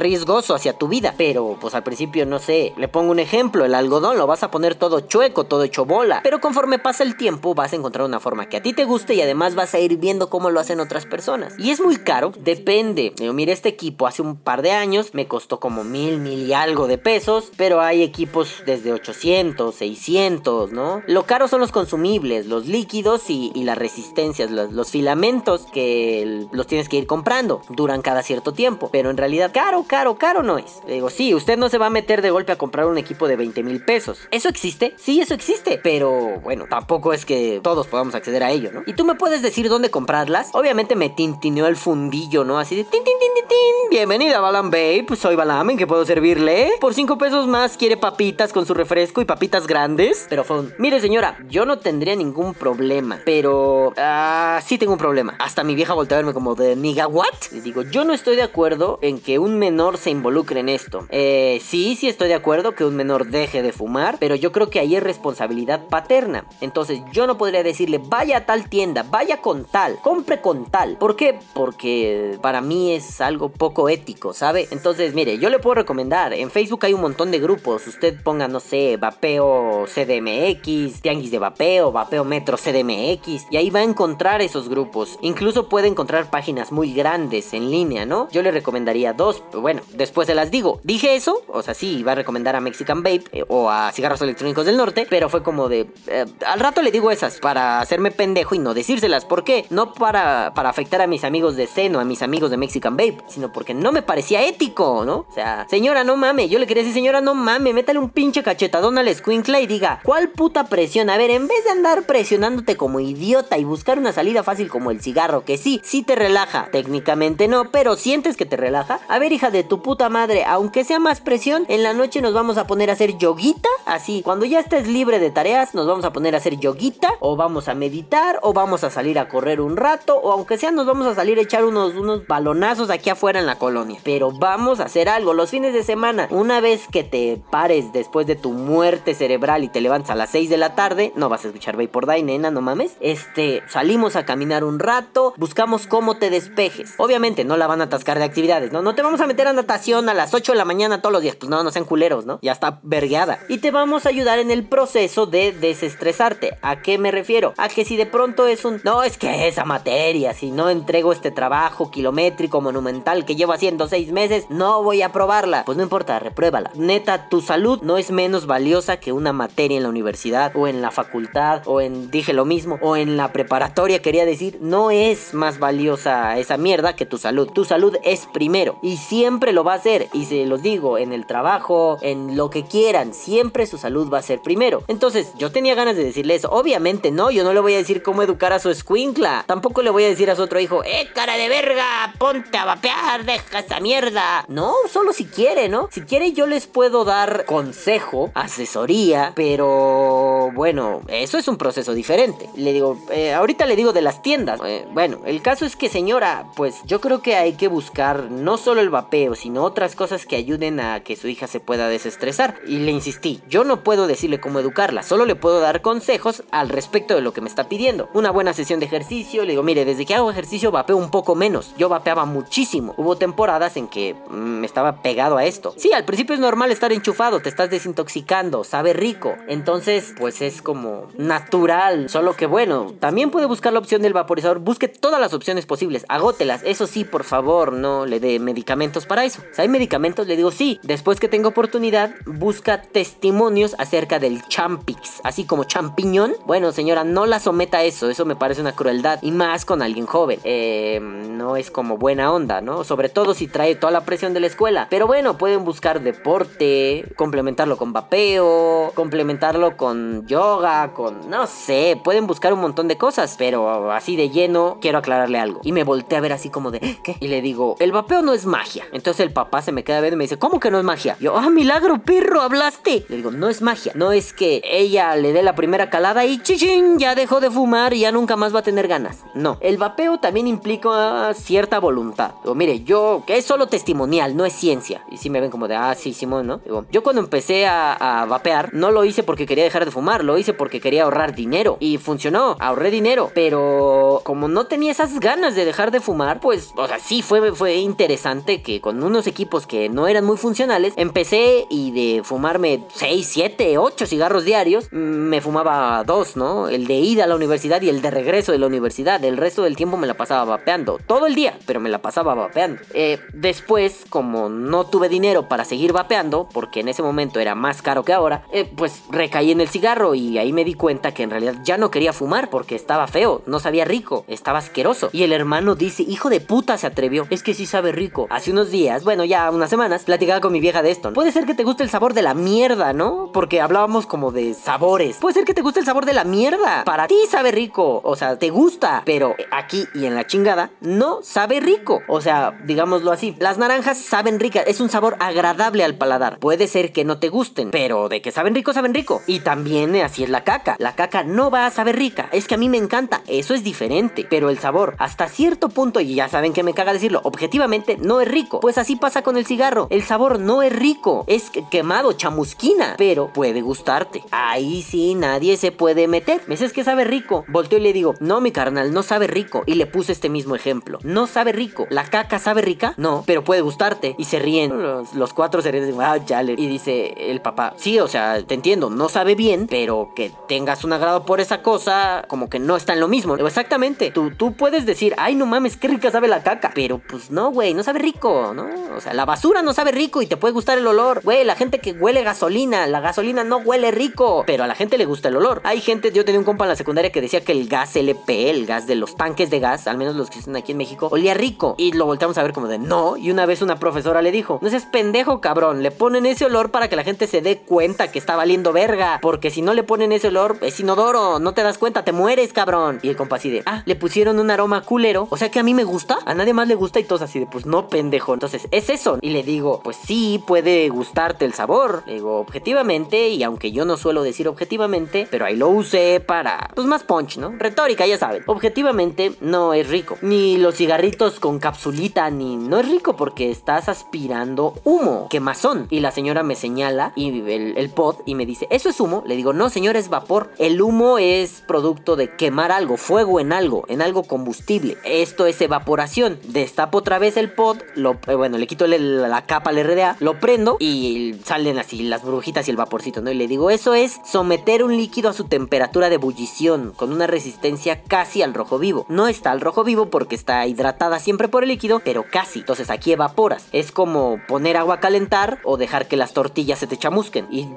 hacia 0.55 0.75
tu 0.75 0.88
vida. 0.88 1.14
Pero, 1.16 1.57
pues 1.61 1.75
al 1.75 1.83
principio, 1.83 2.27
no 2.27 2.38
sé, 2.38 2.72
le 2.77 2.88
pongo 2.88 3.11
un 3.11 3.18
ejemplo, 3.18 3.64
el 3.64 3.75
algodón 3.75 4.18
lo 4.18 4.27
vas 4.27 4.42
a 4.42 4.51
poner 4.51 4.75
todo 4.75 5.01
chueco, 5.01 5.44
todo 5.44 5.62
hecho 5.64 5.85
bola. 5.85 6.20
Pero 6.22 6.40
conforme 6.40 6.79
pasa 6.79 7.03
el 7.03 7.16
tiempo, 7.16 7.55
vas 7.55 7.72
a 7.72 7.77
encontrar 7.77 8.07
una 8.07 8.20
forma 8.20 8.49
que 8.49 8.57
a 8.57 8.62
ti 8.62 8.72
te 8.72 8.85
guste 8.85 9.14
y 9.14 9.20
además 9.20 9.55
vas 9.55 9.75
a 9.75 9.79
ir 9.79 9.96
viendo 9.96 10.31
cómo 10.31 10.51
lo 10.51 10.61
hacen 10.61 10.81
otras 10.81 11.07
personas. 11.07 11.55
Y 11.59 11.70
es 11.70 11.81
muy 11.81 11.96
caro, 11.96 12.33
depende. 12.38 13.12
Yo, 13.16 13.33
mira, 13.33 13.53
este 13.53 13.68
equipo 13.68 14.07
hace 14.07 14.22
un 14.22 14.37
par 14.37 14.62
de 14.62 14.72
años 14.72 15.11
me 15.14 15.27
costó 15.27 15.61
como 15.61 15.85
mil, 15.85 16.18
mil 16.18 16.46
y 16.46 16.53
algo 16.53 16.87
de 16.87 16.99
pesos, 16.99 17.51
pero 17.57 17.81
hay 17.81 18.03
equipos 18.03 18.62
desde 18.66 18.92
800, 18.92 19.75
600, 19.75 20.72
¿no? 20.72 21.03
Lo 21.07 21.25
caro 21.25 21.49
son 21.49 21.61
los 21.61 21.72
consumibles, 21.72 22.46
los 22.46 22.66
líquidos 22.66 23.31
y, 23.31 23.53
las 23.66 23.79
resistencias, 23.79 24.51
los, 24.51 24.90
filamentos 24.90 25.66
que 25.72 26.46
los 26.53 26.66
tienes 26.66 26.88
que 26.88 26.96
ir 26.96 27.07
comprando. 27.07 27.62
Duran 27.70 28.03
cada 28.03 28.22
cierto 28.22 28.53
tiempo, 28.53 28.88
pero 28.92 29.11
en 29.11 29.16
realidad 29.16 29.51
caro, 29.53 29.85
caro, 29.88 30.16
caro 30.16 30.26
no 30.35 30.59
es. 30.59 30.81
digo, 30.87 31.09
sí, 31.09 31.35
usted 31.35 31.57
no 31.57 31.69
se 31.69 31.79
va 31.79 31.87
a 31.87 31.91
meter 31.91 32.21
de 32.21 32.31
golpe 32.31 32.53
a 32.53 32.57
comprar 32.57 32.87
un 32.87 32.99
equipo 32.99 33.29
de 33.29 33.37
20 33.37 33.62
mil 33.62 33.85
pesos. 33.85 34.19
¿Eso 34.31 34.49
existe? 34.49 34.95
Sí, 34.97 35.21
eso 35.21 35.35
existe, 35.35 35.79
pero 35.83 36.41
bueno, 36.41 36.67
tampoco 36.69 37.12
es 37.12 37.25
que 37.25 37.61
todos 37.62 37.87
podamos 37.87 38.15
acceder 38.15 38.43
a 38.43 38.51
ello, 38.51 38.73
¿no? 38.73 38.83
Y 38.87 38.95
tú 38.95 39.05
me 39.05 39.15
puedes 39.15 39.41
decir 39.41 39.69
dónde 39.69 39.91
comprarlas. 39.91 40.51
Obviamente 40.53 40.97
me 40.97 41.11
tintineó 41.11 41.67
el 41.69 41.77
fundillo, 41.77 42.45
¿no? 42.45 42.59
Así 42.59 42.75
de 42.75 42.85
tin, 42.85 43.05
tin, 43.05 43.15
tin, 43.21 43.31
tin, 43.35 43.49
tin. 43.49 43.91
Bienvenida, 43.91 44.41
Balam 44.41 44.71
Babe. 44.71 45.05
Pues 45.07 45.21
soy 45.21 45.37
Balam, 45.37 45.71
¿en 45.71 45.77
qué 45.77 45.87
puedo 45.87 46.05
servirle? 46.05 46.73
Por 46.81 46.93
5 46.93 47.19
pesos 47.19 47.47
más 47.47 47.77
quiere 47.77 47.97
papitas 47.97 48.53
con 48.53 48.67
su 48.67 48.75
refresco 48.75 49.21
y 49.21 49.25
papitas 49.25 49.67
grandes. 49.67 50.27
Pero 50.29 50.43
fue. 50.45 50.65
Mire, 50.79 51.01
señora, 51.01 51.39
yo 51.49 51.65
no 51.65 51.79
tendría 51.79 52.17
ningún 52.17 52.55
problema, 52.55 53.21
pero... 53.25 53.93
Ah, 53.97 54.61
sí 54.65 54.77
tengo 54.77 54.93
un 54.93 54.99
problema. 54.99 55.37
Hasta 55.39 55.62
mi 55.62 55.75
vieja 55.75 55.95
voltea 55.95 56.19
a 56.19 56.21
verme 56.21 56.35
como 56.35 56.55
de, 56.55 56.75
niga, 56.75 57.07
¿what? 57.07 57.27
Le 57.53 57.61
digo, 57.61 57.83
yo 57.83 58.05
no 58.05 58.12
estoy 58.12 58.37
de 58.37 58.43
acuerdo 58.43 58.99
en 59.03 59.21
que 59.21 59.39
un 59.39 59.59
menor 59.59 59.99
se 60.07 60.11
involucre 60.11 60.61
en 60.61 60.69
esto. 60.69 61.05
Eh, 61.11 61.61
sí, 61.64 61.97
sí 61.97 62.09
estoy 62.09 62.29
de 62.29 62.35
acuerdo 62.35 62.77
que 62.77 62.85
un 62.85 62.95
menor 62.95 63.27
deje 63.27 63.61
de 63.61 63.73
fumar, 63.73 64.19
pero 64.21 64.37
yo 64.37 64.53
creo 64.53 64.71
que 64.71 64.79
ahí 64.79 64.95
es 64.95 65.03
responsabilidad 65.03 65.88
paterna. 65.88 66.47
Entonces 66.61 67.01
yo 67.11 67.27
no 67.27 67.37
podría 67.37 67.64
decirle, 67.64 67.99
vaya 67.99 68.37
a 68.37 68.47
tal 68.47 68.69
tienda, 68.69 69.03
vaya 69.03 69.40
con 69.42 69.64
tal, 69.64 69.99
compre 70.05 70.40
con 70.40 70.66
tal. 70.71 70.97
¿Por 70.97 71.16
qué? 71.16 71.40
Porque 71.55 72.38
para 72.40 72.61
mí 72.61 72.92
es 72.92 73.21
algo 73.21 73.49
poco 73.49 73.88
ético, 73.88 74.33
¿sabe? 74.33 74.69
Entonces, 74.71 75.12
mire, 75.12 75.38
yo 75.38 75.51
le 75.51 75.59
puedo 75.59 75.75
recomendar. 75.75 76.33
En 76.35 76.53
Facebook 76.53 76.85
hay 76.85 76.92
un 76.92 77.01
montón 77.01 77.33
de 77.33 77.40
grupos. 77.40 77.88
Usted 77.88 78.23
ponga, 78.23 78.47
no 78.47 78.61
sé, 78.61 78.99
Vapeo 78.99 79.87
CDMX, 79.92 81.01
Tianguis 81.03 81.33
de 81.33 81.40
Vapeo, 81.40 81.90
Vapeo 81.90 82.25
Metro 82.25 82.57
CDMX. 82.57 83.47
Y 83.51 83.57
ahí 83.57 83.71
va 83.71 83.81
a 83.81 83.83
encontrar 83.83 84.40
esos 84.40 84.69
grupos. 84.69 85.19
Incluso 85.23 85.69
puede 85.69 85.88
encontrar 85.88 86.31
páginas 86.31 86.71
muy 86.71 86.92
grandes 86.92 87.53
en 87.55 87.73
línea, 87.73 88.07
¿no? 88.07 88.29
Yo 88.31 88.42
le 88.42 88.53
recomendaría 88.53 89.12
dos. 89.12 89.42
Bueno, 89.53 89.83
después 89.97 90.27
se 90.27 90.35
las 90.35 90.51
digo. 90.51 90.81
Dije 90.83 91.15
eso, 91.15 91.43
o 91.49 91.63
sea, 91.63 91.75
sí, 91.75 91.99
iba 91.99 92.13
a 92.13 92.15
recomendar 92.15 92.57
a 92.57 92.61
Mexican 92.61 93.03
Vape 93.03 93.25
eh, 93.33 93.45
o 93.49 93.71
a 93.71 93.93
Cigarros 93.93 94.21
Electrónicos 94.23 94.67
del 94.67 94.77
Norte. 94.77 95.07
Pero 95.09 95.29
fue 95.29 95.43
como 95.43 95.69
de. 95.69 95.89
Eh, 96.07 96.27
al 96.47 96.61
rato 96.61 96.83
le 96.83 96.91
digo 96.91 97.11
esas 97.11 97.39
para 97.39 97.81
hacerme 97.81 98.11
pendejo 98.11 98.55
y 98.55 98.59
no 98.59 98.75
decírselas. 98.75 99.25
¿Por 99.25 99.45
qué? 99.45 99.67
No 99.71 99.93
para, 99.95 100.53
para 100.55 100.69
afectar 100.69 101.01
a 101.01 101.07
mis 101.07 101.25
amigos 101.25 101.57
de 101.57 101.67
Seno, 101.67 102.01
a 102.01 102.05
mis 102.05 102.23
amigos 102.23 102.51
de 102.51 102.57
Mexican 102.57 102.97
Vape, 102.97 103.19
sino 103.29 103.53
porque 103.53 103.75
no 103.75 103.93
me 103.93 104.03
parecía 104.03 104.47
ético, 104.47 105.05
¿no? 105.05 105.27
O 105.29 105.35
sea, 105.35 105.67
señora, 105.69 106.05
no 106.05 106.17
mame. 106.17 106.49
Yo 106.49 106.59
le 106.59 106.67
quería 106.67 106.83
decir, 106.83 106.95
señora, 106.95 107.21
no 107.21 107.35
mame, 107.35 107.73
métale 107.73 107.99
un 107.99 108.11
pinche 108.11 108.43
cachetadón 108.43 108.99
al 108.99 109.09
escuincla 109.09 109.61
y 109.61 109.67
diga, 109.67 110.01
¿cuál 110.03 110.29
puta 110.31 110.65
presión? 110.65 111.11
A 111.11 111.17
ver, 111.17 111.31
en 111.31 111.49
vez 111.49 111.65
de 111.65 111.71
andar 111.71 112.05
presionándote 112.05 112.77
como 112.77 113.01
idiota 113.01 113.59
y 113.59 113.65
buscar 113.65 113.99
una 113.99 114.13
salida 114.13 114.43
fácil 114.43 114.69
como 114.69 114.91
el 114.91 115.01
cigarro, 115.01 115.45
que 115.45 115.59
sí, 115.59 115.81
sí 115.85 116.03
te 116.03 116.15
relaja. 116.15 116.69
Técnicamente 116.73 117.49
no, 117.49 117.71
pero 117.71 117.97
sientes 117.97 118.37
que 118.37 118.47
te 118.47 118.57
relaja. 118.57 119.01
A 119.09 119.19
ver, 119.19 119.33
hija 119.33 119.51
de 119.51 119.65
tu 119.65 119.83
puta 119.87 120.09
madre, 120.09 120.44
aunque 120.44 120.83
sea 120.83 120.99
más 120.99 121.20
presión, 121.20 121.64
en 121.68 121.85
la 121.85 121.92
noche 121.92 122.20
nos 122.20 122.35
vamos 122.35 122.59
a 122.59 122.66
poner 122.66 122.90
a 122.90 122.94
hacer 122.94 123.18
yoguita. 123.18 123.68
Así, 123.85 124.20
cuando 124.25 124.44
ya 124.44 124.59
estés 124.59 124.88
libre 124.88 125.20
de 125.20 125.31
tareas, 125.31 125.77
nos 125.77 125.87
vamos 125.87 126.05
a 126.05 126.12
poner 126.12 126.35
a 126.35 126.38
hacer 126.38 126.59
yoguita, 126.59 127.12
o 127.20 127.37
vamos 127.37 127.68
a 127.68 127.77
meditar, 127.77 128.40
o 128.42 128.53
vamos 128.53 128.83
a 128.83 128.90
salir 128.90 129.16
a 129.16 129.29
correr 129.29 129.61
un 129.61 129.77
rato, 129.77 130.16
o 130.16 130.33
aunque 130.33 130.59
sea 130.59 130.72
nos 130.72 130.87
vamos 130.87 131.07
a 131.07 131.14
salir 131.14 131.38
a 131.38 131.42
echar 131.42 131.64
unos, 131.64 131.94
unos 131.94 132.27
balonazos 132.27 132.90
aquí 132.90 133.11
afuera 133.11 133.38
en 133.38 133.46
la 133.46 133.61
colonia. 133.61 134.01
Pero 134.03 134.33
vamos 134.33 134.81
a 134.81 134.87
hacer 134.87 135.09
algo. 135.09 135.35
Los 135.35 135.51
fines 135.51 135.72
de 135.72 135.85
semana, 135.85 136.27
una 136.33 136.61
vez 136.61 136.88
que 136.90 137.05
te 137.05 137.40
pares 137.53 137.92
después 137.92 138.27
de 138.27 138.35
tu 138.35 138.51
muerte 138.51 139.14
cerebral 139.14 139.62
y 139.62 139.68
te 139.68 139.81
levantas 139.81 140.11
a 140.11 140.16
las 140.16 140.31
6 140.31 140.51
de 140.51 140.57
la 140.57 140.75
tarde, 140.75 141.12
no 141.14 141.29
vas 141.29 141.44
a 141.44 141.46
escuchar 141.46 141.77
por 141.90 142.07
Day, 142.07 142.25
nena, 142.25 142.51
no 142.51 142.61
mames. 142.61 142.96
Este, 142.99 143.62
salimos 143.68 144.16
a 144.16 144.27
caminar 144.27 144.64
un 144.64 144.81
rato, 144.81 145.33
buscamos 145.37 145.87
cómo 145.87 146.16
te 146.16 146.29
despejes. 146.29 146.94
Obviamente 146.99 147.44
no 147.44 147.57
la 147.57 147.68
van 147.68 147.83
a 147.83 147.85
atascar 147.85 148.18
de 148.18 148.25
actividades, 148.25 148.72
¿no? 148.72 148.83
No 148.83 148.96
te 148.96 149.03
vamos 149.03 149.20
a 149.20 149.29
meter 149.29 149.46
a 149.46 149.53
natación 149.53 149.76
a 149.77 150.15
las 150.15 150.33
8 150.33 150.53
de 150.53 150.59
la 150.59 150.65
mañana 150.65 151.03
todos 151.03 151.12
los 151.12 151.23
días. 151.23 151.37
Pues 151.37 151.51
no, 151.51 151.62
no 151.62 151.71
sean 151.71 151.85
culeros, 151.85 152.25
¿no? 152.25 152.39
Ya 152.41 152.53
está 152.53 152.81
vergueada. 152.83 153.39
Y 153.49 153.59
te 153.59 153.71
vamos 153.71 154.07
a 154.07 154.09
ayudar 154.09 154.39
en 154.39 154.51
el 154.51 154.65
proceso 154.65 155.27
de 155.27 155.53
desestresarte. 155.53 156.57
¿A 156.62 156.81
qué 156.81 156.97
me 156.97 157.11
refiero? 157.11 157.53
A 157.59 157.69
que 157.69 157.85
si 157.85 157.97
de 157.97 158.07
pronto 158.07 158.47
es 158.47 158.65
un... 158.65 158.81
No, 158.85 159.03
es 159.03 159.19
que 159.19 159.49
esa 159.49 159.65
materia, 159.65 160.33
si 160.33 160.51
no 160.51 160.71
entrego 160.71 161.12
este 161.12 161.31
trabajo 161.31 161.91
kilométrico, 161.91 162.61
monumental 162.61 163.27
que 163.27 163.37
llevo 163.37 163.53
haciendo 163.53 163.87
seis 163.87 164.12
meses, 164.12 164.47
no 164.49 164.83
voy 164.83 165.03
a 165.03 165.12
probarla. 165.12 165.65
Pues 165.67 165.77
no 165.77 165.85
importa, 165.85 166.19
repruébala. 166.19 166.71
Neta, 166.75 167.29
tu 167.29 167.43
salud 167.43 167.83
no 167.83 167.99
es 167.99 168.11
menos 168.11 168.47
valiosa 168.47 168.99
que 168.99 169.12
una 169.12 169.35
materia 169.35 169.77
en 169.77 169.83
la 169.83 169.91
universidad 169.91 170.53
o 170.57 170.67
en 170.69 170.81
la 170.81 170.91
facultad 170.91 171.62
o 171.67 171.83
en, 171.83 172.11
dije 172.11 172.33
lo 172.33 172.47
mismo, 172.47 172.79
o 172.81 172.97
en 172.97 173.19
la 173.19 173.33
preparatoria 173.33 174.01
quería 174.01 174.25
decir, 174.25 174.59
no 174.61 174.91
es 174.91 175.35
más 175.35 175.59
valiosa 175.59 176.39
esa 176.39 176.57
mierda 176.57 176.97
que 176.97 177.05
tu 177.05 177.19
salud. 177.19 177.49
Tu 177.53 177.67
salud 177.67 177.97
es 178.05 178.27
primero 178.33 178.79
y 178.83 178.97
siempre 178.97 179.53
lo 179.53 179.66
va 179.67 179.75
a 179.75 179.81
ser. 179.81 180.09
Y 180.13 180.27
se 180.27 180.47
los 180.47 180.63
digo, 180.63 180.99
en 180.99 181.13
el 181.13 181.27
trabajo, 181.27 181.99
en 182.01 182.37
lo 182.37 182.51
que 182.51 182.65
quieran, 182.65 183.15
siempre 183.15 183.67
su 183.67 183.79
salud 183.79 184.13
va 184.13 184.19
a 184.19 184.23
ser 184.23 184.41
primero. 184.41 184.83
Entonces, 184.89 185.33
yo 185.39 185.51
tenía 185.51 185.75
ganas 185.75 185.97
de 185.97 186.05
decirle 186.05 186.35
eso. 186.35 186.49
Obviamente 186.51 187.11
no, 187.11 187.31
yo 187.31 187.45
no 187.45 187.53
le 187.53 187.61
voy 187.61 187.75
a 187.75 187.79
decir 187.79 188.03
cómo 188.03 188.23
educar 188.23 188.53
a 188.53 188.59
su 188.59 188.71
escuincla. 188.71 189.45
Tampoco 189.47 189.83
le 189.83 189.91
voy 189.91 190.05
a 190.05 190.09
decir 190.09 190.31
a 190.31 190.37
su 190.37 190.43
otro 190.43 190.61
hijo, 190.61 190.85
eh, 190.85 191.09
cara 191.15 191.37
de 191.37 191.49
verga, 191.49 192.15
ponte 192.19 192.57
a 192.57 192.65
vapear, 192.65 193.25
deja 193.25 193.61
esa 193.61 193.81
mierda. 193.81 194.45
No, 194.49 194.75
solo 194.91 195.13
si 195.13 195.25
quiere, 195.25 195.69
¿no? 195.69 195.89
Si 195.91 196.03
quiere 196.03 196.33
yo 196.33 196.47
les 196.47 196.67
puedo 196.67 197.05
dar 197.05 197.45
consejo, 197.47 198.31
asesoría, 198.35 199.33
pero 199.35 200.51
bueno, 200.55 201.03
eso 201.09 201.39
es 201.39 201.49
un 201.49 201.57
proceso 201.57 201.95
diferente. 201.95 202.49
Le 202.57 202.73
digo, 202.73 202.99
eh, 203.11 203.33
ahorita 203.33 203.67
le 203.67 203.77
digo 203.77 203.93
de 203.93 204.03
las 204.03 204.23
tiendas. 204.23 204.61
Eh, 204.65 204.87
bueno, 204.93 205.21
el 205.27 205.43
caso 205.43 205.65
es 205.65 205.77
que 205.77 205.89
señora, 205.89 206.47
pues 206.57 206.77
yo 206.85 207.01
creo 207.01 207.23
que 207.23 207.37
hay 207.37 207.55
que 207.55 207.69
buscar 207.69 208.31
no 208.31 208.59
solo 208.59 208.81
el 208.81 208.91
vapeo, 208.91 209.35
sino 209.35 209.56
otras 209.59 209.97
cosas 209.97 210.27
que 210.27 210.37
ayuden 210.37 210.81
a 210.81 211.01
que 211.01 211.16
su 211.16 211.29
hija 211.29 211.47
se 211.47 211.61
pueda 211.61 211.88
desestresar. 211.88 212.61
Y 212.66 212.79
le 212.79 212.92
insistí, 212.92 213.40
yo 213.49 213.64
no 213.64 213.83
puedo 213.83 214.07
decirle 214.07 214.40
cómo 214.40 214.61
educarla, 214.61 215.03
solo 215.03 215.25
le 215.25 215.35
puedo 215.35 215.61
dar 215.61 215.83
consejos 215.83 216.42
al 216.51 216.69
respecto 216.69 217.14
de 217.14 217.21
lo 217.21 217.33
que 217.33 217.40
me 217.40 217.49
está 217.49 217.69
pidiendo. 217.69 218.09
Una 218.14 218.31
buena 218.31 218.53
sesión 218.53 218.81
de 218.81 218.87
ejercicio, 218.87 219.45
le 219.45 219.53
digo, 219.53 219.62
mire, 219.62 219.85
desde 219.85 220.07
que 220.07 220.14
hago 220.14 220.31
ejercicio 220.31 220.71
vapeo 220.71 220.97
un 220.97 221.11
poco 221.11 221.35
menos. 221.35 221.75
Yo 221.77 221.88
vapeaba 221.88 222.25
muchísimo. 222.25 222.95
Hubo 222.97 223.16
temporadas 223.16 223.77
en 223.77 223.88
que 223.88 224.14
mm, 224.14 224.35
me 224.35 224.66
estaba 224.66 225.03
pegado 225.03 225.37
a 225.37 225.45
esto. 225.45 225.75
Sí, 225.77 225.92
al 225.92 226.05
principio 226.05 226.35
es 226.35 226.40
normal 226.40 226.71
estar 226.71 226.92
enchufado, 226.92 227.40
te 227.40 227.49
estás 227.49 227.71
desintoxicando, 227.71 228.64
sabe 228.64 228.92
rico. 228.92 229.35
Entonces, 229.49 230.14
pues 230.19 230.42
es 230.42 230.62
como 230.62 231.09
natural. 231.16 232.09
Solo 232.09 232.35
que 232.35 232.47
bueno, 232.47 232.95
también 232.99 233.31
puede 233.31 233.47
buscar 233.47 233.73
la 233.73 233.79
opción 233.79 234.03
del 234.03 234.12
vaporizador. 234.12 234.59
Busque 234.59 234.88
todas 234.88 235.21
las 235.21 235.35
opciones 235.35 235.66
posibles, 235.66 236.05
agótelas. 236.09 236.62
Eso 236.64 236.87
sí, 236.87 237.05
por 237.05 237.25
favor, 237.25 237.73
no 237.73 238.07
le 238.07 238.21
dé 238.21 238.38
medicamentos 238.38 239.07
para 239.07 239.25
eso. 239.25 239.42
Si 239.53 239.63
hay 239.63 239.69
medicamentos, 239.69 240.27
le 240.27 240.37
digo 240.37 240.51
sí. 240.51 240.81
Después 240.83 241.21
que 241.21 241.29
tenga 241.29 241.49
oportunidad, 241.49 242.15
busca 242.27 242.83
testimonios 242.83 243.75
acerca 243.79 244.19
del 244.19 244.43
champix, 244.49 245.21
así 245.25 245.45
como 245.45 245.65
champiñón. 245.65 246.35
Bueno, 246.47 246.73
señora, 246.73 247.05
no 247.05 247.27
la 247.27 247.41
someta 247.41 247.79
a 247.79 247.85
eso. 247.85 248.11
Eso 248.11 248.25
me 248.25 248.37
parece 248.37 248.61
una 248.61 248.73
crueldad. 248.73 249.19
Y 249.23 249.31
más 249.31 249.65
con 249.65 249.83
alguien 249.83 250.07
joven. 250.07 250.41
Eh, 250.45 251.01
no 251.01 251.57
es 251.57 251.71
como 251.71 251.97
buena 251.99 252.33
onda, 252.33 252.61
¿no? 252.61 252.85
Sobre 252.85 253.09
todo 253.09 253.35
si 253.35 253.49
trae 253.49 253.75
toda 253.75 253.91
la 253.91 254.05
presión 254.05 254.35
de 254.35 254.41
la 254.41 254.47
escuela. 254.47 254.87
Pero 254.91 255.07
bueno, 255.07 255.39
pueden 255.39 255.65
buscar 255.65 256.01
deporte, 256.03 257.05
complementarlo 257.17 257.77
con 257.77 257.93
vapeo, 257.93 258.93
complementarlo 258.95 259.77
con 259.77 260.27
yoga, 260.27 260.93
con... 260.93 261.29
No 261.31 261.47
sé, 261.47 262.01
pueden 262.03 262.27
buscar 262.27 262.53
un 262.53 262.61
montón 262.61 262.89
de 262.89 262.99
cosas. 262.99 263.37
Pero 263.39 263.93
así 263.93 264.17
de 264.17 264.31
lleno, 264.31 264.79
quiero 264.81 264.99
aclararle 264.99 265.39
algo. 265.39 265.61
Y 265.63 265.73
me 265.73 265.85
volteé 265.85 266.19
a 266.19 266.21
ver 266.21 266.33
así 266.33 266.51
como 266.51 266.71
de... 266.71 266.81
¿Qué? 267.03 267.17
Y 267.21 267.29
le 267.29 267.43
digo, 267.43 267.77
el 267.81 267.93
vapeo 267.93 268.23
no 268.23 268.33
es 268.33 268.47
magia. 268.47 268.85
Entonces 268.93 269.21
el 269.21 269.33
papá 269.37 269.61
se 269.61 269.70
me 269.70 269.85
queda 269.85 270.01
viendo 270.01 270.14
y 270.14 270.18
me 270.18 270.25
dice, 270.25 270.38
¿cómo 270.38 270.59
que 270.59 270.70
no 270.70 270.79
es 270.79 270.85
magia? 270.85 271.18
Yo, 271.20 271.37
ah, 271.37 271.51
milagro, 271.51 271.99
perro, 271.99 272.40
hablaste. 272.40 273.05
Le 273.11 273.16
digo, 273.16 273.31
no 273.31 273.51
es 273.51 273.61
magia. 273.61 273.92
No 273.94 274.11
es 274.11 274.33
que 274.33 274.62
ella 274.64 275.14
le 275.14 275.35
dé 275.35 275.42
la 275.42 275.55
primera 275.55 275.90
calada 275.90 276.25
y 276.25 276.38
chichín, 276.42 276.99
ya 276.99 277.14
dejó 277.14 277.40
de 277.40 277.51
fumar 277.51 277.92
y 277.92 278.01
ya 278.01 278.12
nunca 278.12 278.37
más 278.37 278.55
va 278.55 278.61
a 278.61 278.62
tener 278.62 278.88
ganas. 278.88 279.25
No, 279.35 279.59
el 279.61 279.77
vapeo 279.77 280.20
también 280.20 280.46
implica 280.46 281.35
cierta 281.35 281.79
voluntad. 281.81 282.33
Digo, 282.42 282.55
mire, 282.55 282.83
yo, 282.83 283.25
que 283.27 283.37
es 283.37 283.44
solo 283.44 283.66
testimonial, 283.66 284.35
no 284.38 284.46
es 284.46 284.55
ciencia. 284.55 285.05
Y 285.11 285.18
si 285.18 285.29
me 285.29 285.38
ven 285.38 285.51
como 285.51 285.68
de, 285.68 285.77
ah, 285.77 285.94
sí, 285.94 286.14
Simón, 286.14 286.46
¿no? 286.46 286.59
Digo, 286.64 286.87
yo 286.90 287.03
cuando 287.03 287.20
empecé 287.20 287.66
a, 287.66 288.25
vapear, 288.27 288.72
no 288.72 288.90
lo 288.90 289.05
hice 289.05 289.22
porque 289.22 289.44
quería 289.44 289.64
dejar 289.64 289.85
de 289.85 289.90
fumar, 289.90 290.25
lo 290.25 290.38
hice 290.38 290.55
porque 290.55 290.81
quería 290.81 291.03
ahorrar 291.03 291.35
dinero. 291.35 291.77
Y 291.79 291.99
funcionó, 291.99 292.57
ahorré 292.59 292.90
dinero. 292.90 293.31
Pero 293.35 294.22
como 294.25 294.49
no 294.49 294.66
tenía 294.66 294.92
esas 294.92 295.20
ganas 295.20 295.55
de 295.55 295.66
dejar 295.66 295.90
de 295.90 296.01
fumar, 296.01 296.40
pues, 296.40 296.70
o 296.77 296.87
sea, 296.87 296.99
sí 296.99 297.20
fue, 297.20 297.53
fue 297.53 297.75
interesante 297.75 298.62
que 298.62 298.81
con 298.81 299.03
unos 299.03 299.26
equipos 299.27 299.67
que 299.67 299.89
no 299.89 300.09
eran 300.09 300.25
muy 300.25 300.37
funcionales, 300.37 300.95
empecé 300.97 301.67
y 301.71 301.91
de 301.93 302.23
fumarme 302.23 302.85
6, 302.95 303.27
7, 303.27 303.79
8 303.79 304.07
cigarros 304.07 304.45
diarios, 304.45 304.89
me 304.93 305.41
fumaba 305.41 306.03
dos, 306.05 306.37
¿no? 306.37 306.69
El 306.69 306.87
de 306.87 306.95
ida 306.95 307.25
a 307.25 307.27
la 307.27 307.37
universidad 307.37 307.81
y 307.83 307.89
el 307.89 308.03
de 308.03 308.11
regreso 308.11 308.53
de 308.53 308.59
la 308.59 308.67
universidad. 308.67 309.23
El 309.25 309.37
resto 309.37 309.62
del 309.62 309.77
tiempo 309.77 309.97
me 309.97 310.07
la 310.07 310.15
pasaba 310.15 310.45
vapeando. 310.45 310.99
Todo 311.07 311.27
el 311.27 311.35
día, 311.35 311.59
pero 311.67 311.81
me 311.81 311.89
la 311.89 311.99
pasaba 311.99 312.35
vapeando. 312.35 312.81
Eh, 312.95 313.19
después, 313.33 314.05
como 314.09 314.49
no 314.49 314.85
tuve 314.87 315.09
dinero 315.09 315.49
para 315.49 315.65
seguir 315.65 315.93
vapeando, 315.93 316.49
porque 316.53 316.81
en 316.81 316.89
ese 316.89 317.03
momento 317.03 317.41
era 317.41 317.55
más 317.55 317.83
caro 317.83 318.05
que 318.05 318.12
ahora, 318.12 318.45
eh, 318.53 318.71
pues 318.77 319.03
recaí 319.11 319.51
en 319.51 319.61
el 319.61 319.69
cigarro 319.69 320.15
y 320.15 320.39
ahí 320.39 320.53
me 320.53 320.65
di 320.65 320.75
cuenta 320.75 321.12
que 321.12 321.23
en 321.23 321.31
realidad 321.31 321.57
ya 321.65 321.79
no 321.79 321.91
quería 321.91 322.12
fumar 322.12 322.51
porque 322.51 322.75
estaba 322.75 323.07
feo, 323.07 323.43
no 323.47 323.61
sabía 323.61 323.85
rico, 323.85 324.25
estaba 324.29 324.59
asqueroso. 324.59 325.11
Y 325.12 325.23
el 325.23 325.33
hermano 325.33 325.75
dice, 325.75 326.03
hijo 326.03 326.31
de 326.31 326.41
puta 326.41 326.79
se 326.79 326.87
atrevió, 326.87 327.27
es 327.31 327.43
que 327.43 327.55
sí 327.55 327.67
sabe 327.67 327.93
rico. 327.93 328.27
Hace 328.31 328.53
unos 328.53 328.71
días, 328.71 329.05
bueno, 329.07 329.25
ya 329.25 329.53
unas 329.53 329.71
semanas, 329.71 330.03
platicaba 330.03 330.40
con 330.40 330.53
mi 330.53 330.59
vieja 330.59 330.83
de 330.83 330.90
esto. 330.90 331.12
Puede 331.12 331.31
ser 331.31 331.47
que 331.47 331.55
te 331.55 331.62
guste 331.62 331.85
el 331.85 331.90
sabor 331.90 332.12
de 332.12 332.23
la 332.23 332.35
mierda, 332.35 332.92
¿no? 332.92 333.31
Porque 333.33 333.61
hablábamos 333.61 334.05
como 334.05 334.33
de 334.33 334.53
sabores. 334.53 335.19
Puede 335.19 335.35
ser 335.35 335.45
que 335.45 335.55
te 335.55 335.62
guste 335.62 335.79
el 335.79 335.87
sabor 335.87 336.07
de 336.07 336.12
la 336.12 336.25
mierda. 336.25 336.83
Para 336.85 337.07
ti 337.07 337.14
sabe 337.31 337.53
rico, 337.53 338.01
o 338.03 338.16
sea, 338.16 338.37
te 338.37 338.51
gusta, 338.51 339.03
pero 339.07 339.37
aquí 339.53 339.87
y 339.95 340.07
en 340.07 340.16
la 340.16 340.27
chingada 340.27 340.71
no 340.81 341.21
sabe 341.23 341.61
rico. 341.61 342.01
O 342.09 342.21
sea, 342.21 342.59
digámoslo 342.64 343.12
así, 343.12 343.37
las 343.38 343.59
naranjas 343.59 343.97
saben 343.97 344.40
ricas, 344.40 344.64
es 344.66 344.81
un 344.81 344.90
sabor 344.90 345.16
agradable 345.21 345.85
al 345.85 345.95
paladar. 345.95 346.40
Puede 346.40 346.66
ser 346.66 346.92
que 346.92 347.05
no 347.05 347.21
te 347.21 347.29
gusten, 347.29 347.71
pero 347.71 348.09
de 348.09 348.21
que 348.21 348.33
saben 348.33 348.57
rico, 348.57 348.73
saben 348.73 348.92
rico. 348.92 349.23
Y 349.29 349.38
también 349.38 349.95
así 350.03 350.25
es 350.25 350.31
la 350.31 350.42
caca. 350.42 350.75
La 350.81 350.97
caca 350.97 351.23
no 351.23 351.53
va 351.53 351.66
a 351.66 351.71
saber 351.71 351.95
rica. 351.95 352.29
Es 352.33 352.49
que 352.49 352.57
a 352.57 352.59
mí 352.59 352.69
me 352.69 352.79
encanta, 352.79 353.23
eso 353.29 353.55
es 353.55 353.62
diferente. 353.62 354.27
Pero 354.29 354.51
el 354.51 354.59
sabor, 354.59 354.97
hasta 354.99 355.29
cierto 355.29 355.69
punto, 355.69 356.01
y 356.01 356.16
ya 356.16 356.29
saben 356.29 356.53
que 356.53 356.64
me 356.64 356.75
caga 356.75 356.92
decirlo, 356.92 357.21
objetivamente 357.23 357.97
no 357.99 358.21
es 358.21 358.27
rico. 358.27 358.59
Pues 358.59 358.79
así 358.79 358.96
pasa 358.97 359.23
con 359.23 359.37
el 359.37 359.47
cigarro. 359.47 359.87
El 359.91 360.03
sabor 360.03 360.39
no 360.39 360.63
es 360.63 360.73
rico, 360.75 361.25
es 361.27 361.51
quemado, 361.71 362.13
chamusquina, 362.13 362.95
pero 362.99 363.33
puede 363.33 363.61
gustarte. 363.61 364.23
Ahí 364.31 364.83
sí 364.83 365.15
nadie 365.15 365.57
se 365.57 365.73
puede 365.73 366.09
meter. 366.09 366.43
¿Me 366.47 366.55
dices 366.55 366.73
que 366.73 366.85
sabe 366.85 367.05
rico? 367.05 367.45
Volteo 367.49 367.79
y 367.79 367.83
le 367.83 367.93
digo, 367.93 368.15
no, 368.21 368.41
mi 368.41 368.53
carnal, 368.53 368.93
no 368.93 369.03
sabe 369.03 369.27
rico. 369.27 369.63
Y 369.67 369.75
le 369.75 369.87
puse 369.87 370.13
este 370.13 370.29
mismo 370.29 370.55
ejemplo. 370.55 370.99
No 371.03 371.27
sabe 371.27 371.53
rico. 371.53 371.87
¿La 371.91 372.05
caca 372.05 372.39
sabe 372.39 372.63
rica? 372.63 372.95
No, 372.97 373.25
pero 373.27 373.45
puede 373.45 373.61
gustarte. 373.61 374.15
Y 374.19 374.25
se 374.25 374.39
ríen. 374.39 374.73
Los, 375.15 375.33
cuatro 375.33 375.63
se 375.63 375.71
ríen. 375.71 375.95
Ah, 376.01 376.19
chale. 376.25 376.55
Y 376.57 376.67
dice 376.67 377.15
el 377.31 377.41
papá, 377.41 377.75
sí, 377.77 377.99
o 377.99 378.09
sea, 378.09 378.43
te 378.43 378.55
entiendo, 378.55 378.91
no 378.91 379.09
sabe 379.09 379.35
bien, 379.35 379.67
pero 379.69 380.11
que 380.15 380.33
tengas 380.49 380.85
un 380.85 380.93
agrado 380.93 381.25
por 381.25 381.41
esa 381.41 381.63
cosa, 381.63 382.25
como 382.29 382.49
que 382.49 382.59
no 382.59 382.77
está 382.77 382.93
en 382.93 383.01
lo 383.01 383.09
mismo. 383.09 383.37
Exactamente. 383.37 384.11
Tú, 384.11 384.31
tú 384.31 384.55
puedes 384.55 384.87
decir, 384.87 385.15
ay, 385.19 385.35
no 385.35 385.47
mames, 385.47 385.77
qué 385.77 385.89
rica 385.89 386.11
sabe 386.11 386.29
la 386.29 386.43
caca. 386.43 386.73
Pero 386.75 386.99
pues 386.99 387.31
no, 387.31 387.51
güey, 387.51 387.75
no 387.75 387.83
sabe 387.83 387.99
rico, 387.99 388.53
¿no? 388.55 388.67
O 388.94 389.01
sea, 389.01 389.14
la 389.14 389.25
basura 389.25 389.62
no 389.62 389.72
sabe 389.72 389.92
rico 389.92 390.22
y 390.22 390.27
te 390.27 390.37
puede 390.37 390.53
gustar 390.53 390.79
el 390.79 390.87
olor. 390.87 391.20
Güey, 391.22 391.44
la 391.44 391.55
gente 391.55 391.79
que 391.79 391.92
huele 391.92 392.22
gasolina, 392.22 392.87
la 392.87 393.01
gasolina 393.01 393.44
no 393.44 393.59
huele 393.59 393.90
rico, 393.90 394.44
pero 394.46 394.64
a 394.64 394.66
la 394.66 394.75
gente 394.75 394.99
le 394.99 395.07
gusta 395.07 395.29
el 395.29 395.37
olor. 395.37 395.61
Hay 395.64 395.81
gente, 395.81 396.12
yo 396.12 396.25
tenía 396.25 396.38
un 396.38 396.44
compa 396.44 396.64
en 396.64 396.70
la 396.70 396.77
secundaria 396.77 397.12
que 397.12 397.20
decía 397.20 397.44
que 397.44 397.53
el 397.53 397.68
gas 397.68 397.96
LP, 397.96 398.51
el 398.51 398.66
gas 398.66 398.87
de 398.87 398.94
los 398.94 399.16
tanques 399.16 399.51
de 399.51 399.61
gas, 399.61 399.87
al 399.87 399.96
menos 399.96 400.16
los 400.16 400.31
que 400.31 400.38
están 400.38 400.57
aquí 400.57 400.72
en 400.72 400.79
México, 400.79 401.09
olía 401.11 401.35
rico. 401.35 401.75
Y 401.79 401.92
lo 401.92 402.07
volteamos 402.07 402.38
a 402.38 402.42
ver 402.42 402.53
como 402.53 402.68
de 402.68 402.79
no. 402.79 403.16
Y 403.16 403.31
una 403.31 403.46
vez 403.46 403.62
una 403.62 403.79
profesora 403.79 404.22
le 404.22 404.33
dijo, 404.33 404.59
no 404.62 404.70
seas 404.70 404.87
pendejo, 404.87 405.40
cabrón, 405.40 405.83
le 405.83 405.90
ponen 405.90 406.27
ese 406.27 406.44
olor 406.44 406.70
para 406.70 406.88
que 406.88 406.96
la 406.96 407.05
gente 407.05 407.27
se 407.27 407.40
dé 407.40 407.59
cuenta 407.59 408.11
que 408.11 408.18
está 408.18 408.37
valiendo 408.37 408.72
verga. 408.72 409.18
Porque 409.22 409.51
si 409.51 409.62
no 409.62 409.75
le 409.75 409.83
ponen 409.83 410.12
ese 410.12 410.29
olor, 410.29 410.59
es 410.61 410.79
inodoro, 410.81 411.38
no 411.38 411.53
te 411.53 411.62
das 411.62 411.79
cuenta, 411.79 412.05
te 412.05 412.12
mueres, 412.12 412.53
cabrón. 412.53 412.99
Y 413.03 413.09
el 413.09 413.16
compa 413.16 413.37
así 413.37 413.51
de, 413.51 413.62
ah, 413.66 413.83
le 413.87 413.96
pusieron 413.96 414.38
un 414.38 414.51
aroma 414.51 414.83
culero. 414.83 415.27
O 415.31 415.37
sea 415.37 415.51
que 415.51 415.59
a 415.59 415.62
mí 415.62 415.75
me 415.75 415.85
gusta, 415.85 416.18
a 416.25 416.35
nadie 416.35 416.55
más 416.55 416.68
le 416.68 416.75
gusta 416.75 417.01
y 417.01 417.05
todos 417.05 417.22
así 417.22 417.38
de, 417.38 417.46
pues 417.46 417.66
no, 417.66 417.88
pendejo. 417.88 418.35
Entonces, 418.35 418.68
es 418.77 418.91
eso. 418.91 419.19
Y 419.21 419.31
le 419.31 419.43
digo, 419.43 419.81
pues 419.83 419.97
sí, 419.97 420.43
puede 420.47 420.89
gustarte 420.89 421.45
el 421.45 421.55
sabor. 421.55 422.03
Le 422.07 422.15
digo, 422.15 422.39
objetivamente, 422.39 423.29
y 423.29 423.43
aunque 423.43 423.73
yo 423.73 423.85
no 423.85 423.97
suelo 423.97 424.23
decir 424.23 424.49
objetivamente, 424.49 425.27
pero 425.31 425.45
ahí 425.47 425.57
lo 425.57 425.69
usé 425.69 426.21
para, 426.21 426.71
pues 426.75 426.87
más 426.87 427.03
punch, 427.03 427.39
¿no? 427.39 427.53
Retórica, 427.59 428.07
ya 428.07 428.19
saben. 428.19 428.43
Objetivamente, 428.47 429.33
no 429.41 429.75
es 429.75 429.89
rico. 429.89 430.17
Ni 430.23 430.59
los 430.59 430.77
cigarritos 430.77 431.41
con 431.41 431.59
capsulita, 431.59 432.31
ni 432.31 432.57
no 432.57 432.81
es 432.81 432.89
rico 432.89 433.17
porque 433.17 433.51
estás 433.51 433.89
aspirando 433.89 434.75
humo, 434.85 435.29
quemazón. 435.31 435.87
Y 435.91 436.01
la 436.01 436.11
señora 436.11 436.43
me 436.43 436.57
señala 436.57 437.12
y 437.17 437.41
el, 437.51 437.77
el 437.77 437.91
pod 437.91 438.17
y 438.27 438.35
me 438.35 438.47
dice, 438.47 438.67
¿eso 438.71 438.89
es 438.89 439.01
humo? 439.01 439.23
Le 439.27 439.37
digo, 439.37 439.53
no, 439.53 439.71
señor, 439.71 439.97
es 439.97 440.09
vapor. 440.09 440.53
El 440.59 440.81
humo 440.81 441.19
es 441.19 441.62
producto 441.67 442.17
de 442.17 442.35
quemar 442.37 442.73
algo, 442.73 442.97
fuego 442.97 443.41
en 443.41 443.53
algo, 443.53 443.85
en 443.89 444.03
algo 444.03 444.25
combustible. 444.25 444.99
Esto 445.05 445.47
es 445.47 445.61
evaporación. 445.61 446.39
Destapo 446.45 446.99
otra 446.99 447.19
vez 447.19 447.37
el 447.37 447.53
pod, 447.53 447.79
lo, 447.95 448.19
eh, 448.27 448.35
bueno, 448.35 448.59
le 448.59 448.66
quito 448.67 448.87
la 448.87 449.43
capa 449.47 449.71
al 449.71 449.83
RDA, 449.83 450.17
lo 450.21 450.39
prendo 450.41 450.77
y 450.79 451.35
salen 451.45 451.79
así 451.79 452.03
las 452.03 452.25
brujitas 452.25 452.67
y 452.67 452.71
el 452.71 452.77
vaporcito, 452.77 453.21
¿no? 453.21 453.31
Y 453.31 453.35
le 453.35 453.49
digo, 453.49 453.71
eso 453.71 453.95
es 453.95 454.21
someter 454.25 454.83
un 454.83 454.97
líquido 454.97 455.31
a 455.31 455.33
su 455.33 455.45
temperatura 455.45 456.09
de 456.09 456.17
ebullición 456.17 456.93
con 456.97 457.13
una 457.13 457.27
resistencia 457.27 458.03
casi 458.03 458.43
al 458.43 458.55
rojo 458.55 458.79
vivo. 458.79 459.07
No 459.09 459.29
está 459.29 459.51
al 459.51 459.61
rojo 459.61 459.85
vivo 459.85 460.11
porque 460.11 460.35
está 460.35 460.67
hidratada 460.67 461.19
siempre 461.19 461.49
por 461.49 461.63
el 461.63 461.69
líquido, 461.69 462.01
pero 462.05 462.25
casi. 462.31 462.61
Entonces 462.61 462.91
aquí 462.91 463.13
evaporas. 463.13 463.67
Es 463.73 463.93
como 463.93 464.41
poner 464.49 464.77
agua 464.77 464.97
a 464.97 465.01
calentar 465.01 465.61
o 465.65 465.77
dejar 465.77 466.09
que 466.09 466.17
las 466.17 466.33
tortillas 466.33 466.79
se 466.79 466.87
te 466.87 466.97
chamusquen. 466.97 467.47
Y 467.51 467.69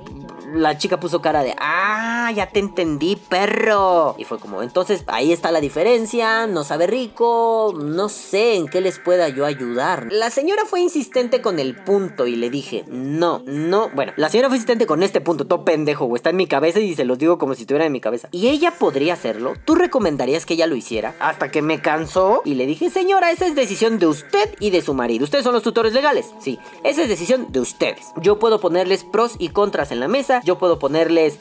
la 0.53 0.77
chica 0.77 0.99
puso 0.99 1.21
cara 1.21 1.43
de, 1.43 1.55
ah, 1.59 2.31
ya 2.35 2.47
te 2.47 2.59
entendí, 2.59 3.15
perro. 3.15 4.15
Y 4.17 4.23
fue 4.23 4.39
como, 4.39 4.62
entonces 4.62 5.03
ahí 5.07 5.31
está 5.31 5.51
la 5.51 5.62
diferencia, 5.62 6.47
no 6.47 6.63
sabe 6.63 6.88
rico, 6.88 7.73
no 7.77 8.09
sé 8.09 8.55
en 8.55 8.67
qué 8.67 8.81
les 8.81 8.99
pueda 8.99 9.29
yo 9.29 9.45
ayudar. 9.45 10.07
La 10.12 10.29
señora 10.29 10.65
fue 10.65 10.81
insistente 10.81 11.41
con 11.41 11.59
el 11.59 11.75
punto 11.75 12.27
y 12.27 12.35
le 12.35 12.49
dije, 12.49 12.85
no, 12.88 13.41
no, 13.45 13.89
bueno, 13.89 14.13
la 14.15 14.29
señora 14.29 14.49
fue 14.49 14.57
insistente 14.57 14.85
con 14.85 15.03
este 15.03 15.21
punto, 15.21 15.45
todo 15.45 15.65
pendejo, 15.65 16.15
está 16.15 16.29
en 16.29 16.38
mi 16.38 16.47
cabeza 16.47 16.79
y 16.79 16.95
se 16.95 17.05
los 17.05 17.17
digo 17.17 17.38
como 17.38 17.55
si 17.55 17.62
estuviera 17.62 17.85
en 17.85 17.91
mi 17.91 18.01
cabeza. 18.01 18.29
Y 18.31 18.47
ella 18.47 18.71
podría 18.71 19.13
hacerlo, 19.13 19.53
¿tú 19.65 19.75
recomendarías 19.75 20.45
que 20.45 20.55
ella 20.55 20.67
lo 20.67 20.75
hiciera? 20.75 21.15
Hasta 21.19 21.51
que 21.51 21.62
me 21.62 21.81
cansó 21.81 22.41
y 22.45 22.55
le 22.55 22.65
dije, 22.65 22.89
señora, 22.89 23.31
esa 23.31 23.45
es 23.45 23.55
decisión 23.55 23.99
de 23.99 24.07
usted 24.07 24.55
y 24.59 24.69
de 24.71 24.81
su 24.81 24.93
marido. 24.93 25.23
Ustedes 25.23 25.43
son 25.43 25.53
los 25.53 25.63
tutores 25.63 25.93
legales, 25.93 26.33
sí, 26.39 26.59
esa 26.83 27.03
es 27.03 27.09
decisión 27.09 27.51
de 27.51 27.59
ustedes. 27.59 28.07
Yo 28.17 28.39
puedo 28.39 28.59
ponerles 28.59 29.03
pros 29.03 29.35
y 29.39 29.49
contras 29.49 29.91
en 29.91 29.99
la 29.99 30.07
mesa 30.07 30.38
yo 30.43 30.58
puedo 30.58 30.80
ponerles 30.80 31.38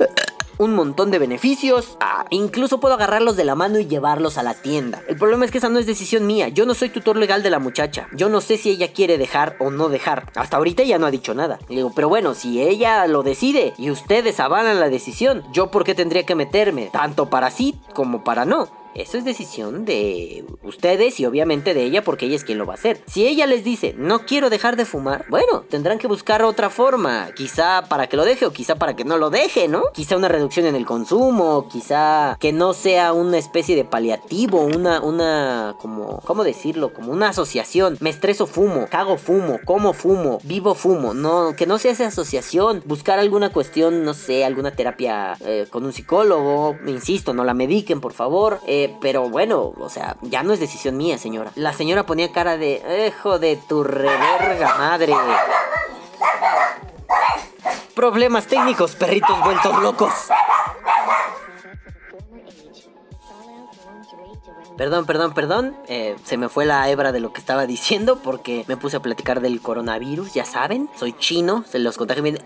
un 0.59 0.75
montón 0.75 1.11
de 1.11 1.19
beneficios. 1.19 1.97
Ah, 2.01 2.27
incluso 2.31 2.81
puedo 2.81 2.95
agarrarlos 2.95 3.37
de 3.37 3.45
la 3.45 3.55
mano 3.55 3.79
y 3.79 3.87
llevarlos 3.87 4.39
a 4.39 4.43
la 4.43 4.55
tienda. 4.55 5.03
El 5.09 5.17
problema 5.17 5.45
es 5.45 5.51
que 5.51 5.59
esa 5.59 5.69
no 5.69 5.79
es 5.79 5.87
decisión 5.87 6.27
mía. 6.27 6.49
Yo 6.49 6.67
no 6.67 6.75
soy 6.75 6.91
tutor 6.91 7.17
legal 7.17 7.43
de 7.43 7.51
la 7.51 7.59
muchacha. 7.59 8.09
Yo 8.13 8.29
no 8.29 8.41
sé 8.41 8.59
si 8.59 8.71
ella 8.71 8.93
quiere 8.93 9.19
dejar 9.19 9.57
o 9.61 9.71
no 9.71 9.89
dejar. 9.89 10.31
Hasta 10.35 10.57
ahorita 10.57 10.83
ella 10.83 10.99
no 10.99 11.07
ha 11.07 11.11
dicho 11.11 11.35
nada. 11.35 11.59
Y 11.69 11.77
digo, 11.77 11.93
pero 11.95 12.09
bueno, 12.09 12.35
si 12.35 12.61
ella 12.61 13.07
lo 13.07 13.23
decide 13.23 13.73
y 13.79 13.91
ustedes 13.91 14.41
avalan 14.41 14.81
la 14.81 14.89
decisión, 14.89 15.45
¿yo 15.53 15.71
por 15.71 15.85
qué 15.85 15.95
tendría 15.95 16.27
que 16.27 16.35
meterme? 16.35 16.91
Tanto 16.93 17.31
para 17.31 17.51
sí 17.51 17.81
como 17.95 18.25
para 18.25 18.45
no. 18.45 18.69
Eso 18.95 19.19
es 19.19 19.25
decisión 19.25 19.85
de 19.85 20.45
ustedes 20.63 21.21
y 21.21 21.27
obviamente 21.27 21.75
de 21.75 21.85
ella 21.85 22.03
porque 22.03 22.27
ella 22.27 22.37
es 22.37 22.45
quien 22.45 22.59
lo 22.59 22.67
va 22.67 22.75
a 22.75 22.77
hacer. 22.77 23.01
Si 23.07 23.27
ella 23.27 23.47
les 23.47 23.65
dice, 23.65 23.95
no 23.97 24.27
quiero 24.27 24.51
dejar 24.51 24.77
de 24.77 24.85
fumar, 24.85 25.25
bueno, 25.29 25.65
tendrán 25.69 25.99
que 25.99 26.07
buscar 26.07 26.43
otra 26.43 26.71
forma. 26.71 27.31
Quizá 27.35 27.85
para 27.89 28.07
que 28.09 28.17
lo 28.17 28.25
deje 28.25 28.47
o 28.47 28.53
quizá 28.53 28.77
para 28.77 28.97
que 28.97 29.05
no 29.05 29.19
lo 29.19 29.31
deje, 29.31 29.69
¿no? 29.69 29.85
Quizá 29.93 30.17
una 30.17 30.29
reducción 30.29 30.67
en 30.67 30.75
el 30.75 30.87
consumo, 30.87 31.69
quizá 31.71 32.37
que 32.41 32.53
no 32.53 32.75
sea 32.75 33.13
una 33.13 33.39
especie 33.39 33.77
de 33.77 33.85
paliativo, 33.85 34.61
una, 34.61 35.01
una, 35.01 35.77
como, 35.81 36.21
¿cómo 36.25 36.45
decirlo? 36.45 36.93
Como 36.93 37.13
una 37.13 37.31
asociación. 37.31 37.97
Me 38.01 38.11
estreso 38.11 38.47
fumo, 38.47 38.87
cago 38.91 39.17
fumo, 39.17 39.59
como 39.65 39.93
fumo, 39.93 40.39
vivo 40.45 40.75
fumo. 40.75 41.15
No, 41.15 41.55
que 41.57 41.67
no 41.67 41.79
sea 41.79 41.93
esa 41.93 42.07
asociación. 42.07 42.83
Buscar 42.87 43.19
alguna 43.19 43.51
cuestión, 43.51 44.05
no 44.05 44.15
sé, 44.15 44.45
alguna 44.45 44.73
terapia 44.73 45.37
eh, 45.41 45.67
con 45.71 45.85
un 45.85 45.93
psicólogo. 45.93 46.77
Insisto, 46.87 47.35
no 47.35 47.45
la 47.45 47.55
mediquen, 47.55 48.01
por 48.01 48.13
favor. 48.13 48.61
Eh, 48.67 48.88
pero 49.01 49.29
bueno, 49.29 49.73
o 49.79 49.89
sea, 49.89 50.17
ya 50.23 50.43
no 50.43 50.53
es 50.53 50.61
decisión 50.61 50.97
mía, 50.97 51.19
señora. 51.19 51.53
La 51.55 51.73
señora 51.73 52.07
ponía 52.07 52.33
cara 52.33 52.57
de, 52.57 52.83
hijo 53.09 53.39
de 53.39 53.57
tu 53.57 53.85
reverga 53.85 54.75
madre. 54.79 55.15
Problemas 57.95 58.47
técnicos, 58.47 58.95
perritos 58.95 59.43
vueltos 59.43 59.83
locos. 59.83 60.13
Perdón, 64.77 65.07
perdón, 65.07 65.35
perdón. 65.35 65.77
Eh, 65.89 66.15
se 66.23 66.37
me 66.37 66.49
fue 66.49 66.65
la 66.65 66.89
hebra 66.89 67.11
de 67.11 67.19
lo 67.19 67.33
que 67.33 67.41
estaba 67.41 67.67
diciendo 67.67 68.21
porque 68.23 68.65
me 68.69 68.77
puse 68.77 68.97
a 68.97 69.01
platicar 69.01 69.41
del 69.41 69.61
coronavirus, 69.61 70.35
ya 70.35 70.45
saben. 70.45 70.89
Soy 70.97 71.13
chino, 71.15 71.65
se 71.69 71.81
los 71.81 71.97
contagié 71.97 72.23
bien. 72.23 72.39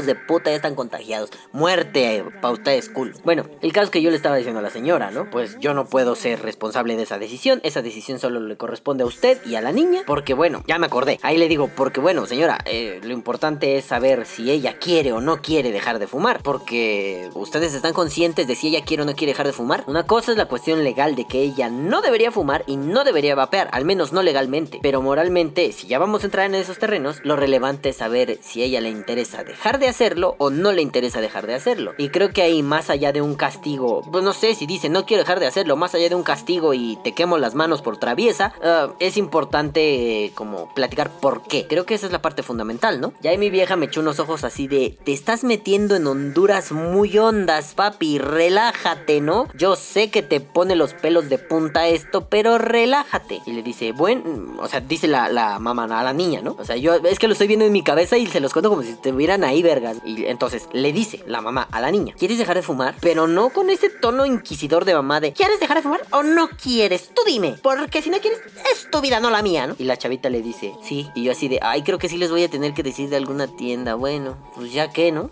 De 0.00 0.14
puta 0.14 0.50
ya 0.50 0.56
están 0.56 0.74
contagiados. 0.74 1.30
Muerte 1.52 2.24
para 2.40 2.54
ustedes, 2.54 2.88
cool. 2.88 3.14
Bueno, 3.24 3.44
el 3.60 3.72
caso 3.72 3.90
que 3.90 4.00
yo 4.00 4.10
le 4.10 4.16
estaba 4.16 4.36
diciendo 4.36 4.60
a 4.60 4.62
la 4.62 4.70
señora, 4.70 5.10
¿no? 5.10 5.28
Pues 5.30 5.58
yo 5.60 5.74
no 5.74 5.84
puedo 5.84 6.14
ser 6.14 6.40
responsable 6.40 6.96
de 6.96 7.02
esa 7.02 7.18
decisión. 7.18 7.60
Esa 7.62 7.82
decisión 7.82 8.18
solo 8.18 8.40
le 8.40 8.56
corresponde 8.56 9.04
a 9.04 9.06
usted 9.06 9.38
y 9.44 9.56
a 9.56 9.60
la 9.60 9.72
niña. 9.72 10.02
Porque 10.06 10.34
bueno, 10.34 10.64
ya 10.66 10.78
me 10.78 10.86
acordé. 10.86 11.18
Ahí 11.22 11.36
le 11.36 11.48
digo, 11.48 11.68
porque 11.76 12.00
bueno, 12.00 12.26
señora, 12.26 12.58
eh, 12.64 13.00
lo 13.02 13.12
importante 13.12 13.76
es 13.76 13.84
saber 13.84 14.24
si 14.24 14.50
ella 14.50 14.78
quiere 14.78 15.12
o 15.12 15.20
no 15.20 15.42
quiere 15.42 15.72
dejar 15.72 15.98
de 15.98 16.06
fumar. 16.06 16.42
Porque 16.42 17.28
ustedes 17.34 17.74
están 17.74 17.92
conscientes 17.92 18.46
de 18.46 18.54
si 18.54 18.68
ella 18.68 18.84
quiere 18.84 19.02
o 19.02 19.06
no 19.06 19.14
quiere 19.14 19.32
dejar 19.32 19.46
de 19.46 19.52
fumar. 19.52 19.84
Una 19.86 20.06
cosa 20.06 20.32
es 20.32 20.38
la 20.38 20.46
cuestión 20.46 20.82
legal 20.84 21.14
de 21.14 21.26
que 21.26 21.42
ella 21.42 21.68
no 21.68 22.00
debería 22.00 22.32
fumar 22.32 22.64
y 22.66 22.76
no 22.76 23.04
debería 23.04 23.34
vapear, 23.34 23.68
al 23.72 23.84
menos 23.84 24.12
no 24.12 24.22
legalmente. 24.22 24.78
Pero 24.82 25.02
moralmente, 25.02 25.72
si 25.72 25.86
ya 25.86 25.98
vamos 25.98 26.22
a 26.22 26.26
entrar 26.26 26.46
en 26.46 26.54
esos 26.54 26.78
terrenos, 26.78 27.20
lo 27.24 27.36
relevante 27.36 27.90
es 27.90 27.96
saber 27.96 28.38
si 28.40 28.62
a 28.62 28.64
ella 28.64 28.80
le 28.80 28.90
interesa 28.90 29.44
dejar 29.44 29.78
de 29.78 29.81
de 29.82 29.88
hacerlo 29.88 30.36
o 30.38 30.48
no 30.48 30.72
le 30.72 30.80
interesa 30.80 31.20
dejar 31.20 31.46
de 31.46 31.54
hacerlo. 31.54 31.92
Y 31.98 32.08
creo 32.08 32.30
que 32.30 32.40
ahí 32.40 32.62
más 32.62 32.88
allá 32.88 33.12
de 33.12 33.20
un 33.20 33.34
castigo, 33.34 34.02
pues 34.10 34.24
no 34.24 34.32
sé 34.32 34.54
si 34.54 34.66
dice 34.66 34.88
no 34.88 35.04
quiero 35.04 35.22
dejar 35.22 35.40
de 35.40 35.46
hacerlo, 35.46 35.76
más 35.76 35.94
allá 35.94 36.08
de 36.08 36.14
un 36.14 36.22
castigo 36.22 36.72
y 36.72 36.98
te 37.04 37.12
quemo 37.12 37.36
las 37.36 37.54
manos 37.54 37.82
por 37.82 37.98
traviesa, 37.98 38.54
ah, 38.62 38.92
es 39.00 39.16
importante 39.16 40.32
como 40.34 40.72
platicar 40.74 41.10
por 41.10 41.42
qué. 41.42 41.66
Creo 41.66 41.84
que 41.84 41.94
esa 41.94 42.06
es 42.06 42.12
la 42.12 42.22
parte 42.22 42.42
fundamental, 42.42 43.00
¿no? 43.00 43.12
Ya 43.20 43.30
ahí 43.30 43.38
mi 43.38 43.50
vieja 43.50 43.76
me 43.76 43.86
echó 43.86 44.00
unos 44.00 44.18
ojos 44.20 44.44
así 44.44 44.68
de, 44.68 44.96
te 45.04 45.12
estás 45.12 45.44
metiendo 45.44 45.96
en 45.96 46.06
Honduras 46.06 46.72
muy 46.72 47.18
hondas, 47.18 47.74
papi, 47.74 48.18
relájate, 48.18 49.20
¿no? 49.20 49.48
Yo 49.54 49.76
sé 49.76 50.10
que 50.10 50.22
te 50.22 50.40
pone 50.40 50.76
los 50.76 50.94
pelos 50.94 51.28
de 51.28 51.38
punta 51.38 51.88
esto, 51.88 52.28
pero 52.28 52.58
relájate. 52.58 53.40
Y 53.46 53.52
le 53.52 53.62
dice, 53.62 53.92
bueno, 53.92 54.22
o 54.60 54.68
sea, 54.68 54.80
dice 54.80 55.08
la, 55.08 55.28
la 55.28 55.58
mamá 55.58 55.82
a 55.84 56.04
la 56.04 56.12
niña, 56.12 56.40
¿no? 56.40 56.56
O 56.58 56.64
sea, 56.64 56.76
yo 56.76 56.94
es 56.94 57.18
que 57.18 57.26
lo 57.26 57.32
estoy 57.32 57.48
viendo 57.48 57.64
en 57.64 57.72
mi 57.72 57.82
cabeza 57.82 58.16
y 58.16 58.26
se 58.26 58.40
los 58.40 58.52
cuento 58.52 58.70
como 58.70 58.82
si 58.82 58.90
estuvieran 58.90 59.42
ahí, 59.44 59.62
y 60.04 60.26
entonces 60.26 60.68
le 60.72 60.92
dice 60.92 61.22
la 61.26 61.40
mamá 61.40 61.68
a 61.70 61.80
la 61.80 61.90
niña, 61.90 62.14
¿quieres 62.18 62.38
dejar 62.38 62.56
de 62.56 62.62
fumar? 62.62 62.94
Pero 63.00 63.26
no 63.26 63.50
con 63.50 63.70
ese 63.70 63.88
tono 63.88 64.26
inquisidor 64.26 64.84
de 64.84 64.94
mamá 64.94 65.20
de, 65.20 65.32
¿quieres 65.32 65.60
dejar 65.60 65.78
de 65.78 65.82
fumar 65.82 66.00
o 66.10 66.22
no 66.22 66.48
quieres? 66.48 67.10
Tú 67.14 67.22
dime, 67.26 67.56
porque 67.62 68.02
si 68.02 68.10
no 68.10 68.18
quieres, 68.18 68.40
es 68.72 68.90
tu 68.90 69.00
vida, 69.00 69.20
no 69.20 69.30
la 69.30 69.42
mía, 69.42 69.66
¿no? 69.66 69.76
Y 69.78 69.84
la 69.84 69.96
chavita 69.96 70.30
le 70.30 70.42
dice, 70.42 70.74
sí. 70.82 71.08
Y 71.14 71.24
yo 71.24 71.32
así 71.32 71.48
de, 71.48 71.58
ay, 71.62 71.82
creo 71.82 71.98
que 71.98 72.08
sí 72.08 72.16
les 72.16 72.30
voy 72.30 72.44
a 72.44 72.48
tener 72.48 72.74
que 72.74 72.82
decir 72.82 73.08
de 73.08 73.16
alguna 73.16 73.46
tienda. 73.46 73.94
Bueno, 73.94 74.36
pues 74.54 74.72
ya 74.72 74.90
que, 74.90 75.12
¿no? 75.12 75.30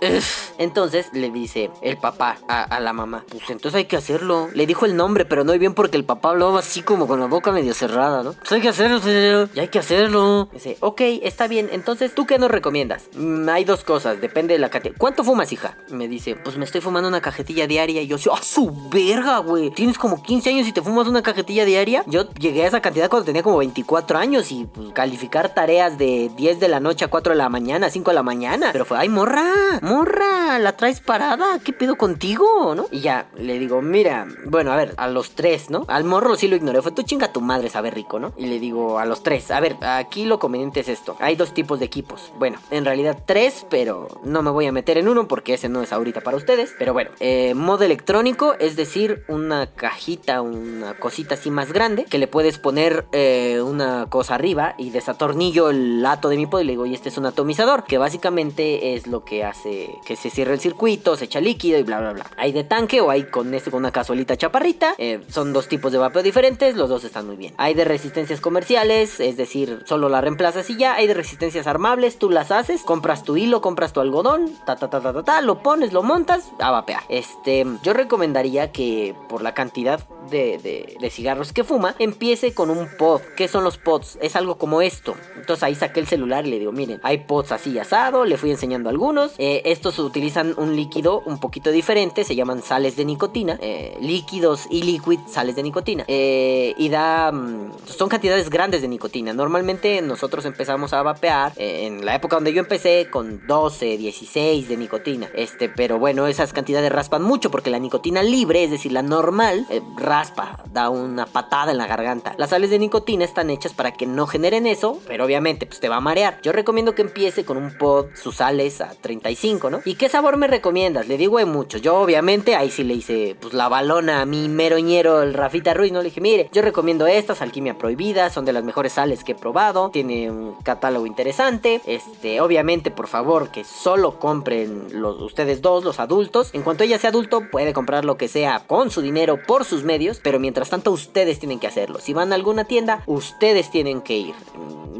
Entonces 0.58 1.06
le 1.12 1.30
dice 1.30 1.70
el 1.82 1.96
papá 1.96 2.38
a, 2.48 2.80
la 2.80 2.92
mamá, 2.92 3.24
pues 3.28 3.48
entonces 3.50 3.78
hay 3.78 3.84
que 3.84 3.96
hacerlo. 3.96 4.48
Le 4.54 4.66
dijo 4.66 4.86
el 4.86 4.96
nombre, 4.96 5.24
pero 5.24 5.44
no 5.44 5.52
bien 5.58 5.74
porque 5.74 5.96
el 5.96 6.04
papá 6.04 6.30
hablaba 6.30 6.58
así 6.58 6.82
como 6.82 7.06
con 7.06 7.20
la 7.20 7.26
boca 7.26 7.52
medio 7.52 7.74
cerrada, 7.74 8.22
¿no? 8.22 8.32
Pues 8.32 8.52
hay 8.52 8.60
que 8.60 8.68
hacerlo, 8.68 9.00
señor. 9.00 9.50
Ya 9.54 9.62
hay 9.62 9.68
que 9.68 9.78
hacerlo. 9.78 10.48
Dice, 10.52 10.76
ok, 10.80 11.00
está 11.22 11.48
bien. 11.48 11.68
Entonces, 11.72 12.14
¿tú 12.14 12.26
qué 12.26 12.38
nos 12.38 12.50
recomiendas? 12.50 13.04
Mm, 13.14 13.48
hay 13.48 13.64
dos 13.64 13.84
cosas, 13.84 14.20
depende 14.20 14.54
de 14.54 14.60
la 14.60 14.70
cantidad. 14.70 14.94
¿Cuánto 14.98 15.24
fumas, 15.24 15.52
hija? 15.52 15.76
Me 15.90 16.08
dice, 16.08 16.36
pues 16.36 16.56
me 16.56 16.64
estoy 16.64 16.80
fumando 16.80 17.08
una 17.08 17.20
cajetilla 17.20 17.66
diaria. 17.66 18.02
Y 18.02 18.06
yo, 18.06 18.16
¡ah, 18.32 18.42
su 18.42 18.70
verga, 18.90 19.38
güey! 19.38 19.70
Tienes 19.70 19.98
como 19.98 20.22
15 20.22 20.50
años 20.50 20.68
y 20.68 20.72
te 20.72 20.82
fumas 20.82 21.06
una 21.06 21.22
cajetilla 21.22 21.64
diaria. 21.64 22.04
Yo 22.06 22.30
llegué 22.34 22.64
a 22.64 22.68
esa 22.68 22.80
cantidad 22.80 23.08
cuando 23.08 23.26
tenía 23.26 23.42
como 23.42 23.58
24 23.58 24.18
años 24.18 24.50
y 24.52 24.66
pues, 24.66 24.92
calificar 24.92 25.54
tareas 25.54 25.98
de 25.98 26.30
10 26.36 26.60
de 26.60 26.68
la 26.68 26.80
noche 26.80 27.04
a 27.04 27.08
4 27.08 27.32
de 27.32 27.38
la 27.38 27.48
mañana, 27.48 27.90
5 27.90 28.10
de 28.10 28.14
la 28.14 28.22
mañana. 28.22 28.70
Pero 28.72 28.84
fue, 28.84 28.98
¡ay, 28.98 29.08
morra! 29.08 29.80
¡Morra! 29.90 30.60
¿La 30.60 30.76
traes 30.76 31.00
parada? 31.00 31.58
¿Qué 31.64 31.72
pedo 31.72 31.96
contigo? 31.96 32.76
¿No? 32.76 32.86
Y 32.92 33.00
ya, 33.00 33.26
le 33.36 33.58
digo, 33.58 33.82
mira, 33.82 34.28
bueno, 34.44 34.70
a 34.70 34.76
ver, 34.76 34.94
a 34.98 35.08
los 35.08 35.32
tres, 35.32 35.68
¿no? 35.68 35.84
Al 35.88 36.04
morro 36.04 36.36
sí 36.36 36.46
lo 36.46 36.54
ignoré. 36.54 36.80
Fue, 36.80 36.92
tú 36.92 37.02
chinga 37.02 37.32
tu 37.32 37.40
madre, 37.40 37.70
sabe 37.70 37.90
rico, 37.90 38.20
¿no? 38.20 38.32
Y 38.36 38.46
le 38.46 38.60
digo 38.60 39.00
a 39.00 39.04
los 39.04 39.24
tres, 39.24 39.50
a 39.50 39.58
ver, 39.58 39.76
aquí 39.80 40.26
lo 40.26 40.38
conveniente 40.38 40.78
es 40.78 40.88
esto. 40.88 41.16
Hay 41.18 41.34
dos 41.34 41.54
tipos 41.54 41.80
de 41.80 41.86
equipos. 41.86 42.30
Bueno, 42.38 42.60
en 42.70 42.84
realidad 42.84 43.18
tres, 43.26 43.66
pero 43.68 44.06
no 44.22 44.42
me 44.42 44.52
voy 44.52 44.66
a 44.66 44.70
meter 44.72 44.96
en 44.96 45.08
uno 45.08 45.26
porque 45.26 45.54
ese 45.54 45.68
no 45.68 45.82
es 45.82 45.92
ahorita 45.92 46.20
para 46.20 46.36
ustedes. 46.36 46.72
Pero 46.78 46.92
bueno, 46.92 47.10
eh, 47.18 47.54
modo 47.54 47.82
electrónico, 47.82 48.54
es 48.60 48.76
decir, 48.76 49.24
una 49.26 49.74
cajita, 49.74 50.40
una 50.40 50.94
cosita 51.00 51.34
así 51.34 51.50
más 51.50 51.72
grande 51.72 52.04
que 52.04 52.18
le 52.18 52.28
puedes 52.28 52.58
poner 52.58 53.06
eh, 53.10 53.60
una 53.60 54.06
cosa 54.08 54.36
arriba 54.36 54.76
y 54.78 54.90
desatornillo 54.90 55.68
el 55.68 56.00
lato 56.00 56.28
de 56.28 56.36
mi 56.36 56.46
pod 56.46 56.60
y 56.60 56.64
le 56.64 56.72
digo, 56.74 56.86
y 56.86 56.94
este 56.94 57.08
es 57.08 57.18
un 57.18 57.26
atomizador, 57.26 57.82
que 57.82 57.98
básicamente 57.98 58.94
es 58.94 59.08
lo 59.08 59.24
que 59.24 59.42
hace 59.42 59.79
que 60.04 60.16
se 60.16 60.30
cierre 60.30 60.54
el 60.54 60.60
circuito, 60.60 61.16
se 61.16 61.26
echa 61.26 61.40
líquido 61.40 61.78
y 61.78 61.82
bla, 61.82 62.00
bla, 62.00 62.12
bla. 62.12 62.26
Hay 62.36 62.52
de 62.52 62.64
tanque 62.64 63.00
o 63.00 63.10
hay 63.10 63.24
con 63.24 63.52
este 63.54 63.70
con 63.70 63.78
una 63.78 63.92
cazuelita 63.92 64.36
chaparrita. 64.36 64.94
Eh, 64.98 65.20
son 65.28 65.52
dos 65.52 65.68
tipos 65.68 65.92
de 65.92 65.98
vapeo 65.98 66.22
diferentes, 66.22 66.76
los 66.76 66.88
dos 66.88 67.04
están 67.04 67.26
muy 67.26 67.36
bien. 67.36 67.54
Hay 67.56 67.74
de 67.74 67.84
resistencias 67.84 68.40
comerciales, 68.40 69.20
es 69.20 69.36
decir, 69.36 69.82
solo 69.86 70.08
la 70.08 70.20
reemplazas 70.20 70.68
y 70.70 70.76
ya. 70.76 70.94
Hay 70.94 71.06
de 71.06 71.14
resistencias 71.14 71.66
armables, 71.66 72.18
tú 72.18 72.30
las 72.30 72.50
haces, 72.50 72.82
compras 72.82 73.24
tu 73.24 73.36
hilo, 73.36 73.60
compras 73.60 73.92
tu 73.92 74.00
algodón, 74.00 74.52
ta 74.66 74.76
ta 74.76 74.88
ta 74.88 75.00
ta 75.00 75.12
ta, 75.12 75.22
ta 75.22 75.40
lo 75.40 75.62
pones, 75.62 75.92
lo 75.92 76.02
montas, 76.02 76.50
a 76.58 76.70
vapear. 76.70 77.02
Este, 77.08 77.66
yo 77.82 77.92
recomendaría 77.92 78.72
que 78.72 79.14
por 79.28 79.42
la 79.42 79.54
cantidad 79.54 80.00
de, 80.30 80.96
de, 81.00 81.10
cigarros 81.10 81.52
que 81.52 81.64
fuma, 81.64 81.94
empiece 81.98 82.54
con 82.54 82.70
un 82.70 82.88
pod. 82.98 83.20
¿Qué 83.36 83.48
son 83.48 83.64
los 83.64 83.78
pods? 83.78 84.18
Es 84.20 84.36
algo 84.36 84.58
como 84.58 84.82
esto. 84.82 85.16
Entonces 85.36 85.62
ahí 85.62 85.74
saqué 85.74 86.00
el 86.00 86.06
celular 86.06 86.46
y 86.46 86.50
le 86.50 86.58
digo, 86.58 86.72
miren, 86.72 87.00
hay 87.02 87.18
pods 87.18 87.52
así 87.52 87.78
asado, 87.78 88.24
le 88.24 88.36
fui 88.36 88.50
enseñando 88.50 88.88
algunos. 88.90 89.32
Eh, 89.38 89.62
estos 89.72 89.98
utilizan 89.98 90.54
un 90.56 90.76
líquido 90.76 91.22
un 91.26 91.38
poquito 91.38 91.70
diferente, 91.70 92.24
se 92.24 92.34
llaman 92.34 92.62
sales 92.62 92.96
de 92.96 93.04
nicotina. 93.04 93.58
Eh, 93.60 93.96
líquidos 94.00 94.66
y 94.70 94.82
liquid 94.82 95.20
sales 95.26 95.56
de 95.56 95.62
nicotina. 95.62 96.04
Eh, 96.08 96.74
y 96.76 96.88
da... 96.88 97.32
Mm, 97.32 97.72
son 97.86 98.08
cantidades 98.08 98.50
grandes 98.50 98.82
de 98.82 98.88
nicotina. 98.88 99.32
Normalmente 99.32 100.02
nosotros 100.02 100.44
empezamos 100.44 100.92
a 100.92 101.02
vapear 101.02 101.52
en 101.56 102.04
la 102.04 102.14
época 102.14 102.36
donde 102.36 102.52
yo 102.52 102.60
empecé 102.60 103.08
con 103.10 103.46
12, 103.46 103.96
16 103.98 104.68
de 104.68 104.76
nicotina. 104.76 105.30
Este, 105.34 105.68
pero 105.68 105.98
bueno, 105.98 106.26
esas 106.26 106.52
cantidades 106.52 106.90
raspan 106.92 107.22
mucho 107.22 107.50
porque 107.50 107.70
la 107.70 107.78
nicotina 107.78 108.22
libre, 108.22 108.64
es 108.64 108.70
decir, 108.70 108.92
la 108.92 109.02
normal, 109.02 109.66
raspa, 109.96 110.64
da 110.72 110.90
una 110.90 111.26
patada 111.26 111.72
en 111.72 111.78
la 111.78 111.86
garganta. 111.86 112.34
Las 112.38 112.50
sales 112.50 112.70
de 112.70 112.78
nicotina 112.78 113.24
están 113.24 113.50
hechas 113.50 113.72
para 113.72 113.92
que 113.92 114.06
no 114.06 114.26
generen 114.26 114.66
eso, 114.66 114.98
pero 115.06 115.24
obviamente 115.24 115.66
pues 115.66 115.80
te 115.80 115.88
va 115.88 115.96
a 115.96 116.00
marear. 116.00 116.40
Yo 116.42 116.52
recomiendo 116.52 116.94
que 116.94 117.02
empiece 117.02 117.44
con 117.44 117.56
un 117.56 117.76
pod, 117.76 118.06
sus 118.14 118.36
sales 118.36 118.80
a 118.80 118.90
35, 119.00 119.59
¿Y 119.84 119.94
qué 119.94 120.08
sabor 120.08 120.36
me 120.36 120.46
recomiendas? 120.46 121.08
Le 121.08 121.16
digo 121.16 121.38
hay 121.38 121.44
muchos. 121.44 121.82
Yo 121.82 121.96
obviamente 121.96 122.54
ahí 122.54 122.70
sí 122.70 122.84
le 122.84 122.94
hice 122.94 123.36
pues 123.40 123.54
la 123.54 123.68
balona 123.68 124.22
a 124.22 124.26
mi 124.26 124.48
meroñero, 124.48 125.22
el 125.22 125.34
Rafita 125.34 125.74
Ruiz, 125.74 125.92
¿no? 125.92 125.98
Le 125.98 126.06
dije, 126.06 126.20
mire, 126.20 126.48
yo 126.52 126.62
recomiendo 126.62 127.06
estas, 127.06 127.42
alquimia 127.42 127.76
prohibida, 127.76 128.30
son 128.30 128.44
de 128.44 128.52
las 128.52 128.64
mejores 128.64 128.94
sales 128.94 129.24
que 129.24 129.32
he 129.32 129.34
probado, 129.34 129.90
tiene 129.90 130.30
un 130.30 130.54
catálogo 130.62 131.06
interesante. 131.06 131.80
Este, 131.86 132.40
obviamente, 132.40 132.90
por 132.90 133.06
favor, 133.06 133.50
que 133.50 133.64
solo 133.64 134.18
compren 134.18 134.88
los, 134.92 135.20
ustedes 135.20 135.62
dos, 135.62 135.84
los 135.84 136.00
adultos. 136.00 136.50
En 136.52 136.62
cuanto 136.62 136.84
ella 136.84 136.98
sea 136.98 137.10
adulto, 137.10 137.42
puede 137.50 137.72
comprar 137.72 138.04
lo 138.04 138.16
que 138.16 138.28
sea 138.28 138.60
con 138.66 138.90
su 138.90 139.02
dinero 139.02 139.38
por 139.46 139.64
sus 139.64 139.84
medios, 139.84 140.20
pero 140.22 140.38
mientras 140.38 140.70
tanto 140.70 140.90
ustedes 140.90 141.38
tienen 141.38 141.60
que 141.60 141.66
hacerlo. 141.66 141.98
Si 142.00 142.12
van 142.12 142.32
a 142.32 142.36
alguna 142.36 142.64
tienda, 142.64 143.02
ustedes 143.06 143.70
tienen 143.70 144.00
que 144.00 144.16
ir 144.16 144.34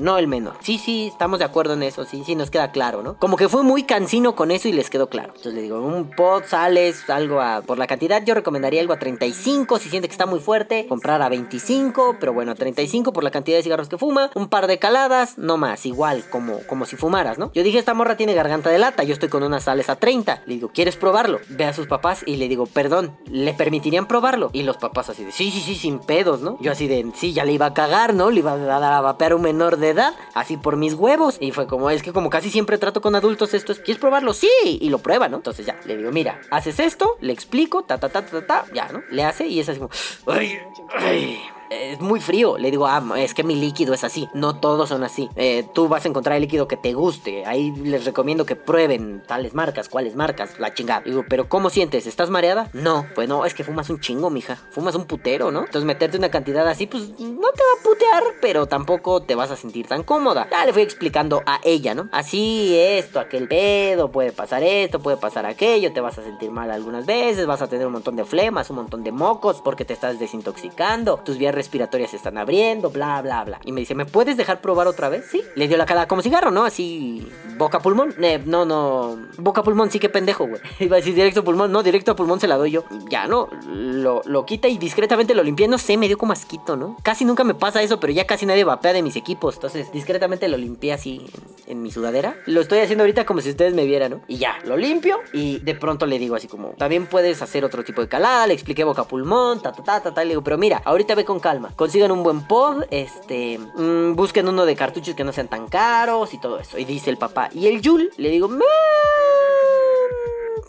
no 0.01 0.19
el 0.19 0.27
menor. 0.27 0.55
Sí, 0.61 0.79
sí, 0.79 1.09
estamos 1.09 1.39
de 1.39 1.45
acuerdo 1.45 1.75
en 1.75 1.83
eso, 1.83 2.05
sí, 2.05 2.23
sí, 2.25 2.35
nos 2.35 2.51
queda 2.51 2.73
claro, 2.73 3.03
¿no? 3.03 3.17
Como 3.19 3.37
que 3.37 3.49
fue 3.49 3.63
muy 3.63 3.85
cansino 3.85 4.35
con 4.41 4.51
eso 4.51 4.69
y 4.69 4.73
les 4.73 4.89
quedó 4.89 5.11
claro. 5.11 5.35
Entonces 5.37 5.53
le 5.53 5.61
digo, 5.61 5.83
un 5.83 6.13
pot 6.13 6.47
sales, 6.47 7.11
algo 7.11 7.43
a, 7.43 7.61
por 7.61 7.77
la 7.77 7.87
cantidad, 7.87 8.25
yo 8.25 8.33
recomendaría 8.33 8.81
algo 8.81 8.95
a 8.95 8.99
35, 8.99 9.79
si 9.79 9.91
siente 9.91 10.09
que 10.09 10.13
está 10.13 10.25
muy 10.25 10.41
fuerte, 10.41 10.87
comprar 10.89 11.21
a 11.21 11.29
25, 11.29 12.17
pero 12.19 12.33
bueno, 12.33 12.53
a 12.53 12.55
35 12.55 13.13
por 13.13 13.23
la 13.23 13.31
cantidad 13.31 13.59
de 13.59 13.63
cigarros 13.63 13.91
que 13.91 13.99
fuma, 13.99 14.31
un 14.35 14.49
par 14.49 14.67
de 14.67 14.79
caladas, 14.79 15.37
no 15.37 15.59
más, 15.59 15.85
igual, 15.85 16.25
como, 16.31 16.61
como 16.67 16.87
si 16.87 16.97
fumaras, 16.97 17.37
¿no? 17.37 17.53
Yo 17.53 17.63
dije, 17.63 17.79
esta 17.79 17.93
morra 17.93 18.17
tiene 18.17 18.33
garganta 18.33 18.71
de 18.71 18.79
lata, 18.79 19.03
yo 19.03 19.13
estoy 19.13 19.29
con 19.29 19.43
unas 19.43 19.65
sales 19.65 19.91
a 19.91 19.97
30. 19.97 20.45
Le 20.47 20.55
digo, 20.55 20.71
¿quieres 20.73 20.97
probarlo? 20.97 21.39
Ve 21.51 21.67
a 21.67 21.75
sus 21.75 21.87
papás 21.87 22.23
y 22.25 22.37
le 22.37 22.49
digo, 22.49 22.65
perdón, 22.65 23.19
¿le 23.27 23.53
permitirían 23.53 24.09
probarlo? 24.09 24.49
Y 24.55 24.63
los 24.63 24.79
papás 24.79 25.11
así 25.11 25.23
de, 25.23 25.33
sí, 25.33 25.51
sí, 25.51 25.61
sí, 25.61 25.75
sin 25.75 25.99
pedos, 25.99 26.41
¿no? 26.41 26.57
Yo 26.63 26.73
así 26.73 26.89
de, 26.89 27.13
sí, 27.15 27.35
ya 27.35 27.45
le 27.45 27.53
iba 27.53 27.67
a 27.67 27.75
cagar, 27.75 28.15
¿no? 28.15 28.31
Le 28.31 28.39
iba 28.39 28.53
a 28.53 28.57
dar 28.57 28.83
a 28.83 29.03
vapear 29.03 29.35
un 29.35 29.43
menor 29.43 29.77
de 29.77 29.91
edad, 29.91 30.15
así 30.33 30.57
por 30.57 30.79
mis 30.79 30.95
huevos. 30.95 31.37
Y 31.41 31.51
fue 31.51 31.67
como, 31.67 31.91
es 31.91 32.03
que 32.03 32.15
como 32.15 32.31
casi 32.31 32.49
siempre 32.49 32.79
trato 32.79 33.03
con 33.03 33.15
adultos 33.15 33.53
esto 33.53 33.73
es, 33.73 33.81
¿quieres 33.81 34.01
probarlo? 34.01 34.30
Sí, 34.33 34.49
y 34.65 34.89
lo 34.91 34.99
prueba, 34.99 35.29
¿no? 35.29 35.37
Entonces 35.37 35.67
ya, 35.67 35.79
le 35.85 35.97
digo, 35.97 36.11
mira, 36.11 36.41
haces 36.51 36.81
esto, 36.81 37.17
le 37.21 37.33
explico, 37.33 37.83
ta, 37.83 37.99
ta, 37.99 38.09
ta, 38.09 38.25
ta, 38.25 38.47
ta, 38.47 38.65
ya, 38.73 38.89
¿no? 38.93 39.03
Le 39.11 39.25
hace 39.25 39.47
y 39.47 39.61
es 39.61 39.69
así 39.69 39.79
como, 39.79 39.91
ay, 40.27 40.59
ay 40.99 41.41
es 41.71 42.01
muy 42.01 42.21
frío. 42.21 42.59
Le 42.59 42.71
digo, 42.71 42.87
ah, 42.87 43.03
es 43.17 43.35
que 43.35 43.45
mi 43.45 43.55
líquido 43.55 43.95
es 43.95 44.05
así. 44.05 44.29
No 44.35 44.57
todos 44.57 44.89
son 44.89 45.05
así. 45.05 45.29
Eh, 45.37 45.67
tú 45.73 45.89
vas 45.89 46.05
a 46.05 46.09
encontrar 46.09 46.37
el 46.37 46.43
líquido 46.43 46.69
que 46.69 46.77
te 46.77 46.93
guste. 46.93 47.47
Ahí 47.47 47.73
les 47.73 48.05
recomiendo 48.05 48.45
que 48.45 48.57
prueben 48.57 49.23
tales 49.27 49.55
marcas, 49.55 49.89
cuáles 49.89 50.17
marcas, 50.17 50.59
la 50.59 50.75
chingada. 50.75 51.03
Digo, 51.03 51.25
pero 51.29 51.49
¿cómo 51.49 51.71
sientes? 51.71 52.07
¿Estás 52.07 52.31
mareada? 52.31 52.69
No, 52.73 53.07
pues 53.15 53.29
no, 53.29 53.45
es 53.45 53.55
que 53.55 53.65
fumas 53.65 53.89
un 53.91 54.01
chingo, 54.01 54.31
mija. 54.31 54.57
Fumas 54.71 54.95
un 54.95 55.05
putero, 55.05 55.51
¿no? 55.51 55.61
Entonces 55.61 55.85
meterte 55.85 56.19
una 56.19 56.31
cantidad 56.31 56.67
así, 56.69 56.87
pues 56.87 57.11
no 57.19 57.49
te 57.53 57.63
va 57.63 57.81
a 57.81 57.83
putear, 57.83 58.23
pero 58.41 58.67
tampoco 58.67 59.23
te 59.23 59.35
vas 59.35 59.51
a 59.51 59.57
sentir 59.57 59.87
tan 59.87 60.03
cómoda. 60.03 60.49
Ya 60.51 60.65
le 60.65 60.73
fui 60.73 60.83
explicando 60.83 61.43
a 61.47 61.61
ella, 61.63 61.95
¿no? 61.95 62.09
Así, 62.13 62.77
esto, 62.77 63.21
aquel 63.21 63.49
pedo, 63.49 64.11
puede 64.11 64.33
pasar 64.33 64.63
esto, 64.63 65.01
puede 65.01 65.17
pasar 65.17 65.47
aquello, 65.47 65.93
te 65.93 66.01
vas 66.01 66.19
a 66.19 66.23
sentir 66.23 66.51
mal 66.51 66.71
algunas 66.71 67.07
veces, 67.07 67.47
vas 67.47 67.63
a 67.63 67.69
tener 67.69 67.87
un 67.87 67.93
montón 67.93 68.17
de 68.17 68.25
flemas, 68.25 68.71
un 68.71 68.77
montón 68.77 69.05
de 69.05 69.13
mocos, 69.13 69.61
porque 69.63 69.85
te 69.85 69.93
estás 69.93 70.19
desintoxicando, 70.19 71.19
tus 71.25 71.39
vías 71.39 71.55
respiratorias 71.61 72.11
se 72.11 72.17
están 72.17 72.39
abriendo, 72.39 72.91
bla, 72.91 73.21
bla, 73.21 73.45
bla. 73.45 73.61
Y 73.67 73.73
me 73.73 73.81
dice, 73.81 73.95
¿me 73.95 74.07
puedes 74.07 74.39
dejar 74.39 74.63
probar 74.63 74.87
otra 74.87 75.11
vez? 75.11 75.27
Sí. 75.31 75.43
Le 75.55 75.69
dio 75.69 75.77
la 75.77 75.85
cara 75.85 76.09
como 76.09 76.23
cigarro, 76.23 76.51
¿no? 76.51 76.65
Así, 76.65 77.27
boca 77.59 77.81
pulmón. 77.81 78.15
Eh, 78.23 78.41
no, 78.47 78.65
no. 78.65 79.19
Boca 79.37 79.63
pulmón, 79.63 79.91
sí 79.91 79.99
que 79.99 80.09
pendejo, 80.09 80.47
güey. 80.47 80.61
Iba 80.81 80.97
a 80.97 81.01
decir 81.01 81.15
directo 81.15 81.45
pulmón. 81.45 81.71
No, 81.71 81.83
directo 81.83 82.17
pulmón 82.17 82.41
se 82.41 82.49
la 82.49 82.57
doy 82.57 82.71
yo. 82.71 82.85
Ya, 83.11 83.27
¿no? 83.27 83.51
Lo, 83.69 84.23
lo 84.25 84.47
quita 84.47 84.69
y 84.69 84.79
discretamente 84.79 85.35
lo 85.35 85.43
limpié. 85.43 85.69
No 85.69 85.77
sé, 85.77 85.99
me 85.99 86.09
dio 86.09 86.17
como 86.17 86.33
asquito, 86.33 86.77
¿no? 86.77 86.97
Casi 87.03 87.27
nunca 87.27 87.45
me 87.45 87.55
pasa 87.55 87.83
eso, 87.83 88.01
pero 88.01 88.13
ya 88.13 88.27
casi 88.27 88.47
nadie 88.47 88.65
vapea 88.65 88.95
de 88.95 89.03
mis 89.03 89.17
equipos. 89.17 89.57
Entonces, 89.57 89.93
discretamente 89.93 90.49
lo 90.49 90.57
limpié 90.57 90.95
así 90.95 91.27
en, 91.67 91.73
en 91.73 91.83
mi 91.83 91.91
sudadera. 91.91 92.37
Lo 92.47 92.63
estoy 92.63 92.79
haciendo 92.79 93.05
ahorita 93.05 93.27
como 93.27 93.41
si 93.43 93.51
ustedes 93.51 93.75
me 93.75 93.85
vieran, 93.85 94.13
¿no? 94.13 94.21
Y 94.29 94.39
ya, 94.39 94.59
lo 94.65 94.77
limpio 94.77 95.19
y 95.33 95.59
de 95.59 95.75
pronto 95.75 96.07
le 96.07 96.19
digo 96.19 96.35
así 96.35 96.49
como, 96.49 96.71
también 96.71 97.07
puedes 97.07 97.43
hacer 97.43 97.65
otro 97.65 97.85
tipo 97.85 98.01
de 98.01 98.09
calada. 98.09 98.47
Le 98.47 98.55
expliqué 98.55 98.85
boca 98.85 99.05
pulmón, 99.05 99.61
ta, 99.61 99.73
ta, 99.73 99.83
ta, 99.83 100.03
ta, 100.03 100.15
ta. 100.15 100.23
Le 100.25 100.31
digo, 100.31 100.43
pero 100.43 100.57
mira, 100.57 100.81
ahorita 100.85 101.15
ve 101.15 101.25
con 101.25 101.41
calma 101.41 101.50
consigan 101.77 102.11
un 102.11 102.23
buen 102.23 102.47
pod, 102.47 102.85
este, 102.91 103.59
mmm, 103.59 104.15
busquen 104.15 104.49
uno 104.49 104.65
de 104.67 104.77
cartuchos 104.77 105.15
que 105.15 105.25
no 105.25 105.33
sean 105.33 105.49
tan 105.49 105.69
caros 105.69 106.35
y 106.35 106.39
todo 106.39 106.59
eso. 106.59 106.79
Y 106.79 106.85
dice 106.85 107.11
el 107.11 107.17
papá, 107.17 107.51
y 107.53 107.67
el 107.67 107.81
Yul, 107.81 108.11
le 108.17 108.31
digo, 108.31 108.49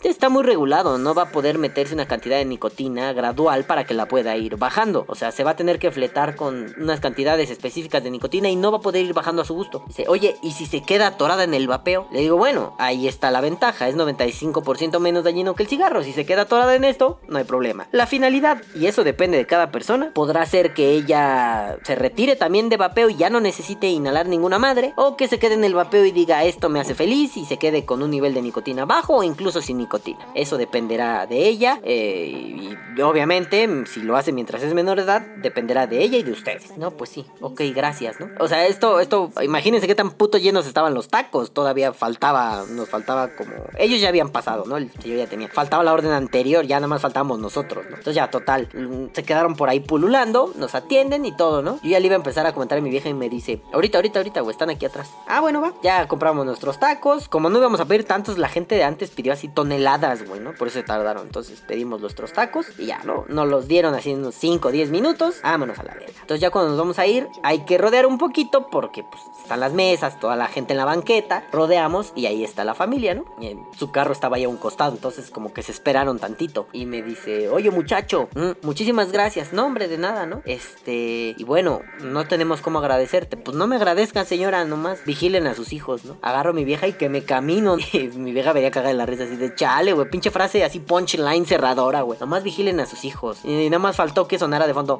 está 0.08 0.28
muy 0.28 0.42
regulado, 0.42 0.98
no 0.98 1.14
va 1.14 1.22
a 1.22 1.30
poder 1.30 1.58
meterse 1.58 1.94
una 1.94 2.06
cantidad 2.06 2.36
de 2.36 2.44
nicotina 2.44 3.12
gradual 3.12 3.64
para 3.64 3.84
que 3.84 3.94
la 3.94 4.06
pueda 4.06 4.36
ir 4.36 4.56
bajando. 4.56 5.04
O 5.06 5.14
sea, 5.14 5.30
se 5.30 5.44
va 5.44 5.52
a 5.52 5.56
tener 5.56 5.78
que 5.78 5.90
fletar 5.90 6.34
con 6.34 6.74
unas 6.78 7.00
cantidades 7.00 7.50
específicas 7.50 8.02
de 8.02 8.10
nicotina 8.10 8.48
y 8.48 8.56
no 8.56 8.72
va 8.72 8.78
a 8.78 8.80
poder 8.80 9.04
ir 9.04 9.14
bajando 9.14 9.42
a 9.42 9.44
su 9.44 9.54
gusto. 9.54 9.84
Dice, 9.86 10.06
oye, 10.08 10.36
¿y 10.42 10.52
si 10.52 10.66
se 10.66 10.82
queda 10.82 11.06
atorada 11.06 11.44
en 11.44 11.54
el 11.54 11.68
vapeo? 11.68 12.08
Le 12.10 12.20
digo, 12.20 12.36
bueno, 12.36 12.74
ahí 12.78 13.06
está 13.06 13.30
la 13.30 13.40
ventaja, 13.40 13.88
es 13.88 13.96
95% 13.96 14.98
menos 14.98 15.24
dañino 15.24 15.54
que 15.54 15.62
el 15.62 15.68
cigarro. 15.68 16.02
Si 16.02 16.12
se 16.12 16.26
queda 16.26 16.42
atorada 16.42 16.74
en 16.74 16.84
esto, 16.84 17.20
no 17.28 17.38
hay 17.38 17.44
problema. 17.44 17.86
La 17.92 18.06
finalidad, 18.06 18.60
y 18.74 18.86
eso 18.86 19.04
depende 19.04 19.38
de 19.38 19.46
cada 19.46 19.70
persona, 19.70 20.10
podrá 20.14 20.44
ser 20.46 20.74
que 20.74 20.90
ella 20.90 21.78
se 21.84 21.94
retire 21.94 22.34
también 22.34 22.68
de 22.68 22.76
vapeo 22.76 23.08
y 23.08 23.16
ya 23.16 23.30
no 23.30 23.40
necesite 23.40 23.88
inhalar 23.88 24.26
ninguna 24.26 24.58
madre, 24.58 24.94
o 24.96 25.16
que 25.16 25.28
se 25.28 25.38
quede 25.38 25.54
en 25.54 25.64
el 25.64 25.74
vapeo 25.74 26.04
y 26.04 26.10
diga, 26.10 26.44
esto 26.44 26.68
me 26.68 26.80
hace 26.80 26.94
feliz 26.94 27.36
y 27.36 27.44
se 27.44 27.58
quede 27.58 27.84
con 27.84 28.02
un 28.02 28.10
nivel 28.10 28.34
de 28.34 28.42
nicotina 28.42 28.84
bajo 28.84 29.18
o 29.18 29.22
incluso 29.22 29.60
sin 29.62 29.78
nicotina 29.78 29.91
nicotina. 29.92 30.26
Eso 30.34 30.56
dependerá 30.56 31.26
de 31.26 31.46
ella 31.46 31.80
eh, 31.84 32.76
y 32.96 33.00
obviamente 33.00 33.68
si 33.86 34.00
lo 34.00 34.16
hace 34.16 34.32
mientras 34.32 34.62
es 34.62 34.74
menor 34.74 34.96
de 34.96 35.04
edad, 35.04 35.22
dependerá 35.38 35.86
de 35.86 36.02
ella 36.02 36.18
y 36.18 36.22
de 36.22 36.32
ustedes. 36.32 36.76
No, 36.76 36.92
pues 36.92 37.10
sí, 37.10 37.26
ok, 37.40 37.60
gracias, 37.74 38.18
¿no? 38.20 38.28
O 38.38 38.48
sea, 38.48 38.66
esto, 38.66 39.00
esto, 39.00 39.30
imagínense 39.42 39.86
qué 39.86 39.94
tan 39.94 40.10
puto 40.10 40.38
llenos 40.38 40.66
estaban 40.66 40.94
los 40.94 41.08
tacos. 41.08 41.52
Todavía 41.52 41.92
faltaba, 41.92 42.64
nos 42.68 42.88
faltaba 42.88 43.28
como... 43.36 43.52
Ellos 43.78 44.00
ya 44.00 44.08
habían 44.08 44.30
pasado, 44.30 44.64
¿no? 44.66 44.76
El 44.76 44.90
señor 45.00 45.18
ya 45.18 45.26
tenía. 45.26 45.48
Faltaba 45.48 45.84
la 45.84 45.92
orden 45.92 46.12
anterior, 46.12 46.64
ya 46.66 46.76
nada 46.76 46.88
más 46.88 47.02
faltábamos 47.02 47.38
nosotros, 47.38 47.84
¿no? 47.84 47.96
Entonces 47.96 48.14
ya, 48.14 48.30
total, 48.30 48.68
mm, 48.72 49.14
se 49.14 49.22
quedaron 49.24 49.54
por 49.54 49.68
ahí 49.68 49.80
pululando, 49.80 50.52
nos 50.56 50.74
atienden 50.74 51.24
y 51.26 51.36
todo, 51.36 51.62
¿no? 51.62 51.78
Yo 51.82 51.90
ya 51.90 52.00
le 52.00 52.06
iba 52.06 52.14
a 52.14 52.18
empezar 52.18 52.46
a 52.46 52.52
comentar 52.52 52.78
a 52.78 52.80
mi 52.80 52.90
vieja 52.90 53.08
y 53.08 53.14
me 53.14 53.28
dice, 53.28 53.60
ahorita, 53.72 53.98
ahorita, 53.98 54.18
ahorita, 54.18 54.40
güey, 54.40 54.52
están 54.52 54.70
aquí 54.70 54.86
atrás. 54.86 55.10
Ah, 55.26 55.40
bueno, 55.40 55.60
va. 55.60 55.72
Ya 55.82 56.06
compramos 56.08 56.46
nuestros 56.46 56.78
tacos. 56.78 57.28
Como 57.28 57.50
no 57.50 57.58
íbamos 57.58 57.80
a 57.80 57.84
pedir 57.84 58.04
tantos, 58.04 58.38
la 58.38 58.48
gente 58.48 58.74
de 58.74 58.84
antes 58.84 59.10
pidió 59.10 59.32
así 59.32 59.48
toneladas, 59.48 59.81
güey, 60.26 60.40
¿no? 60.40 60.52
Por 60.54 60.68
eso 60.68 60.82
tardaron. 60.84 61.26
Entonces 61.26 61.60
pedimos 61.60 62.00
nuestros 62.00 62.32
tacos 62.32 62.66
y 62.78 62.86
ya, 62.86 63.00
¿no? 63.04 63.24
Nos 63.28 63.48
los 63.48 63.68
dieron 63.68 63.94
así 63.94 64.10
en 64.10 64.18
unos 64.18 64.34
5 64.36 64.68
o 64.68 64.70
10 64.70 64.90
minutos. 64.90 65.36
Vámonos 65.42 65.78
a 65.78 65.82
la 65.82 65.94
verga. 65.94 66.12
Entonces 66.20 66.40
ya 66.40 66.50
cuando 66.50 66.70
nos 66.70 66.78
vamos 66.78 66.98
a 66.98 67.06
ir, 67.06 67.28
hay 67.42 67.60
que 67.64 67.78
rodear 67.78 68.06
un 68.06 68.18
poquito 68.18 68.68
porque 68.70 69.04
pues 69.04 69.22
están 69.40 69.60
las 69.60 69.72
mesas, 69.72 70.18
toda 70.20 70.36
la 70.36 70.48
gente 70.48 70.72
en 70.72 70.78
la 70.78 70.84
banqueta. 70.84 71.44
Rodeamos 71.52 72.12
y 72.14 72.26
ahí 72.26 72.44
está 72.44 72.64
la 72.64 72.74
familia, 72.74 73.14
¿no? 73.14 73.24
Su 73.76 73.90
carro 73.90 74.12
estaba 74.12 74.36
ahí 74.36 74.44
a 74.44 74.48
un 74.48 74.56
costado, 74.56 74.92
entonces 74.92 75.30
como 75.30 75.52
que 75.52 75.62
se 75.62 75.72
esperaron 75.72 76.18
tantito. 76.18 76.68
Y 76.72 76.86
me 76.86 77.02
dice, 77.02 77.48
oye 77.48 77.70
muchacho, 77.70 78.28
mm, 78.34 78.66
muchísimas 78.66 79.12
gracias. 79.12 79.52
No, 79.52 79.66
hombre, 79.66 79.88
de 79.88 79.98
nada, 79.98 80.26
¿no? 80.26 80.42
Este, 80.44 81.34
y 81.36 81.44
bueno, 81.44 81.80
no 82.02 82.26
tenemos 82.26 82.60
cómo 82.60 82.78
agradecerte. 82.78 83.36
Pues 83.36 83.56
no 83.56 83.66
me 83.66 83.76
agradezcan, 83.76 84.26
señora, 84.26 84.64
nomás 84.64 85.04
vigilen 85.04 85.46
a 85.46 85.54
sus 85.54 85.72
hijos, 85.72 86.04
¿no? 86.04 86.16
Agarro 86.22 86.50
a 86.50 86.54
mi 86.54 86.64
vieja 86.64 86.86
y 86.86 86.92
que 86.92 87.08
me 87.08 87.24
camino. 87.24 87.76
Mi 88.14 88.32
vieja 88.32 88.52
veía 88.52 88.70
cagar 88.70 88.90
en 88.90 88.98
la 88.98 89.06
risa 89.06 89.24
así 89.24 89.36
de 89.36 89.54
chale, 89.72 89.92
güey. 89.92 90.08
Pinche 90.08 90.30
frase 90.30 90.64
así 90.64 90.80
punchline 90.80 91.46
cerradora, 91.46 92.02
güey. 92.02 92.18
Nomás 92.20 92.42
vigilen 92.42 92.80
a 92.80 92.86
sus 92.86 93.04
hijos. 93.04 93.38
Y 93.44 93.70
nada 93.70 93.78
más 93.78 93.96
faltó 93.96 94.28
que 94.28 94.38
sonara 94.38 94.66
de 94.66 94.74
fondo 94.74 94.98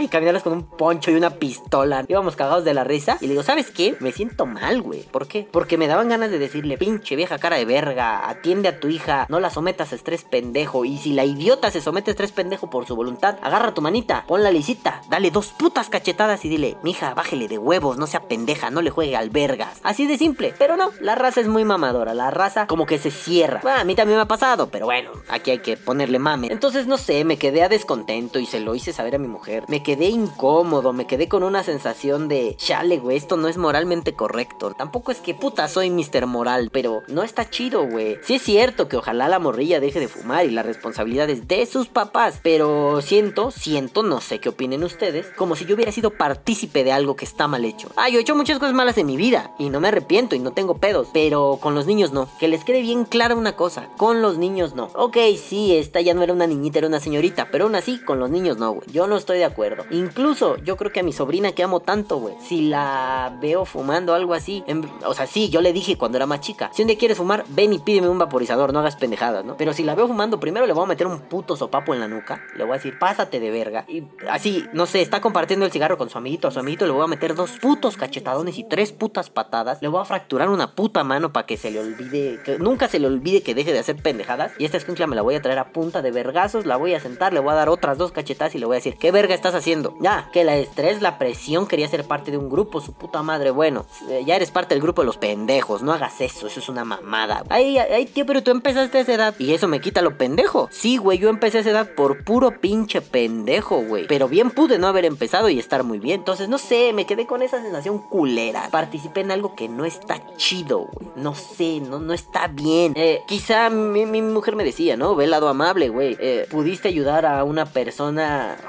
y 0.00 0.08
caminarlas 0.08 0.42
con 0.42 0.52
un 0.52 0.62
poncho 0.64 1.10
y 1.10 1.14
una 1.14 1.30
pistola. 1.30 2.04
Íbamos 2.06 2.36
cagados 2.36 2.64
de 2.64 2.74
la 2.74 2.84
risa. 2.84 3.18
Y 3.20 3.26
le 3.26 3.30
digo, 3.30 3.42
¿sabes 3.42 3.70
qué? 3.70 3.96
Me 4.00 4.12
siento 4.12 4.46
mal, 4.46 4.82
güey. 4.82 5.02
¿Por 5.02 5.26
qué? 5.26 5.48
Porque 5.50 5.78
me 5.78 5.88
daban 5.88 6.08
ganas 6.08 6.30
de 6.30 6.38
decirle, 6.38 6.78
pinche 6.78 7.16
vieja 7.16 7.38
cara 7.38 7.56
de 7.56 7.64
verga, 7.64 8.28
atiende 8.28 8.68
a 8.68 8.80
tu 8.80 8.88
hija, 8.88 9.26
no 9.28 9.40
la 9.40 9.50
sometas 9.50 9.92
a 9.92 9.96
estrés 9.96 10.24
pendejo. 10.24 10.84
Y 10.84 10.98
si 10.98 11.12
la 11.12 11.24
idiota 11.24 11.70
se 11.70 11.80
somete 11.80 12.10
a 12.10 12.12
estrés 12.12 12.32
pendejo 12.32 12.70
por 12.70 12.86
su 12.86 12.94
voluntad, 12.96 13.36
agarra 13.42 13.74
tu 13.74 13.82
manita, 13.82 14.24
ponla 14.26 14.50
lisita, 14.50 15.02
dale 15.10 15.30
dos 15.30 15.48
putas 15.48 15.88
cachetadas 15.88 16.44
y 16.44 16.48
dile, 16.48 16.76
mija, 16.82 17.14
bájele 17.14 17.48
de 17.48 17.58
huevos, 17.58 17.98
no 17.98 18.06
sea 18.06 18.28
pendeja, 18.28 18.70
no 18.70 18.82
le 18.82 18.90
juegue 18.90 19.16
al 19.16 19.30
vergas. 19.30 19.80
Así 19.82 20.06
de 20.06 20.18
simple. 20.18 20.54
Pero 20.58 20.76
no, 20.76 20.90
la 21.00 21.14
raza 21.14 21.40
es 21.40 21.48
muy 21.48 21.64
mamadora. 21.64 22.14
La 22.14 22.30
raza 22.30 22.66
como 22.66 22.86
que 22.86 22.98
se 22.98 23.10
cierra. 23.10 23.60
a 23.78 23.84
mí 23.84 23.94
también 23.94 24.18
me 24.18 24.22
ha 24.22 24.28
pasado, 24.28 24.68
pero 24.68 24.86
bueno, 24.86 25.10
aquí 25.28 25.50
hay 25.50 25.58
que 25.58 25.76
ponerle 25.76 26.18
mame. 26.18 26.48
Entonces, 26.50 26.86
no 26.86 26.98
sé, 26.98 27.24
me 27.24 27.38
quedé 27.38 27.62
a 27.62 27.68
descontento 27.68 28.17
y 28.18 28.46
se 28.46 28.60
lo 28.60 28.74
hice 28.74 28.92
saber 28.92 29.14
a 29.14 29.18
mi 29.18 29.28
mujer. 29.28 29.64
Me 29.68 29.82
quedé 29.82 30.06
incómodo, 30.06 30.92
me 30.92 31.06
quedé 31.06 31.28
con 31.28 31.42
una 31.42 31.62
sensación 31.62 32.28
de, 32.28 32.56
chale, 32.56 32.98
güey, 32.98 33.16
esto 33.16 33.36
no 33.36 33.48
es 33.48 33.56
moralmente 33.56 34.14
correcto. 34.14 34.74
Tampoco 34.76 35.12
es 35.12 35.20
que 35.20 35.34
puta 35.34 35.68
soy 35.68 35.90
Mr. 35.90 36.26
Moral, 36.26 36.70
pero 36.72 37.02
no 37.08 37.22
está 37.22 37.48
chido, 37.48 37.86
güey. 37.86 38.18
Sí 38.22 38.34
es 38.34 38.42
cierto 38.42 38.88
que 38.88 38.96
ojalá 38.96 39.28
la 39.28 39.38
morrilla 39.38 39.80
deje 39.80 40.00
de 40.00 40.08
fumar 40.08 40.46
y 40.46 40.50
la 40.50 40.62
responsabilidad 40.62 41.30
es 41.30 41.46
de 41.46 41.64
sus 41.66 41.88
papás, 41.88 42.40
pero 42.42 43.00
siento, 43.02 43.50
siento, 43.50 44.02
no 44.02 44.20
sé 44.20 44.40
qué 44.40 44.48
opinen 44.48 44.84
ustedes, 44.84 45.26
como 45.36 45.56
si 45.56 45.64
yo 45.64 45.74
hubiera 45.74 45.92
sido 45.92 46.10
partícipe 46.10 46.84
de 46.84 46.92
algo 46.92 47.16
que 47.16 47.24
está 47.24 47.46
mal 47.48 47.64
hecho. 47.64 47.90
Ah, 47.96 48.08
yo 48.08 48.18
he 48.18 48.22
hecho 48.22 48.34
muchas 48.34 48.58
cosas 48.58 48.74
malas 48.74 48.98
en 48.98 49.06
mi 49.06 49.16
vida 49.16 49.52
y 49.58 49.70
no 49.70 49.80
me 49.80 49.88
arrepiento 49.88 50.34
y 50.34 50.38
no 50.38 50.52
tengo 50.52 50.78
pedos, 50.78 51.08
pero 51.12 51.58
con 51.60 51.74
los 51.74 51.86
niños 51.86 52.12
no. 52.12 52.28
Que 52.38 52.48
les 52.48 52.64
quede 52.64 52.82
bien 52.82 53.04
clara 53.04 53.34
una 53.34 53.56
cosa, 53.56 53.88
con 53.96 54.22
los 54.22 54.38
niños 54.38 54.74
no. 54.74 54.90
Ok, 54.94 55.16
sí, 55.36 55.76
esta 55.76 56.00
ya 56.00 56.14
no 56.14 56.22
era 56.22 56.32
una 56.32 56.46
niñita, 56.46 56.78
era 56.78 56.88
una 56.88 57.00
señorita, 57.00 57.48
pero 57.50 57.64
aún 57.64 57.74
así, 57.74 57.97
con 58.04 58.18
los 58.18 58.30
niños 58.30 58.58
no, 58.58 58.72
güey. 58.72 58.88
Yo 58.90 59.06
no 59.06 59.16
estoy 59.16 59.38
de 59.38 59.44
acuerdo. 59.44 59.84
Incluso 59.90 60.56
yo 60.58 60.76
creo 60.76 60.92
que 60.92 61.00
a 61.00 61.02
mi 61.02 61.12
sobrina 61.12 61.52
que 61.52 61.62
amo 61.62 61.80
tanto, 61.80 62.18
güey, 62.18 62.34
si 62.40 62.68
la 62.68 63.36
veo 63.40 63.64
fumando 63.64 64.14
algo 64.14 64.34
así, 64.34 64.64
o 65.04 65.14
sea, 65.14 65.26
sí, 65.26 65.48
yo 65.50 65.60
le 65.60 65.72
dije 65.72 65.96
cuando 65.96 66.16
era 66.18 66.26
más 66.26 66.40
chica, 66.40 66.70
si 66.72 66.82
un 66.82 66.88
día 66.88 66.98
quieres 66.98 67.18
fumar, 67.18 67.44
ven 67.48 67.72
y 67.72 67.78
pídeme 67.78 68.08
un 68.08 68.18
vaporizador, 68.18 68.72
no 68.72 68.80
hagas 68.80 68.96
pendejadas, 68.96 69.44
¿no? 69.44 69.56
Pero 69.56 69.72
si 69.72 69.82
la 69.82 69.94
veo 69.94 70.06
fumando, 70.06 70.40
primero 70.40 70.66
le 70.66 70.72
voy 70.72 70.84
a 70.84 70.86
meter 70.86 71.06
un 71.06 71.20
puto 71.20 71.56
sopapo 71.56 71.94
en 71.94 72.00
la 72.00 72.08
nuca, 72.08 72.42
le 72.56 72.64
voy 72.64 72.72
a 72.72 72.76
decir, 72.76 72.98
pásate 72.98 73.40
de 73.40 73.50
verga. 73.50 73.84
Y 73.88 74.04
así, 74.28 74.64
no 74.72 74.86
sé, 74.86 75.00
está 75.00 75.20
compartiendo 75.20 75.66
el 75.66 75.72
cigarro 75.72 75.98
con 75.98 76.10
su 76.10 76.18
amiguito, 76.18 76.48
a 76.48 76.50
su 76.50 76.60
amiguito 76.60 76.86
le 76.86 76.92
voy 76.92 77.04
a 77.04 77.08
meter 77.08 77.34
dos 77.34 77.58
putos 77.60 77.96
cachetadones 77.96 78.58
y 78.58 78.64
tres 78.64 78.92
putas 78.92 79.30
patadas, 79.30 79.82
le 79.82 79.88
voy 79.88 80.00
a 80.00 80.04
fracturar 80.04 80.48
una 80.48 80.74
puta 80.74 81.04
mano 81.04 81.32
para 81.32 81.46
que 81.46 81.56
se 81.56 81.70
le 81.70 81.80
olvide, 81.80 82.40
nunca 82.58 82.88
se 82.88 82.98
le 82.98 83.06
olvide 83.06 83.42
que 83.42 83.54
deje 83.54 83.72
de 83.72 83.78
hacer 83.78 83.96
pendejadas. 83.96 84.52
Y 84.58 84.64
esta 84.64 84.76
escuincla 84.76 85.06
me 85.06 85.16
la 85.16 85.22
voy 85.22 85.34
a 85.34 85.42
traer 85.42 85.58
a 85.58 85.72
punta 85.72 86.02
de 86.02 86.10
vergazos, 86.10 86.66
la 86.66 86.76
voy 86.76 86.94
a 86.94 87.00
sentar, 87.00 87.32
le 87.32 87.40
voy 87.40 87.52
a 87.52 87.56
dar 87.56 87.68
otras 87.88 87.98
dos 87.98 88.12
cachetadas 88.12 88.54
y 88.54 88.58
le 88.58 88.66
voy 88.66 88.74
a 88.74 88.80
decir, 88.80 88.96
¿qué 88.98 89.10
verga 89.10 89.34
estás 89.34 89.54
haciendo? 89.54 89.96
Ya, 90.00 90.28
que 90.30 90.44
la 90.44 90.56
estrés, 90.56 91.00
la 91.00 91.16
presión, 91.16 91.66
quería 91.66 91.88
ser 91.88 92.04
parte 92.04 92.30
de 92.30 92.36
un 92.36 92.50
grupo, 92.50 92.82
su 92.82 92.92
puta 92.92 93.22
madre. 93.22 93.50
Bueno, 93.50 93.86
eh, 94.10 94.24
ya 94.26 94.36
eres 94.36 94.50
parte 94.50 94.74
del 94.74 94.82
grupo 94.82 95.00
de 95.02 95.06
los 95.06 95.16
pendejos, 95.16 95.82
no 95.82 95.92
hagas 95.92 96.20
eso, 96.20 96.46
eso 96.46 96.60
es 96.60 96.68
una 96.68 96.84
mamada. 96.84 97.44
Ay, 97.48 97.78
ay, 97.78 98.04
tío, 98.04 98.26
pero 98.26 98.42
tú 98.42 98.50
empezaste 98.50 98.98
a 98.98 99.00
esa 99.00 99.14
edad 99.14 99.34
y 99.38 99.54
eso 99.54 99.68
me 99.68 99.80
quita 99.80 100.02
lo 100.02 100.18
pendejo. 100.18 100.68
Sí, 100.70 100.98
güey, 100.98 101.18
yo 101.18 101.30
empecé 101.30 101.58
a 101.58 101.60
esa 101.62 101.70
edad 101.70 101.94
por 101.94 102.24
puro 102.24 102.60
pinche 102.60 103.00
pendejo, 103.00 103.82
güey. 103.82 104.06
Pero 104.06 104.28
bien 104.28 104.50
pude 104.50 104.78
no 104.78 104.86
haber 104.86 105.06
empezado 105.06 105.48
y 105.48 105.58
estar 105.58 105.82
muy 105.82 105.98
bien. 105.98 106.20
Entonces, 106.20 106.50
no 106.50 106.58
sé, 106.58 106.92
me 106.92 107.06
quedé 107.06 107.26
con 107.26 107.40
esa 107.40 107.62
sensación 107.62 107.98
culera. 107.98 108.68
Participé 108.70 109.20
en 109.20 109.30
algo 109.30 109.54
que 109.54 109.68
no 109.68 109.86
está 109.86 110.20
chido, 110.36 110.88
güey. 110.92 111.08
No 111.16 111.34
sé, 111.34 111.80
no, 111.80 112.00
no 112.00 112.12
está 112.12 112.48
bien. 112.48 112.92
Eh, 112.96 113.22
quizá 113.26 113.70
mi, 113.70 114.04
mujer 114.20 114.56
me 114.56 114.64
decía, 114.64 114.96
¿no? 114.96 115.14
Ve 115.16 115.24
el 115.24 115.30
lado 115.30 115.48
amable, 115.48 115.88
güey. 115.88 116.16
Eh, 116.20 116.46
pudiste 116.50 116.88
ayudar 116.88 117.24
a 117.24 117.44
una 117.44 117.64
persona 117.64 117.77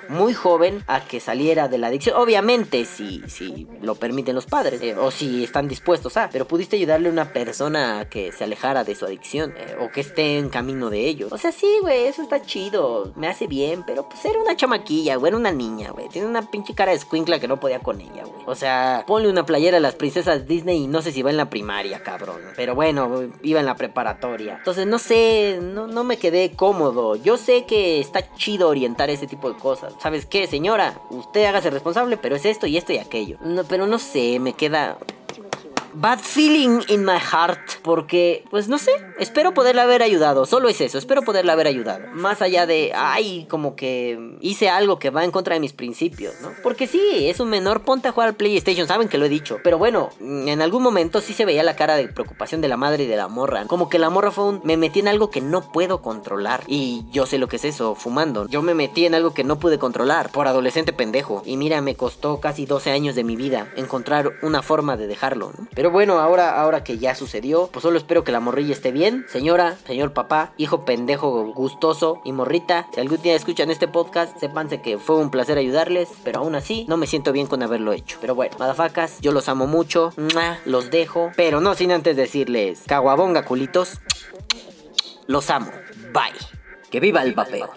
muy 0.10 0.34
joven 0.34 0.84
a 0.88 1.02
que 1.02 1.20
saliera 1.20 1.68
de 1.68 1.78
la 1.78 1.88
adicción. 1.88 2.16
Obviamente, 2.18 2.86
si, 2.86 3.22
si 3.28 3.68
lo 3.82 3.96
permiten 3.96 4.36
los 4.36 4.46
padres 4.46 4.82
eh, 4.82 4.96
o 4.96 5.12
si 5.12 5.44
están 5.44 5.68
dispuestos 5.68 6.18
a, 6.18 6.30
pero 6.30 6.48
pudiste 6.48 6.76
ayudarle 6.76 7.10
a 7.10 7.12
una 7.12 7.34
persona 7.34 8.00
a 8.00 8.10
que 8.10 8.32
se 8.32 8.44
alejara 8.44 8.84
de 8.84 8.96
su 8.96 9.06
adicción 9.06 9.54
eh, 9.58 9.78
o 9.80 9.90
que 9.90 10.02
esté 10.02 10.38
en 10.38 10.50
camino 10.50 10.90
de 10.90 11.08
ello. 11.08 11.28
O 11.32 11.38
sea, 11.38 11.52
sí, 11.52 11.68
güey, 11.82 12.06
eso 12.06 12.22
está 12.22 12.42
chido, 12.42 13.14
me 13.16 13.28
hace 13.28 13.48
bien, 13.48 13.84
pero 13.86 14.08
pues 14.08 14.24
era 14.26 14.40
una 14.40 14.56
chamaquilla, 14.56 15.16
güey, 15.16 15.30
era 15.30 15.38
una 15.38 15.52
niña, 15.52 15.92
güey. 15.92 16.10
Tiene 16.10 16.28
una 16.28 16.50
pinche 16.50 16.74
cara 16.74 16.92
de 16.92 16.98
escuincla 16.98 17.40
que 17.40 17.48
no 17.48 17.60
podía 17.60 17.80
con 17.80 18.02
ella, 18.02 18.24
güey. 18.24 18.44
O 18.46 18.56
sea, 18.56 19.04
ponle 19.08 19.30
una 19.30 19.46
playera 19.46 19.78
a 19.78 19.82
las 19.82 19.96
princesas 19.96 20.48
Disney 20.48 20.84
y 20.84 20.88
no 20.88 21.02
sé 21.02 21.12
si 21.12 21.22
va 21.22 21.30
en 21.30 21.38
la 21.38 21.50
primaria, 21.50 22.04
cabrón. 22.04 22.42
Pero 22.56 22.76
bueno, 22.76 23.22
iba 23.44 23.60
en 23.60 23.66
la 23.66 23.76
preparatoria. 23.76 24.58
Entonces, 24.58 24.88
no 24.88 25.00
sé, 25.00 25.60
no, 25.62 25.88
no 25.88 26.04
me 26.04 26.18
quedé 26.18 26.52
cómodo. 26.56 27.16
Yo 27.16 27.38
sé 27.38 27.66
que 27.66 28.00
está 28.00 28.34
chido 28.36 28.70
orientar 28.70 28.99
ese 29.08 29.28
tipo 29.28 29.52
de 29.52 29.60
cosas. 29.60 29.94
¿Sabes 30.00 30.26
qué, 30.26 30.48
señora? 30.48 31.00
Usted 31.12 31.46
hágase 31.46 31.70
responsable, 31.70 32.18
pero 32.18 32.36
es 32.36 32.46
esto 32.46 32.66
y 32.66 32.78
esto 32.78 32.92
y 32.92 32.98
aquello. 32.98 33.38
No, 33.42 33.64
pero 33.64 33.86
no 33.86 34.00
sé, 34.00 34.40
me 34.40 34.54
queda 34.54 34.98
bad 35.94 36.20
feeling 36.20 36.82
in 36.88 37.06
my 37.06 37.18
heart. 37.20 37.60
Porque, 37.84 38.44
pues 38.50 38.68
no 38.68 38.78
sé, 38.78 38.92
espero 39.20 39.54
poderle 39.54 39.82
haber 39.82 40.04
ayudado. 40.04 40.46
Solo 40.46 40.70
es 40.70 40.82
eso, 40.82 40.98
espero 40.98 41.22
poderle 41.22 41.52
haber 41.52 41.68
ayudado. 41.68 42.06
Más 42.14 42.42
allá 42.42 42.66
de, 42.66 42.92
ay, 42.96 43.46
como 43.50 43.76
que 43.76 44.38
hice 44.42 44.70
algo 44.70 45.00
que 45.00 45.10
va 45.10 45.24
en 45.24 45.32
contra 45.32 45.54
de 45.54 45.60
mis 45.60 45.74
principios, 45.74 46.36
¿no? 46.42 46.52
Porque 46.64 46.88
sí, 46.88 47.28
es 47.28 47.40
un 47.40 47.50
menor, 47.50 47.82
ponte 47.82 48.08
a 48.08 48.12
jugar 48.12 48.30
al 48.30 48.36
PlayStation, 48.36 48.88
saben 48.88 49.08
que 49.08 49.18
lo 49.18 49.26
he 49.26 49.30
dicho. 49.30 49.60
Pero 49.64 49.78
bueno, 49.78 50.10
en 50.20 50.62
algún 50.62 50.84
momento 50.84 51.22
sí 51.22 51.34
se 51.34 51.46
veía 51.46 51.64
la 51.64 51.76
cara 51.76 51.96
de 51.96 52.08
preocupación 52.08 52.62
de 52.62 52.68
la 52.68 52.78
madre 52.78 53.04
y 53.04 53.08
de 53.08 53.16
la 53.16 53.28
morra. 53.28 53.66
Como 53.66 53.90
que 53.90 54.00
la 54.00 54.10
morra 54.10 54.32
fue 54.32 54.46
un, 54.46 54.62
me 54.64 54.78
metí 54.78 55.00
en 55.00 55.08
algo 55.08 55.30
que 55.30 55.42
no 55.42 55.72
puedo 55.72 56.02
controlar. 56.02 56.64
Y 56.68 57.06
yo 57.12 57.26
sé 57.26 57.38
lo 57.38 57.48
que 57.48 57.58
es 57.58 57.66
eso, 57.66 57.96
fumando. 57.96 58.48
Yo 58.48 58.62
me 58.62 58.74
metí 58.74 59.06
en 59.06 59.16
algo 59.16 59.34
que 59.34 59.44
no 59.44 59.60
pude 59.60 59.80
controlar 59.80 60.32
por 60.32 60.48
adolescente 60.48 60.94
pendejo. 60.94 61.44
Y 61.46 61.58
mira, 61.58 61.82
me 61.82 61.96
costó 61.96 62.40
casi 62.40 62.66
12 62.66 62.92
años 62.92 63.16
de 63.16 63.24
mi 63.24 63.36
vida 63.36 63.68
encontrar 63.76 64.34
una 64.42 64.62
forma 64.62 64.98
de 64.98 65.08
dejarlo, 65.08 65.52
¿no? 65.58 65.68
Pero 65.80 65.92
bueno, 65.92 66.20
ahora, 66.20 66.60
ahora 66.60 66.84
que 66.84 66.98
ya 66.98 67.16
sucedió, 67.16 67.68
pues 67.72 67.84
solo 67.84 67.98
espero 67.98 68.26
que 68.26 68.34
la 68.34 68.42
morrilla 68.42 68.74
esté 68.74 68.92
bien. 68.92 69.26
Señora, 69.30 69.78
señor 69.88 70.12
papá, 70.12 70.52
hijo 70.58 70.84
pendejo 70.84 71.54
gustoso 71.54 72.20
y 72.26 72.34
morrita, 72.34 72.88
si 72.94 73.00
algún 73.00 73.22
día 73.22 73.34
escuchan 73.34 73.72
este 73.72 73.88
podcast, 73.88 74.38
sépanse 74.38 74.82
que 74.82 74.98
fue 74.98 75.16
un 75.16 75.32
placer 75.32 75.58
ayudarles, 75.58 76.10
pero 76.26 76.42
aún 76.42 76.56
así 76.56 76.86
no 76.90 76.98
me 76.98 77.08
siento 77.08 77.32
bien 77.32 77.48
con 77.48 77.64
haberlo 77.64 77.94
hecho. 77.94 78.18
Pero 78.20 78.36
bueno, 78.36 78.58
madafacas, 78.60 79.22
yo 79.22 79.32
los 79.32 79.48
amo 79.48 79.68
mucho, 79.68 80.12
los 80.66 80.92
dejo, 80.92 81.32
pero 81.38 81.62
no 81.62 81.74
sin 81.76 81.94
antes 81.94 82.18
decirles, 82.18 82.82
caguabonga 82.86 83.46
culitos, 83.46 84.02
los 85.28 85.50
amo, 85.50 85.72
bye. 86.12 86.90
Que 86.92 87.00
viva 87.00 87.24
el 87.24 87.34
vapeo. 87.36 87.72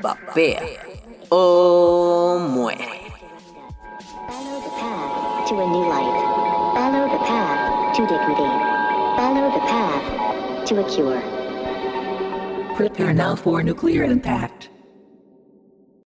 Vapea 0.00 0.62
o 1.28 2.38
muere. 2.40 3.13
To 5.48 5.60
a 5.60 5.66
new 5.66 5.86
light. 5.86 6.74
Follow 6.74 7.04
the 7.12 7.24
path 7.24 7.94
to 7.96 8.02
dignity. 8.06 8.50
Follow 9.16 9.52
the 9.52 9.60
path 9.60 10.66
to 10.66 10.80
a 10.80 10.90
cure. 10.90 11.20
Prepare 12.76 13.12
now 13.12 13.36
for 13.36 13.62
nuclear 13.62 14.04
impact. 14.04 14.70